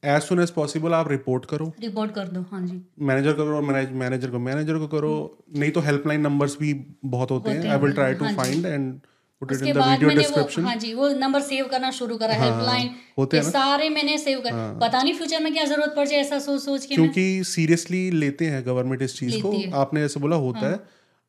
[0.03, 3.61] एज सुन एज पॉसिबल आप रिपोर्ट करो। रिपोर्ट कर दो हाँ जी। मैनेजर को करो
[3.61, 5.13] मैनेजर को मैनेजर को करो।
[5.55, 6.73] नहीं तो हेल्पलाइन नंबर्स भी
[7.05, 8.93] बहुत होते हैं। I will try to find and
[9.41, 11.91] put it in the बाद वीडियो मैंने वो डिस्क्रिप्शन हाँ जी वो नंबर सेव करना
[11.91, 15.93] शुरू करा हेल्पलाइन होते हैं सारे मैंने सेव कर पता नहीं फ्यूचर में क्या ज़रूरत
[15.95, 20.03] पड़ जाए ऐसा सोच सोच के क्योंकि सीरियसली लेते हैं गवर्नमेंट इस चीज़ को। आपने
[20.03, 20.79] ऐसे बोला होता है।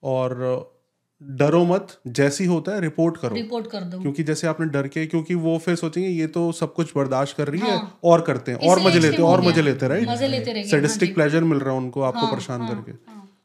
[0.03, 0.37] और
[1.23, 5.07] डरो मत जैसी होता है रिपोर्ट करो। रिपोर्ट कर दो। क्योंकि जैसे आपने डर के
[5.07, 8.53] क्योंकि वो फिर सोचेंगे ये तो सब कुछ बर्दाश्त कर रही हाँ, है। और करते
[8.53, 11.45] हैं और मज़े लेते हैं और मज़े लेते हैं राइट मज़े लेते रहेंगे सेडिस्टिक प्लेजर
[11.45, 12.93] मिल रहा है उनको आपको परेशान करके।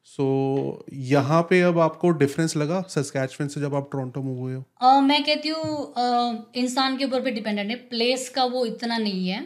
[0.06, 4.64] सो यहाँ पे अब आपको डिफरेंस लगा सस्कैचवन से जब आप टोरंटो मूव हुए हो?
[4.82, 8.98] अ, मैं कहती हूँ अ, इंसान के ऊपर भी डिपेंडेंट है। प्लेस का वो इतना
[8.98, 9.42] नहीं है।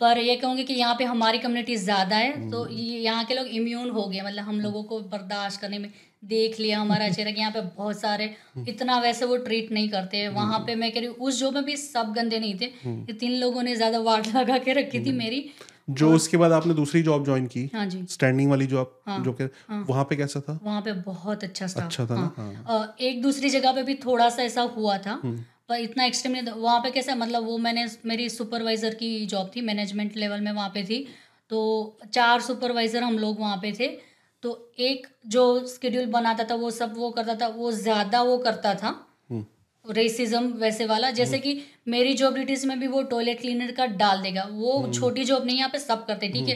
[0.00, 3.88] पर ये कहूँगी कि यहाँ पे हमारी कम्युनिटी ज़्यादा है तो यहाँ के लोग इम्यून
[3.90, 5.90] हो गए मतलब हम लोगों को बर्दाश्त करने में
[6.24, 8.34] देख लिया हमारा चेहरा कि यहाँ पे बहुत सारे
[8.68, 11.64] इतना वैसे वो ट्रीट नहीं करते वहाँ पे मैं कह रही हूँ उस जॉब में
[11.64, 15.12] भी सब गंदे नहीं थे ये तीन लोगों ने ज़्यादा वार्ड लगा के रखी थी
[15.14, 15.50] मेरी।
[15.90, 19.32] जो उसके बाद आपने दूसरी जॉब ज्वाइन की हाँ जी। स्टैंडिंग वाली जॉब हाँ, जो
[19.32, 20.58] कि वहाँ पे कैसा था?
[20.62, 22.32] वहाँ पे बहुत अच्छा स्टाफ अच्छा था ना?
[22.36, 25.20] हाँ। अ, एक दूसरी जगह पे भी थोड़ा सा ऐसा हुआ था
[25.68, 29.50] पर इतना एक्सट्रीम नहीं था। वहाँ पे कैसा मतलब वो मैंने मेरी सुपरवाइज़र की जॉब
[29.56, 31.06] थी मैनेजमेंट लेवल में वहाँ पे थी।
[31.50, 31.58] तो
[32.12, 33.88] चार सुपरवाइज़र हम लोग वहाँ पे थे।
[34.42, 34.50] तो
[34.80, 38.94] एक जो स्केड्यूल बनाता था वो सब वो करता था वो ज़्यादा वो करता था।
[39.84, 44.22] रेसिज्म वैसे वाला जैसे कि मेरी जॉब ड्यूटीज़ में भी वो टॉयलेट क्लीनर का डाल
[44.22, 46.54] देगा। वो छोटी जॉब नहीं यहाँ पे सब करते ठीक है।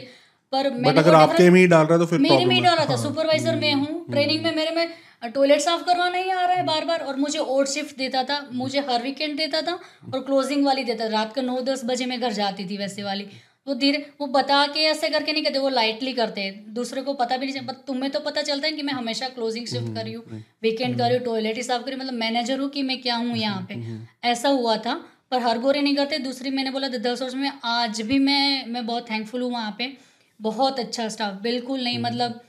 [0.53, 2.85] पर मैंने अगर आपके में ही डाल रहा है तो फिर मेरे में ही डाला
[2.85, 4.87] था सुपरवाइजर मैं हूँ ट्रेनिंग में मेरे में
[5.23, 8.39] टॉयलेट साफ़ करवाना ही आ रहा है बार बार और मुझे ओड शिफ्ट देता था
[8.53, 9.79] मुझे हर वीकेंड देता था
[10.13, 13.03] और क्लोजिंग वाली देता था। रात को नौ दस बजे मैं घर जाती थी वैसे
[13.03, 13.27] वाली।
[13.67, 17.13] वो धीरे वो बता के ऐसे करके नहीं करते वो लाइटली करते हैं। दूसरे को
[17.13, 20.03] पता भी नहीं चलता तुम्हें तो पता चलता है कि मैं हमेशा क्लोजिंग शिफ्ट कर
[20.03, 23.01] रही हूँ वीकेंड कर रही हूँ टॉयलेट ही साफ़ करी मतलब मैनेजर हूँ कि मैं
[23.01, 23.81] क्या हूँ यहाँ पे।
[24.29, 24.93] ऐसा हुआ था
[25.31, 28.85] पर हर गोरे नहीं करते। दूसरी मैंने बोला दस वर्ष में आज भी मैं मैं
[28.85, 29.91] बहुत थैंकफुल हूँ वहाँ पे।
[30.39, 32.41] बहुत अच्छा स्टाफ बिल्कुल नहीं मतलब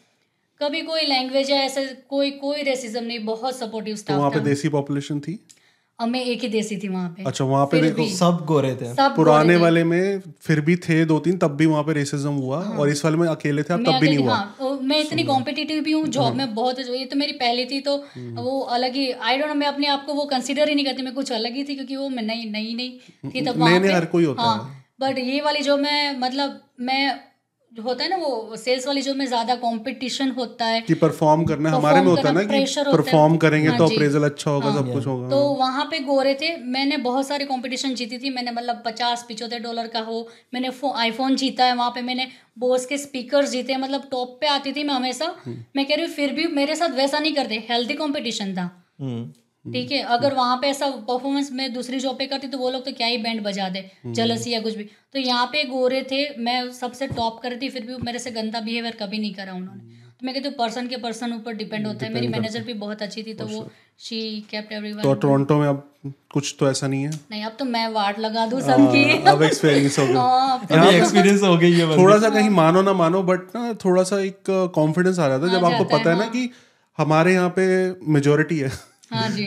[0.61, 4.41] कभी कोई लैंग्वेज है ऐसे कोई कोई रेसिज्म नहीं बहुत सपोर्टिव तो स्टाफ वहाँ पे
[4.41, 5.39] देसी पॉपुलेशन थी?
[5.99, 9.17] मैं एक ही देसी थी वहाँ पे। अच्छा वहाँ पे देखो सब गोरे थे। सब
[9.17, 12.31] पुराने गोरे थे। वाले में फिर भी थे दो तीन तब भी वहाँ पे रेसिज्म
[12.31, 14.81] हुआ हाँ। और इस वाले में अकेले थे अब तब भी नहीं हुआ। हाँ वो-
[14.83, 18.61] मैं इतनी कॉम्पिटिटिव भी हूँ जॉब में बहुत ये तो मेरी पहली थी तो वो
[18.61, 21.15] अलग ही आई डोंट नो मैं अपने आप को वो कंसिडर ही नहीं करती मैं
[21.15, 23.01] कुछ अलग ही थी क्योंकि वो मैं नई नई नई
[23.31, 27.21] थी तब नए हर कोई होता हाँ बट ये वाली जो मैं मतलब मैं
[27.75, 31.71] होता है ना वो सेल्स वाली जो में ज़्यादा कंपटीशन होता है कि परफॉर्म करना
[31.71, 34.75] है हमारे में होता है ना कि है। परफॉर्म करेंगे हाँ तो अप्रेजल अच्छा होगा
[34.75, 38.51] सब कुछ होगा। तो वहाँ पे गोरे थे मैंने बहुत सारे कंपटीशन जीती थी मैंने
[38.51, 42.27] मतलब पचास पिचोतर डॉलर का हो मैंने आईफोन जीता है वहाँ पे मैंने
[42.59, 46.13] बोस के स्पीकर जीते मतलब टॉप पे आती थी मैं हमेशा मैं कह रही हूँ
[46.13, 48.71] फिर भी मेरे साथ वैसा नहीं करते हेल्थी कॉम्पिटिशन था।
[49.01, 49.33] हम्म।
[49.65, 52.85] ठीक है अगर वहाँ पे ऐसा परफॉर्मेंस मैं दूसरी जॉब पे करती तो वो लोग
[52.85, 56.19] तो क्या ही बैंड बजा दे जलसी या कुछ भी। तो यहाँ पे गोरे थे
[56.39, 59.53] मैं सबसे टॉप कर रही थी फिर भी मेरे से गंदा बिहेवियर कभी नहीं करा
[59.53, 62.75] उन्होंने। तो मैं कहती हूँ पर्सन के पर्सन ऊपर डिपेंड होता है। मेरी मैनेजर भी
[62.75, 63.69] बहुत अच्छी थी तो वो
[64.01, 65.83] शी केप्ट तो एवरीवन टोरंटो में अब
[66.33, 67.11] कुछ तो ऐसा नहीं है?
[67.31, 70.91] नहीं अब तो मैं वार्ड लगा दूँ सबकी। अब एक्सपीरियंस हो गया। हाँ, अब तो
[70.91, 74.51] एक्सपीरियंस हो गई है थोड़ा सा कहीं मानो ना मानो बट ना थोड़ा सा एक
[74.75, 76.51] कॉन्फिडेंस आ जाता है जब आपको पता है ना कि
[76.99, 77.65] हमारे यहाँ पे
[78.13, 78.91] मेजोरिटी है हाँ।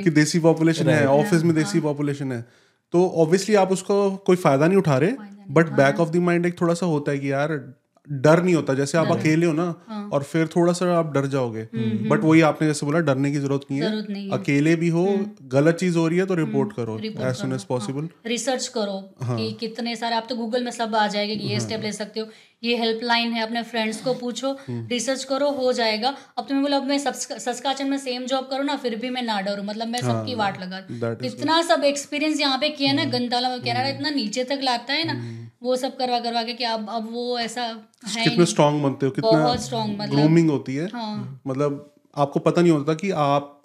[0.04, 2.46] कि देसी पॉपुलेशन है ऑफ़िस में देसी पॉपुलेशन है।
[2.94, 5.12] तो ऑब्वियसली आप उसको कोई फ़ायदा नहीं उठा रहे
[5.52, 7.60] but back of the mind एक थोड़ा सा होता है कि यार
[8.08, 11.26] डर नहीं होता। जैसे आप अकेले हो ना हाँ। और फिर थोड़ा सा आप डर
[11.28, 11.68] जाओगे।
[12.10, 14.90] बट वही आपने जैसे बोला डरने की ज़रूरत नहीं हम्म, नहीं है। है। अकेले भी
[14.90, 15.04] हो
[15.54, 19.52] गलत चीज़ हो रही है तो रिपोर्ट करो as soon as possible research करो कि
[19.60, 22.28] कितने सारे आप तो गूगल में सब आ जाएगा कि ये स्टेप ले सकते हो।
[22.64, 26.84] ये हेल्पलाइन है अपने फ्रेंड्स को पूछो रिसर्च करो हो जाएगा। अब तुम्हें बोला अब
[26.84, 30.36] मैं सस्काचन में सेम जॉब करूँ ना फिर भी मैं ना डरू। मतलब मैं सबकी
[30.36, 30.78] वाट लगा
[31.24, 35.04] इतना सब एक्सपीरियंस यहाँ पे किया ना गंताला में कनाडा इतना नीचे तक लाता है
[35.08, 35.22] ना
[35.64, 37.62] वो सब करवा करवा के कि अब अब वो ऐसा
[38.08, 42.40] है कितने स्ट्रांग बनते हो कितना बहुत स्ट्रांग मतलब ग्रूमिंग होती है। हाँ। मतलब आपको
[42.40, 43.10] पता नहीं होता कि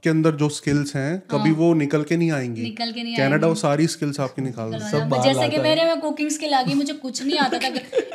[0.02, 3.46] आपके अंदर जो स्किल्स हैं कभी वो निकल के नहीं आएँगी। निकल के नहीं कनाडा
[3.46, 6.92] वो सारी स्किल्स आपकी निकाल सब जैसे कि मेरे में कुकिंग स्किल आ गई मुझे
[7.02, 7.68] कुछ नहीं आता था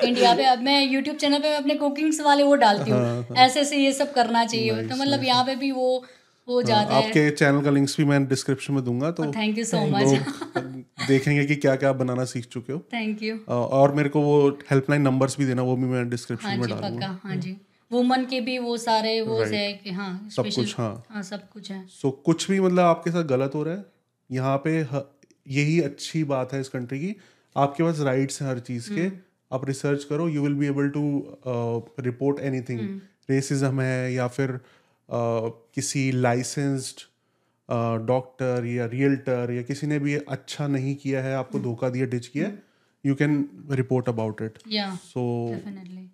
[0.07, 3.61] इंडिया पे अब मैं यूट्यूब चैनल पे अपने कुकिंग्स वाले वो डालती हाँ, हूँ ऐसे
[3.61, 5.87] ऐसे ये सब करना चाहिए। तो मतलब यहाँ पे भी वो
[6.47, 9.63] हो जाता है। आपके चैनल का लिंक्स भी मैं डिस्क्रिप्शन में दूँगा तो थैंक यू
[9.65, 14.21] सो मच देखेंगे कि क्या क्या बनाना सीख चुके हो। थैंक यू और मेरे को
[14.21, 14.35] वो
[14.71, 17.55] हेल्पलाइन नंबर्स भी देना वो भी मैं हाँ डिस्क्रिप्शन में डालूँगा। हाँ जी।
[17.91, 21.71] वुमन के भी वो सारे वो है कि हाँ सब कुछ हाँ। हाँ सब कुछ
[21.71, 23.85] है। सो कुछ भी मतलब आपके साथ गलत हो रहा है
[24.29, 24.79] यहाँ पे
[25.47, 27.15] यही अच्छी बात है इस कंट्री की।
[27.55, 29.11] आपके पास राइट्स हैं हर चीज़ के।
[29.51, 31.03] आप रिसर्च करो you will be able to
[31.99, 32.79] report anything
[33.29, 37.01] racism है या फिर uh, किसी लाइसेंस्ड
[38.07, 42.05] डॉक्टर uh, या रियल्टर या किसी ने भी अच्छा नहीं किया है आपको धोखा दिया
[42.05, 42.51] डिच किया
[43.05, 44.59] you can report about it
[45.03, 45.23] so
[45.53, 46.09] definitely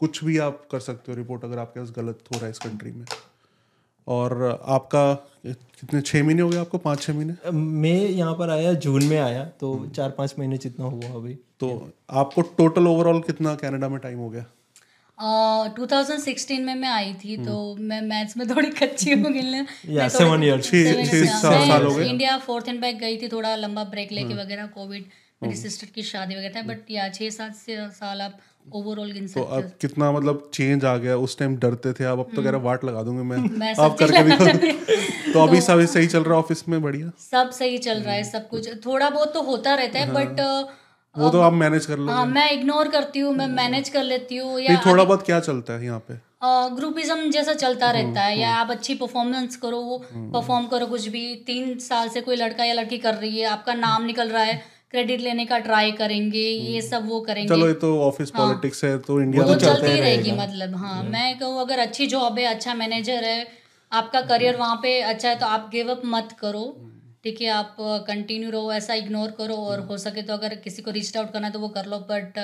[0.00, 2.58] कुछ भी आप कर सकते हो रिपोर्ट अगर आपके पास गलत हो रहा है इस
[2.58, 3.04] कंट्री में।
[4.06, 5.12] और आपका
[5.46, 6.78] कितने छः महीने हो गए आपको?
[6.78, 7.50] पाँच छः महीने?
[7.52, 11.92] मैं यहाँ पर आया जून में आया तो चार पाँच महीने जितना हुआ अभी। तो
[12.10, 14.44] आपको टोटल ओवरऑल कितना कनाडा में टाइम हो गया?
[15.76, 19.60] टू थाउज़ेंड सिक्सटीन में मैं आई थी तो मैं मैथ्स में थोड़ी कच्ची हूँ गिनने
[21.84, 25.04] हो इंडिया फोर्थ एंड बैक गई थी थोड़ा लंबा ब्रेक लेके वगैरह कोविड
[25.42, 27.54] मेरी सिस्टर की शादी वगैरह था बट या छः सात
[27.92, 31.16] साल आप ओवरऑल तो अब कितना मतलब चेंज आ गया?
[31.16, 33.36] उस टाइम डरते थे अब अब तो कह रहे वाट लगा दूँगे मैं?
[33.36, 36.80] हम्म। मैं आप करके चीज़ दिखा तो अभी सब सही चल रहा है ऑफ़िस में?
[36.82, 40.40] बढ़िया। सब सही चल रहा है सब कुछ। थोड़ा बहुत तो होता रहता है बट
[41.14, 44.36] वो तो आप मैनेज कर लो हाँ मैं इग्नोर करती हूँ मैं मैनेज कर लेती
[44.36, 46.14] हूँ या थोड़ा बहुत क्या चलता है यहाँ पे?
[46.76, 51.06] ग्रुपिज्म जैसा चलता हम्म, रहता है या आप अच्छी परफॉर्मेंस करो वो परफॉर्म करो कुछ
[51.08, 54.42] भी। तीन साल से कोई लड़का या लड़की कर रही है आपका नाम निकल रहा
[54.42, 54.60] है
[54.94, 58.84] क्रेडिट लेने का ट्राई करेंगे ये सब वो करेंगे। हम्म। चलो ये तो ऑफ़िस पॉलिटिक्स
[58.84, 62.38] है तो इंडिया तो में चलती ही रहेगी। मतलब हाँ। मैं कहूँ अगर अच्छी जॉब
[62.38, 63.46] है अच्छा मैनेजर है
[63.92, 66.64] आपका करियर वहाँ पे अच्छा है तो आप गिव अप मत करो।
[67.24, 67.76] ठीक है आप
[68.06, 71.46] कंटिन्यू रहो ऐसा इग्नोर करो और हो सके तो अगर किसी को रीच आउट करना
[71.46, 72.38] है तो वो कर लो बट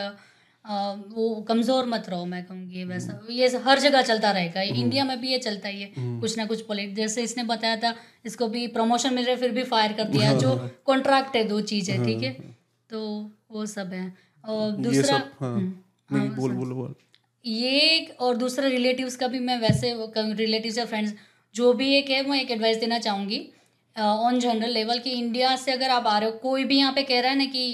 [0.65, 5.31] वो कमज़ोर मत रहो मैं कहूँगी वैसा। ये हर जगह चलता रहेगा इंडिया में भी
[5.31, 7.95] ये चलता ही है कुछ ना कुछ पॉलिट जैसे इसने बताया था
[8.27, 10.55] इसको भी प्रमोशन मिल रहा है फिर भी फायर कर दिया जो
[10.87, 12.33] कॉन्ट्रैक्ट है दो चीज़ है ठीक है?
[12.91, 14.13] तो वो सब है।
[14.45, 15.73] और दूसरा हाँ। हम्म,
[16.11, 16.95] हाँ, बोल बोल बोल।
[17.45, 21.15] ये एक और दूसरा रिलेटिव्स का भी मैं वैसे रिलेटिव्स या फ्रेंड्स
[21.55, 23.41] जो भी एक है मैं एक एडवाइस देना चाहूँगी।
[23.97, 27.03] ऑन जनरल लेवल कि इंडिया से अगर आप आ रहे हो कोई भी यहाँ पे
[27.03, 27.65] कह रहा है ना कि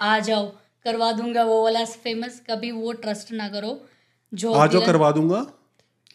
[0.00, 0.50] आ जाओ
[0.86, 3.78] करवा दूँगा वो वाला फ़ेमस कभी वो ट्रस्ट ना करो
[4.32, 5.46] जो आज करवा दूँगा?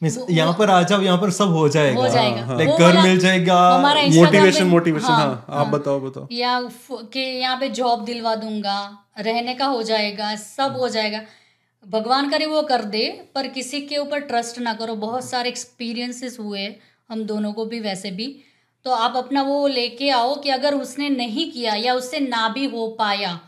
[0.02, 3.20] यहाँ पर आ जाओ यहाँ पर सब हो जाएगा। हो जाएगा। लाइक वो घर मिल
[3.20, 8.78] जाएगा मोटिवेशन मोटिवेशन हाँ, हाँ आप बताओ बताओ। या कि यहाँ पे जॉब दिलवा दूँगा
[9.20, 11.22] रहने का हो जाएगा सब हो जाएगा।
[11.84, 16.38] भगवान करे वो कर दे पर किसी के ऊपर ट्रस्ट ना करो। बहुत सारे एक्सपीरियंसेस
[16.40, 16.68] हुए
[17.10, 18.28] हम दोनों को भी वैसे भी।
[18.86, 22.66] तो आप अपना वो लेके आओ कि अगर उसने नहीं किया या उससे ना भी
[22.66, 23.40] हो पाया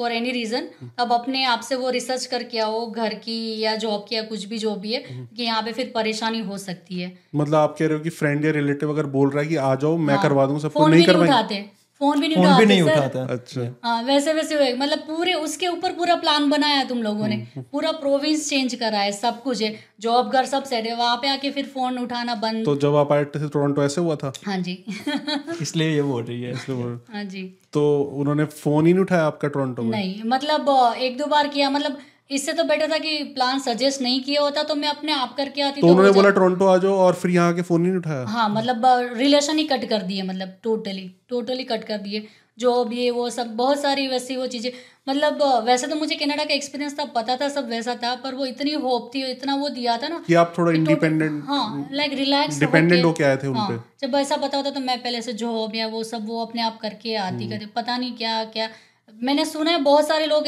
[0.00, 4.04] फॉर एनी रीज़न अब अपने आप से वो रिसर्च करके आओ घर की या जॉब
[4.08, 7.12] की या कुछ भी जो भी है कि यहाँ पे फिर परेशानी हो सकती है।
[7.34, 9.74] मतलब आप कह रहे हो कि फ्रेंड या रिलेटिव अगर बोल रहा है कि आ
[9.74, 11.58] जाओ मैं हाँ, करवा दूँगा सबको फ़ोन नहीं नहीं करवाएँगे?
[12.00, 15.32] फ़ोन भी नहीं फ़ोन उठाते भी नहीं। उठाता। अच्छा। हाँ वैसे वैसे हुए मतलब पूरे
[15.32, 19.42] उसके ऊपर पूरा प्लान बनाया तुम लोगों ने। हम्म, पूरा प्रोविंस चेंज करा है सब
[19.42, 22.76] कुछ है। जॉब घर सब सेट है वहाँ पे आके फिर फ़ोन उठाना बंद। तो
[22.76, 24.32] जब आप आए थे टोरंटो ऐसे हुआ था?
[24.46, 24.84] हाँ जी।
[25.62, 27.42] इसलिए ये बोल रही है। इसलिए बोल- हाँ। जी।
[27.72, 31.98] तो उन्होंने फ़ोन ही नहीं उठाया आपका टोरंटो नहीं मतलब एक दो बार किया मतलब
[32.30, 35.62] इससे तो बेटर था कि प्लान सजेस्ट नहीं किया होता तो मैं अपने आप करके
[35.62, 37.98] आती तो तो उन्होंने बोला टोरंटो आ जाओ और फिर यहाँ के फ़ोन ही नहीं
[37.98, 38.24] उठाया?
[38.26, 38.82] हाँ मतलब
[39.16, 42.26] रिलेशन ही कट कर दिए मतलब टोटली टोटली कट कर दिए।
[42.58, 44.70] जॉब ये वो सब बहुत सारी वैसी वो चीज़ें।
[45.08, 48.46] मतलब वैसे तो मुझे कनाडा का एक्सपीरियंस था पता था सब वैसा था पर वो
[48.46, 52.60] इतनी होप थी इतना वो दिया था ना कि आप थोड़ा इंडिपेंडेंट हाँ लाइक रिलैक्स
[52.60, 55.32] डिपेंडेंट होके आए थे उन हाँ पे। जब ऐसा पता होता तो मैं पहले से
[55.34, 58.68] जॉब या वो सब वो अपने आप करके आती हम्म। करती पता नहीं क्या क्या।
[59.22, 60.44] मैंने सुना है बहुत सारे लोग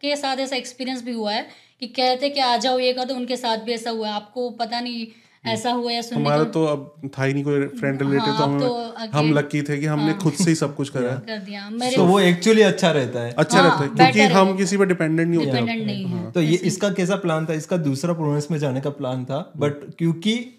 [0.00, 1.46] के साथ ऐसा एक्सपीरियंस भी हुआ है
[1.80, 4.50] कि कहते कि आ जाओ ये कर दो उनके साथ भी ऐसा हुआ है। आपको
[4.50, 5.06] पता नहीं
[5.46, 8.44] ऐसा हुआ या सुनने हमारा तो अब था ही नहीं कोई फ्रेंड रिलेटिव हाँ, तो
[8.44, 11.70] हम तो हम लकी थे कि हमने खुद से ही सब कुछ करा। कर दिया।
[11.70, 14.84] मेरे तो वो एक्चुअली अच्छा रहता है। अच्छा हाँ, रहता है क्योंकि हम किसी पे
[14.84, 17.52] डिपेंडेंट नहीं होते। नहीं है। तो ये इसका कैसा प्लान था?
[17.52, 20.52] इसका दूसरा प्रोविंस में जाने का प्लान था बट क्योंकि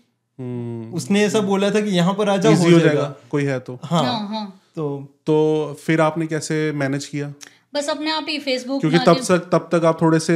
[0.94, 3.80] उसने ऐसा बोला था कि यहाँ पर आ जाओ हो हो जाएगा कोई है तो।
[3.84, 4.88] हाँ। हाँ हाँ। तो
[5.26, 5.36] तो
[5.80, 7.34] फिर आपने कैसे मैनेज किया?
[7.74, 10.36] बस अपने आप ही फेसबुक क्योंकि तब तक तब तक आप थोड़े से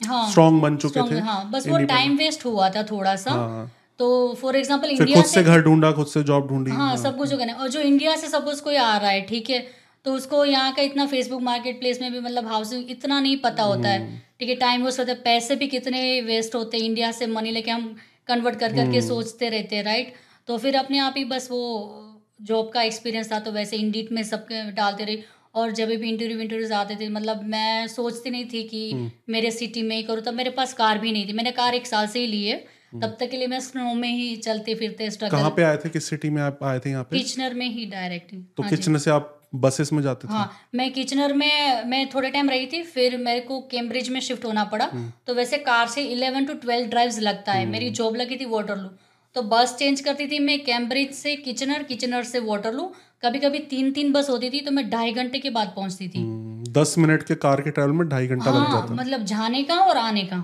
[0.00, 4.08] हाँ बन चुके थे हाँ बस वो टाइम वेस्ट हुआ था थोड़ा सा। हाँ। तो
[4.40, 7.38] फॉर एग्ज़ाम्पल इंडिया खुद से घर ढूंढा खुद से जॉब ढूंढी। हाँ सब कुछ हो
[7.38, 9.64] गया और जो इंडिया से सपोज़ कोई आ रहा है ठीक है
[10.04, 13.62] तो उसको यहाँ का इतना फेसबुक मार्केट प्लेस में भी मतलब हाउसिंग इतना नहीं पता
[13.62, 16.84] होता हम्म। है ठीक है टाइम वेस्ट होता है। पैसे भी कितने वेस्ट होते हैं
[16.84, 17.94] इंडिया से मनी लेके हम
[18.28, 20.12] कन्वर्ट कर करके हम्म। सोचते रहते हैं राइट
[20.48, 21.62] तो फिर अपने आप ही बस वो
[22.40, 25.22] जॉब का एक्सपीरियंस था तो वैसे इंडिट में सबके डालते रही।
[25.54, 29.50] और जब भी इंटरव्यू इंटरव्यूज़ आते थे मतलब मैं सोचती नहीं थी कि हम्म। मेरे
[29.50, 32.06] सिटी में ही करूँ तब मेरे पास कार भी नहीं थी। मैंने कार एक साल
[32.06, 35.10] से ही ली है। हम्म। तब तक के लिए मैं स्नो में ही चलते फिरते
[35.10, 35.88] स्ट्रगल कहाँ पे आए थे?
[35.88, 37.18] किस सिटी में आप आए थे यहाँ पे?
[37.18, 40.32] किचनर में ही डायरेक्ट तो किचन से आप बसेस में जाते थे?
[40.32, 44.44] हाँ मैं किचनर में मैं थोड़े टाइम रही थी फिर मेरे को कैम्ब्रिज में शिफ्ट
[44.44, 48.16] होना पड़ा। हम्म। तो वैसे कार से इलेवन टू ट्वेल्व ड्राइव्स लगता है। मेरी जॉब
[48.16, 48.88] लगी थी वाटरलू
[49.36, 52.84] तो बस चेंज करती थी मैं कैम्ब्रिज से किचनर किचनर से वाटरलू
[53.22, 56.18] कभी कभी तीन तीन बस होती थी तो मैं ढाई घंटे के बाद पहुँचती थी।
[56.18, 59.62] हम्म, दस मिनट के कार के ट्रैवल में ढाई घंटा लग हाँ जाता। मतलब जाने
[59.62, 60.38] का और आने का।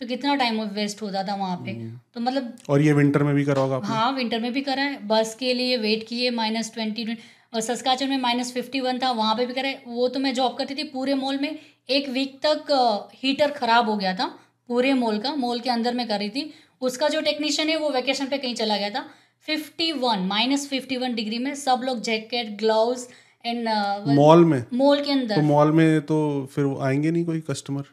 [0.00, 3.34] तो कितना टाइम वेस्ट होता था वहाँ पे। हम्म। तो मतलब और ये विंटर में
[3.34, 6.72] भी करा होगा हाँ विंटर में भी करा है। बस के लिए वेट किए माइनस
[6.74, 7.06] ट्वेंटी
[7.54, 10.34] और सस्काचन में माइनस फिफ्टी वन था वहाँ पे भी करा है। वो तो मैं
[10.34, 11.58] जॉब करती थी पूरे मॉल में।
[11.90, 14.26] एक वीक तक हीटर खराब हो गया था
[14.68, 16.52] पूरे मॉल का। मॉल के अंदर में कर रही थी।
[16.82, 19.04] उसका जो टेक्नीशियन है वो वैकेशन पे कहीं चला गया था।
[19.46, 23.08] Fifty one minus fifty one degree में सब लोग जैकेट ग्लव्स
[23.44, 23.68] एंड
[24.08, 24.64] मॉल में?
[24.74, 26.18] मॉल के अंदर। तो मॉल में तो
[26.54, 27.84] फिर आएँगे नहीं कोई कस्टमर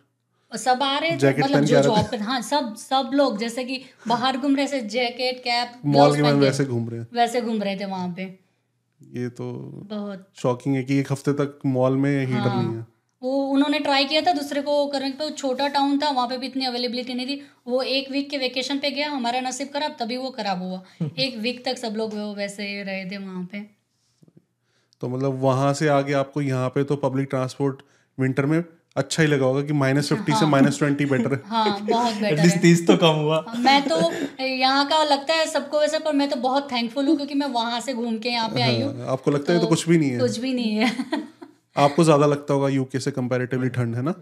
[0.51, 4.37] सब आ रहे थे मतलब जो जॉब कर हाँ सब सब लोग जैसे कि बाहर
[4.37, 7.85] घूम रहे थे जैकेट कैप मॉल के में वैसे घूम रहे वैसे घूम रहे थे
[7.85, 8.23] वहाँ पे।
[9.01, 9.51] ये तो
[9.89, 12.85] बहुत। शॉकिंग है कि एक हफ़्ते तक मॉल में हीटर नहीं है।
[13.21, 16.47] वो उन्होंने ट्राई किया था दूसरे को करने पे छोटा टाउन था वहाँ पे भी
[16.47, 20.17] इतनी अवेलेबिलिटी नहीं थी। वो एक वीक के वेकेशन पे गया हमारा नसीब खराब तभी
[20.17, 20.81] वो खराब हुआ।
[21.19, 23.61] एक वीक तक सब लोग वो वैसे रहे थे वहाँ पे।
[25.01, 27.81] तो मतलब वहाँ से आगे आपको यहाँ पे तो पब्लिक ट्रांसपोर्ट
[28.17, 28.63] विंटर में
[28.95, 32.39] अच्छा ही लगा होगा कि माइनस फिफ्टी से माइनस ट्वेंटी बेटर है। हाँ बहुत बेटर
[32.39, 33.99] है। तीस तो कम हुआ। मैं तो
[34.43, 37.79] यहाँ का लगता है सबको वैसे पर मैं तो बहुत थैंकफुल हूँ क्योंकि मैं वहाँ
[37.79, 40.09] से घूम के यहाँ पे आई हूँ। हाँ, आपको लगता है तो कुछ भी नहीं
[40.09, 41.36] है। कुछ भी नहीं है।
[41.77, 44.13] आपको ज़्यादा लगता होगा यूके से कंपैरेटिवली ठंड है ना?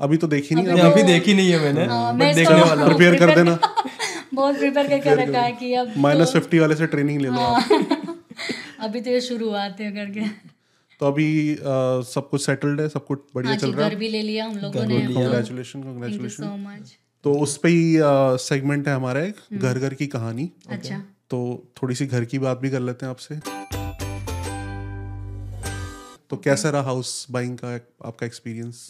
[0.00, 3.34] अभी तो देखी नहीं अभी देखी नहीं है मैंने हाँ, मैं देखने वाला प्रिपेयर कर
[3.34, 3.58] देना।
[4.34, 7.64] बहुत प्रिपेयर करके रखा है कि अब माइनस फिफ्टी वाले से ट्रेनिंग ले लो हाँ,
[8.80, 10.28] अभी तो ये शुरुआत है करके।
[11.00, 11.28] तो अभी
[12.08, 14.56] सब कुछ सेटल्ड है सब कुछ बढ़िया हाँ चल रहा घर भी ले लिया हम
[14.58, 17.96] लोगों ने। है कंग्रेचुलेशन कंग्रेचुलेशन सो मच तो उस पे ही
[18.42, 20.98] सेगमेंट है हमारा एक घर घर की कहानी। अच्छा।
[21.30, 21.38] तो
[21.82, 23.38] थोड़ी सी घर की बात भी कर लेते हैं आपसे।
[26.30, 27.74] तो कैसा रहा हाउस बाइंग का
[28.08, 28.86] आपका एक्सपीरियंस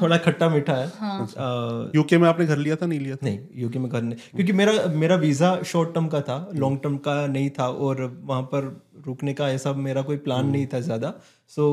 [0.00, 3.26] थोड़ा खट्टा मीठा है। हाँ। अ, यूके में आपने घर लिया था नहीं लिया था?
[3.26, 7.26] नहीं यूके में करने क्योंकि मेरा मेरा वीज़ा शॉर्ट टर्म का था लॉन्ग टर्म का
[7.26, 8.64] नहीं था और वहाँ पर
[9.06, 11.12] रुकने का ऐसा मेरा कोई प्लान नहीं था ज़्यादा।
[11.50, 11.68] सो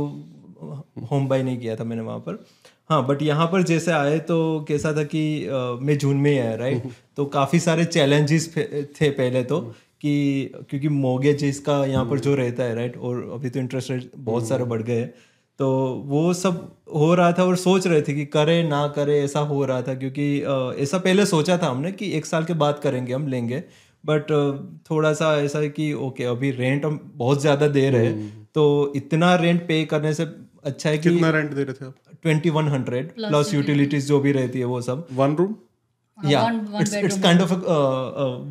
[1.12, 2.44] होम बाय नहीं किया था मैंने वहाँ पर।
[2.90, 4.38] हाँ बट यहाँ पर जैसे आए तो
[4.68, 6.84] कैसा था कि अ, मैं जून में ही आया राइट
[7.18, 8.54] तो काफ़ी सारे चैलेंजेस
[9.02, 9.60] थे पहले तो।
[10.02, 14.12] कि क्योंकि मोगेज इसका यहाँ पर जो रहता है राइट और अभी तो इंटरेस्ट रेट
[14.18, 15.14] बहुत सारे बढ़ गए हैं।
[15.60, 15.70] तो
[16.06, 16.60] वो सब
[16.96, 19.96] हो रहा था और सोच रहे थे कि करे ना करे ऐसा हो रहा था
[19.96, 20.28] क्योंकि
[20.84, 23.64] ऐसा पहले सोचा था हमने कि एक साल के बाद करेंगे हम लेंगे।
[24.04, 24.32] बट
[24.92, 28.94] थोड़ा सा ऐसा है कि ओके अभी रेंट हम बहुत ज़्यादा दे रहे हैं। तो
[28.96, 30.24] इतना रेंट पे करने से
[30.64, 31.96] अच्छा है कि कितना रेंट दे रहे थे आप?
[32.24, 35.56] Twenty one hundred plus utilities जो भी रहती है वो सब। वन रूम
[36.26, 37.54] या one- one it's it's kind of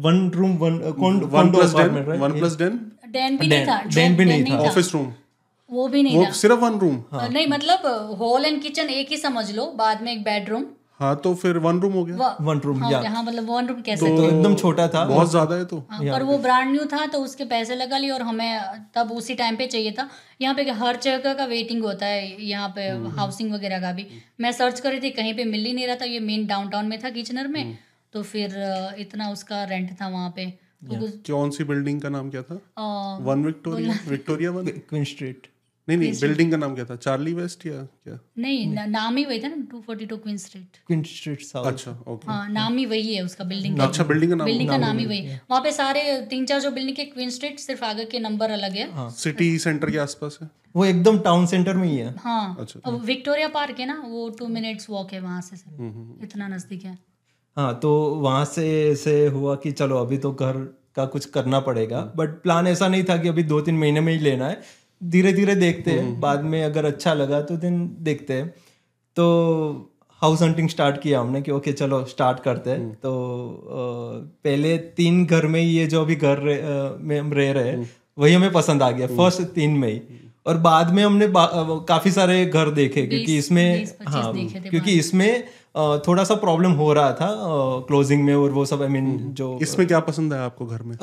[0.06, 0.92] one room one one
[1.28, 2.80] condo plus den apartment right one plus den
[3.12, 5.12] den भी नहीं था डैन भी नहीं था ऑफ़िस रूम
[5.70, 7.86] वो भी नहीं वो था। सिर्फ़ वन रूम नहीं मतलब
[8.20, 10.64] हॉल एंड किचन एक ही समझ लो बाद में एक बेडरूम
[11.00, 13.80] हाँ तो फिर वन रूम हो गया। वन रूम हाँ या हाँ, मतलब वन रूम
[13.82, 17.06] कैसे तो एकदम छोटा था। बहुत ज़्यादा है तो। हाँ, पर वो ब्रांड न्यू था
[17.06, 20.08] तो उसके पैसे लगा लिए और हमें तब उसी टाइम पे चाहिए था।
[20.40, 24.06] यहाँ पे हर जगह का वेटिंग होता है यहाँ पे हाउसिंग वगैरह का भी।
[24.40, 26.86] मैं सर्च कर रही थी कहीं पे मिल ही नहीं रहा था ये मेन डाउनटाउन
[26.86, 27.76] में था किचनर में।
[28.12, 28.56] तो फिर
[28.98, 30.46] इतना उसका रेंट था वहाँ पे।
[30.84, 32.54] तो कौन सी बिल्डिंग का नाम क्या था?
[33.22, 35.46] One Victoria Victoria one Queen Street
[35.88, 36.96] नहीं नहीं बिल्डिंग का नाम क्या था?
[36.96, 37.72] चार्ली वेस्ट या
[38.04, 38.18] क्या?
[38.38, 41.66] नहीं न- नाम ही वही था ना two forty two Queen Street Queen Street South
[41.66, 44.68] अच्छा ओके हाँ नाम ही वही है उसका बिल्डिंग का। अच्छा बिल्डिंग का नाम बिल्डिंग
[44.68, 47.58] का नाम ही वही है वहाँ पे सारे तीन चार जो बिल्डिंग के क्वीन स्ट्रीट
[47.58, 50.50] सिर्फ़ आगे के नंबर अलग है। सिटी सेंटर के आसपास है?
[50.76, 54.46] वो एकदम टाउन सेंटर में ही है। हाँ अच्छा। विक्टोरिया पार्क है ना वो टू
[54.48, 55.56] मिनट्स वॉक है वहाँ से।
[56.24, 56.98] इतना नज़दीक है।
[57.56, 57.92] हाँ तो
[58.22, 60.56] वहाँ से ऐसे हुआ कि चलो अभी तो घर
[60.96, 64.12] का कुछ करना पड़ेगा। बट प्लान ऐसा नहीं था कि अभी दो तीन महीने में
[64.12, 64.60] ही लेना है।
[65.04, 68.54] धीरे धीरे देखते हैं। बाद में अगर अच्छा लगा तो दिन देखते हैं।
[69.16, 73.12] तो हाउस हंटिंग स्टार्ट किया हमने कि ओके चलो स्टार्ट करते हैं। तो
[73.64, 73.72] अ,
[74.44, 76.40] पहले तीन घर में ही ये जो अभी घर
[77.00, 80.00] में हम रह रहे हैं वही हमें पसंद आ गया फ़र्स्ट तीन में ही।
[80.46, 81.50] और बाद में हमने बा-
[81.88, 83.74] काफ़ी सारे घर देखे क्योंकि इसमें
[84.08, 84.32] हाँ
[84.70, 87.26] क्योंकि इसमें थोड़ा सा प्रॉब्लम हो रहा था
[87.88, 90.66] क्लोजिंग में और वो सब आई I मीन mean, जो इसमें क्या पसंद है आपको
[90.66, 90.94] घर में?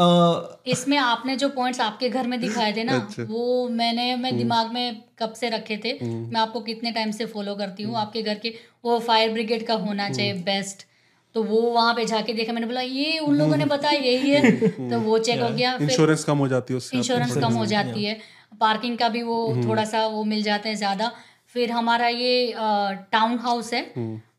[0.68, 5.04] इसमें आपने जो पॉइंट्स आपके घर में दिखाए थे ना वो मैंने मैं दिमाग में
[5.20, 5.94] कब से रखे थे?
[6.04, 7.96] मैं आपको कितने टाइम से फॉलो करती हूँ?
[7.98, 8.54] आपके घर के
[8.86, 10.86] वो फायर ब्रिगेड का होना चाहिए बेस्ट
[11.36, 14.90] तो वो वहाँ पे जाके देखा मैंने बोला ये उन लोगों ने बताया यही है।
[14.90, 18.20] तो वो चेक हो गया इंश्योरेंस कम हो जाती है इंश्योरेंस कम हो जाती है।
[18.60, 21.12] पार्किंग का भी वो थोड़ा सा वो मिल जाते हैं ज़्यादा।
[21.54, 22.54] फिर हमारा ये
[23.12, 23.82] टाउन हाउस है।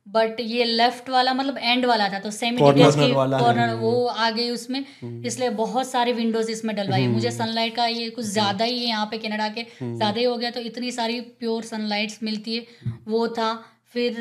[0.07, 4.31] बट ये लेफ़्ट वाला मतलब एंड वाला था तो सेमी डिटेल्स की कॉर्नर वो आ
[4.31, 4.85] गई उसमें
[5.25, 9.07] इसलिए बहुत सारे विंडोज़ इसमें डलवाई। मुझे सनलाइट का ये कुछ ज़्यादा ही है यहाँ
[9.07, 13.27] पे कनाडा के ज़्यादा ही हो गया तो इतनी सारी प्योर सनलाइट्स मिलती है। वो
[13.31, 13.53] था
[13.95, 14.15] फिर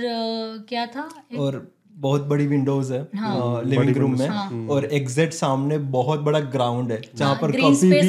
[0.70, 1.10] क्या था?
[1.38, 1.56] और
[1.95, 2.99] बहुत बड़ी विंडोज़ है
[3.65, 7.99] लिविंग रूम में। और एग्जैक्ट सामने बहुत बड़ा ग्राउंड है जहाँ पर कभी भी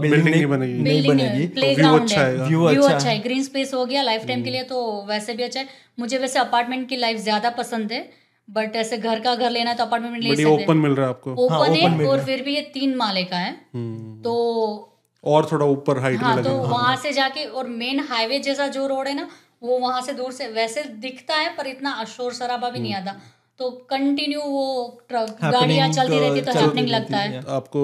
[0.00, 3.74] बिल्डिंग नहीं बनेगी। नहीं बनेगी प्ले ग्राउंड अच्छा है। व्यू अच्छा अच्छा है। ग्रीन स्पेस
[3.74, 5.66] हो गया लाइफ टाइम के लिए तो वैसे भी अच्छा है।
[6.00, 8.08] मुझे वैसे अपार्टमेंट की लाइफ ज़्यादा पसंद है
[8.48, 11.06] बट ऐसे घर का घर लेना है तो अपार्टमेंट में ले सकते ओपन मिल रहा
[11.06, 14.34] है आपको। ओपन है और फिर भी ये तीन माले का है। हम्म। तो
[15.24, 18.66] और थोड़ा ऊपर हाइट में हाँ लगे तो वहाँ से जाके और मेन हाईवे जैसा
[18.68, 19.28] जो रोड है ना
[19.62, 23.08] वो वहाँ से दूर से वैसे दिखता है पर इतना अशोर शराबा भी नहीं हम्म।
[23.08, 23.20] आता।
[23.60, 24.66] तो कंटिन्यू वो
[25.08, 27.80] ट्रक गाड़ियाँ चलती रहती तो हैपनिंग लगता है। आपको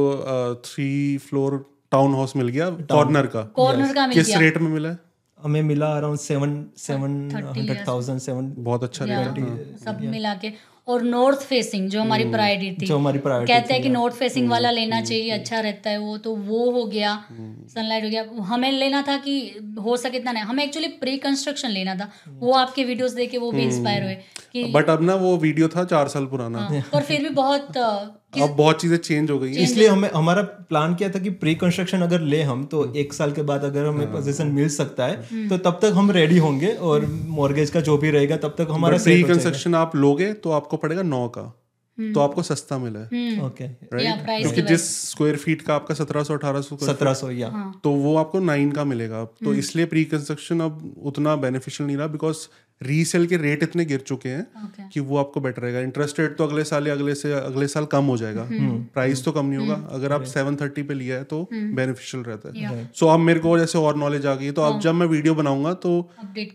[0.65, 0.91] थ्री
[1.21, 1.59] फ्लोर
[1.93, 4.97] टाउन हाउस मिल गया कॉर्नर का। कॉर्नर का मिल किस रेट में मिला
[5.39, 10.53] हमें मिला around seven seven hundred thousand seven बहुत अच्छा रेट सब मिला के।
[10.89, 14.49] और नॉर्थ फेसिंग जो हमारी प्रायोरिटी थी। हम्म। जो हमारी कहते हैं कि नॉर्थ फेसिंग
[14.51, 18.11] वाला हम्म, लेना चाहिए अच्छा रहता है वो तो वो हो गया हम्म। सनलाइट हो
[18.11, 19.39] गया। हमें लेना था कि
[19.81, 23.39] हो सके इतना नहीं। हमें एक्चुअली प्री कंस्ट्रक्शन लेना था। वो आपके वीडियोस देख के
[23.39, 24.15] वो भी इंस्पायर हुए
[24.53, 27.67] कि बट अब ना वो वीडियो था चार साल पुराना। और फिर भी बहुत
[28.43, 31.55] अब बहुत चीज़ें चेंज हो गई हैं। इसलिए हमें हमारा प्लान क्या था कि प्री
[31.57, 35.49] कंस्ट्रक्शन अगर ले हम तो एक साल के बाद अगर हमें पोजीशन मिल सकता है
[35.49, 38.99] तो तब तक हम रेडी होंगे और मॉर्गेज का जो भी रहेगा तब तक हमारा
[39.05, 41.53] प्री कंस्ट्रक्शन आप लोगे तो आपको पड़ेगा नौ का
[41.99, 46.23] तो आपको सस्ता मिला है। हम्म, ओके राइट क्योंकि जिस स्क्वायर फीट का आपका सत्रह
[46.23, 49.55] सौ अठारह सौ सत्रह सौ या। हाँ। तो वो आपको नाइन का मिलेगा। अब तो
[49.55, 52.37] इसलिए प्री कंस्ट्रक्शन अब उतना बेनिफिशियल नहीं रहा बिकॉज़
[52.81, 56.37] रीसेल के रेट इतने गिर चुके हैं ओके कि वो आपको बेटर रहेगा। इंटरेस्ट रेट
[56.37, 58.47] तो अगले साल या अगले से अगले साल कम हो जाएगा।
[58.95, 62.49] प्राइस तो कम नहीं होगा। अगर आप सेवन थर्टी पे लिया है तो बेनिफिशियल रहता
[62.51, 65.35] है। सो अब मेरे को जैसे और नॉलेज आ गई। तो अब जब मैं वीडियो
[65.35, 65.93] बनाऊँगा तो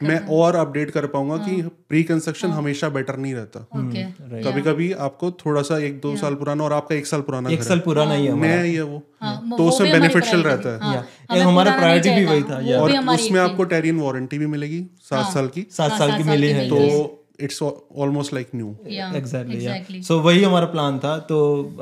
[0.04, 5.32] मैं और अपडेट कर पाऊँगा कि प्री कंस्ट्रक्शन हमेशा बेटर नहीं रहता। कभी कभी आपको
[5.40, 8.26] थोड़ा सा एक दो साल पुराना और आपका एक साल पुराना एक साल पुराना ही
[8.26, 12.10] है है। ही है वो। हाँ, तो उसमें बेनिफिशियल रहता है। हाँ, ये हमारा प्रायोरिटी
[12.10, 14.86] भी वही था, और उसमें आपको टेरियन वारंटी भी मिलेगी?
[15.02, 15.68] सात साल की?
[15.72, 18.76] सात हाँ, साल की मिली है तो it's almost like new
[19.16, 21.42] exactly so वही हमारा प्लान था तो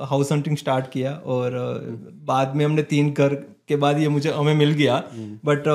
[0.09, 3.35] हाउस हंटिंग स्टार्ट किया और uh, बाद में हमने तीन घर
[3.67, 4.97] के बाद ये मुझे हमें मिल गया।
[5.45, 5.67] बट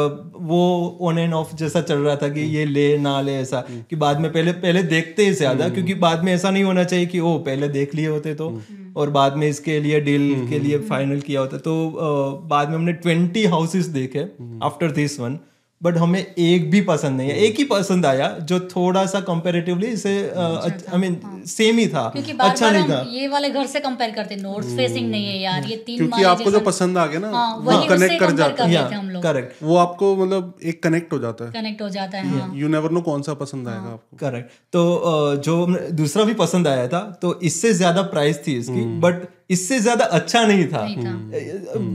[0.42, 0.60] वो
[1.02, 3.60] ऑन एंड ऑफ़ जैसा चल रहा था कि ये ले ना ले ऐसा।
[3.90, 7.06] कि बाद में पहले पहले देखते ही ज़्यादा क्योंकि बाद में ऐसा नहीं होना चाहिए
[7.06, 8.48] कि ओ पहले देख लिए होते तो।
[8.96, 12.76] और बाद में इसके लिए डील के लिए फाइनल किया होता। तो uh, बाद में
[12.76, 14.26] हमने ट्वेंटी हाउसेस देखे
[14.62, 15.38] आफ्टर दिस वन
[15.82, 19.86] बट हमें एक भी पसंद नहीं है। एक ही पसंद आया जो थोड़ा सा कंपेरेटिवली
[19.88, 23.66] इसे आई मीन सेम ही। था। क्योंकि बार अच्छा बार नहीं था। ये वाले घर
[23.66, 27.06] से कंपेयर करते नॉर्थ फेसिंग नहीं है यार ये तीन क्योंकि आपको जो पसंद आ
[27.06, 30.82] गया ना हाँ, वो कनेक्ट कर जाता है। हम लोग। करेक्ट वो आपको मतलब एक
[30.82, 33.80] कनेक्ट हो जाता है। कनेक्ट हो जाता है यू नेवर नो कौन सा पसंद आएगा
[33.82, 38.56] हाँ। आपको। करेक्ट तो जो दूसरा भी पसंद आया था तो इससे ज़्यादा प्राइस थी
[38.58, 40.86] इसकी बट इससे ज़्यादा अच्छा नहीं था।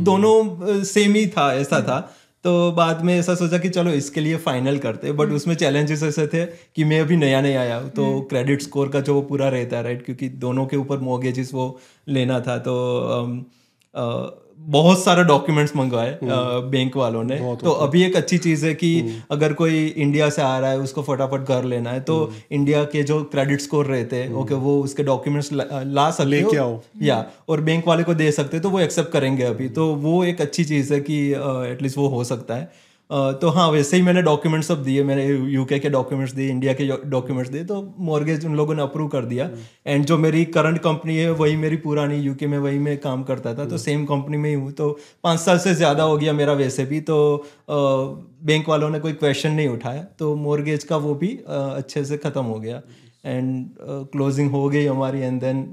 [0.06, 2.00] दोनों सेम ही था ऐसा था।
[2.48, 6.28] तो बाद में ऐसा सोचा कि चलो इसके लिए फाइनल करते बट उसमें चैलेंजेस ऐसे
[6.28, 9.50] थे कि मैं अभी नया नया आया हूँ तो क्रेडिट स्कोर का जो वो पूरा
[9.50, 13.46] रहता है राइट क्योंकि दोनों के ऊपर मोगेजेस वो लेना था तो अम,
[13.96, 14.06] अ,
[14.60, 18.90] बहुत सारे डॉक्यूमेंट्स मंगवाए बैंक वालों ने। तो अभी एक अच्छी चीज़ है कि
[19.32, 22.18] अगर कोई इंडिया से आ रहा है उसको फटाफट घर लेना है तो
[22.52, 26.58] इंडिया के जो क्रेडिट स्कोर रहते हैं ओके वो उसके डॉक्यूमेंट्स ला, सके सकते लेके
[26.58, 29.70] हो। आओ। या और बैंक वाले को दे सकते हैं तो वो एक्सेप्ट करेंगे अभी।
[29.70, 31.20] तो वो एक अच्छी चीज़ है कि
[31.72, 32.72] एटलीस्ट वो हो सकता है।
[33.10, 36.88] तो हाँ वैसे ही मैंने डॉक्यूमेंट्स सब दिए मैंने यूके के डॉक्यूमेंट्स दिए इंडिया के
[37.06, 39.50] डॉक्यूमेंट्स दिए तो मॉर्गेज उन लोगों ने अप्रूव कर दिया।
[39.88, 43.54] एंड जो मेरी करंट कंपनी है वही मेरी पुरानी यूके में वही मैं काम करता
[43.54, 44.90] था तो सेम कंपनी में ही हूँ। तो
[45.24, 47.18] पाँच साल से ज़्यादा हो गया मेरा वैसे भी तो
[47.70, 52.44] बैंक वालों ने कोई क्वेश्चन नहीं उठाया तो मॉर्गेज का वो भी अच्छे से ख़त्म
[52.44, 52.82] हो गया।
[53.26, 53.66] एंड
[54.12, 55.66] क्लोजिंग हो गई हमारी एंड देन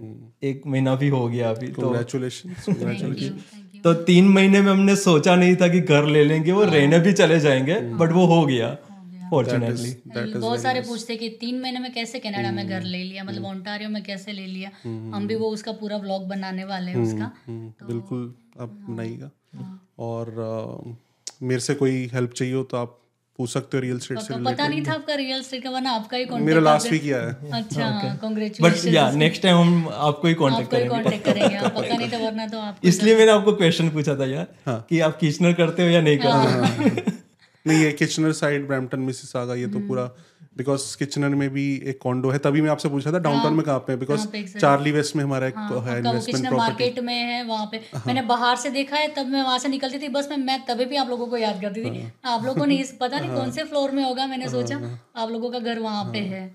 [0.44, 1.92] एक महीना भी हो गया अभी तो
[3.84, 7.12] तो तीन महीने में हमने सोचा नहीं था कि घर ले लेंगे वो रहने भी
[7.12, 8.78] चले जाएँगे बट वो हो गया
[9.30, 9.90] फॉर्चुनेटली
[10.38, 13.90] बहुत सारे पूछते कि तीन महीने में कैसे कनाडा में घर ले लिया मतलब ओंटारियो
[13.90, 14.70] में कैसे ले लिया?
[14.84, 19.30] हम भी वो उसका पूरा ब्लॉग बनाने वाले हैं उसका। तो बिल्कुल आप नहीं बनाइएगा।
[19.98, 20.94] और
[21.42, 22.98] मेरे से कोई हेल्प चाहिए हो तो आप
[23.38, 25.90] पूछ सकते हो रियल स्टेट से पता पता नहीं था आपका रियल स्टेट का वरना
[25.90, 28.18] आपका ही कांटेक्ट मेरा लास्ट वीक किया है अच्छा
[28.60, 32.12] बट या नेक्स्ट टाइम हम आपको ही कांटेक्ट आपको करेंगे। कांटेक्ट करेंगे आप पता नहीं
[32.12, 35.52] था वरना तो आप इसलिए मैंने आपको क्वेश्चन पूछा था यार हाँ। कि आप किचनर
[35.52, 37.12] करते हो या नहीं करते
[37.66, 40.10] नहीं ये किचनर साइड ब्रैम्पटन मिसिसागा ये तो हम्म। पूरा
[40.56, 43.78] बिकॉज़ किचनर में भी एक कॉन्डो है तभी मैं आपसे पूछा था डाउनटाउन में कहाँ
[43.86, 44.60] पे बिकॉज़ हाँ। कहाँ पे exactly?
[44.60, 48.56] चार्ली वेस्ट में हमारा एक हाँ, है इन्वेस्टमेंट मार्केट में है वहाँ पे। मैंने बाहर
[48.56, 51.08] से देखा है तब मैं वहाँ से निकलती थी बस मैं मैं तभी भी आप
[51.08, 53.90] लोगों को याद करती थी हाँ। आप लोगों ने इस पता नहीं कौन से फ्लोर
[53.90, 54.80] में होगा मैंने सोचा
[55.16, 56.46] आप लोगों का घर वहाँ पे है।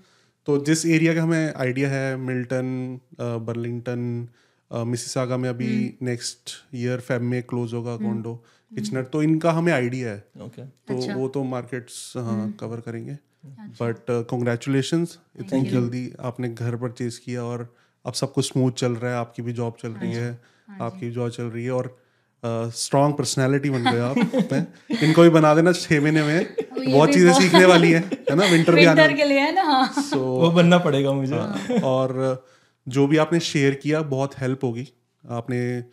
[0.48, 4.28] तो जिस एरिया का हमें आइडिया है मिल्टन बर्लिंगटन
[4.70, 8.34] मिसिसागा में अभी हम्म। नेक्स्ट ईयर फेब में क्लोज होगा कॉन्डो
[8.72, 12.80] किचनर तो इनका हमें आइडिया है। ओके तो अच्छा। वो तो मार्केट्स हाँ हम्म। कवर
[12.80, 15.06] करेंगे। बट कंग्रेचुलेशन
[15.40, 17.74] इतनी जल्दी आपने घर परचेज किया और
[18.06, 21.06] अब सब कुछ स्मूथ चल रहा है आपकी भी जॉब चल रही है हाँ आपकी
[21.06, 21.96] भी जॉब चल रही है और
[22.44, 24.16] स्ट्रॉन्ग पर्सनैलिटी बन गए आप।
[25.02, 26.46] इनको भी बना देना छह महीने में।
[26.92, 28.00] बहुत चीज़ें सीखने वाली है
[28.30, 28.44] है ना?
[28.44, 32.46] विंटर भी आने के लिए है ना हाँ। सो वो बनना पड़ेगा मुझे। हाँ। और
[32.88, 34.88] जो भी आपने शेयर किया बहुत हेल्प होगी।
[35.30, 35.84] आपने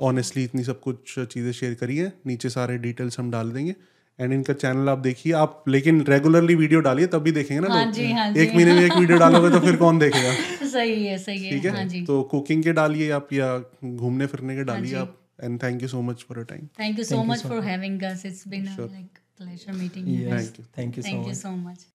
[0.00, 3.74] ऑनेस्टली इतनी सब कुछ चीज़ें शेयर करी है। नीचे सारे डिटेल्स हम डाल देंगे।
[4.18, 7.84] एंड इनका चैनल आप देखिए आप लेकिन रेगुलरली वीडियो डालिए तब भी देखेंगे ना हाँ
[7.84, 10.32] लोग जी हाँ जी। एक महीने में एक वीडियो डालोगे तो फिर कौन देखेगा?
[10.66, 11.70] सही है सही है। ठीक है?
[11.70, 15.62] हाँ जी। तो कुकिंग के डालिए आप या घूमने फिरने के डालिए हाँ आप। And
[15.62, 18.46] thank you so much for your time thank you so much for having us it's
[18.48, 21.86] been like pleasure meeting you thank you thank you so thank you much so much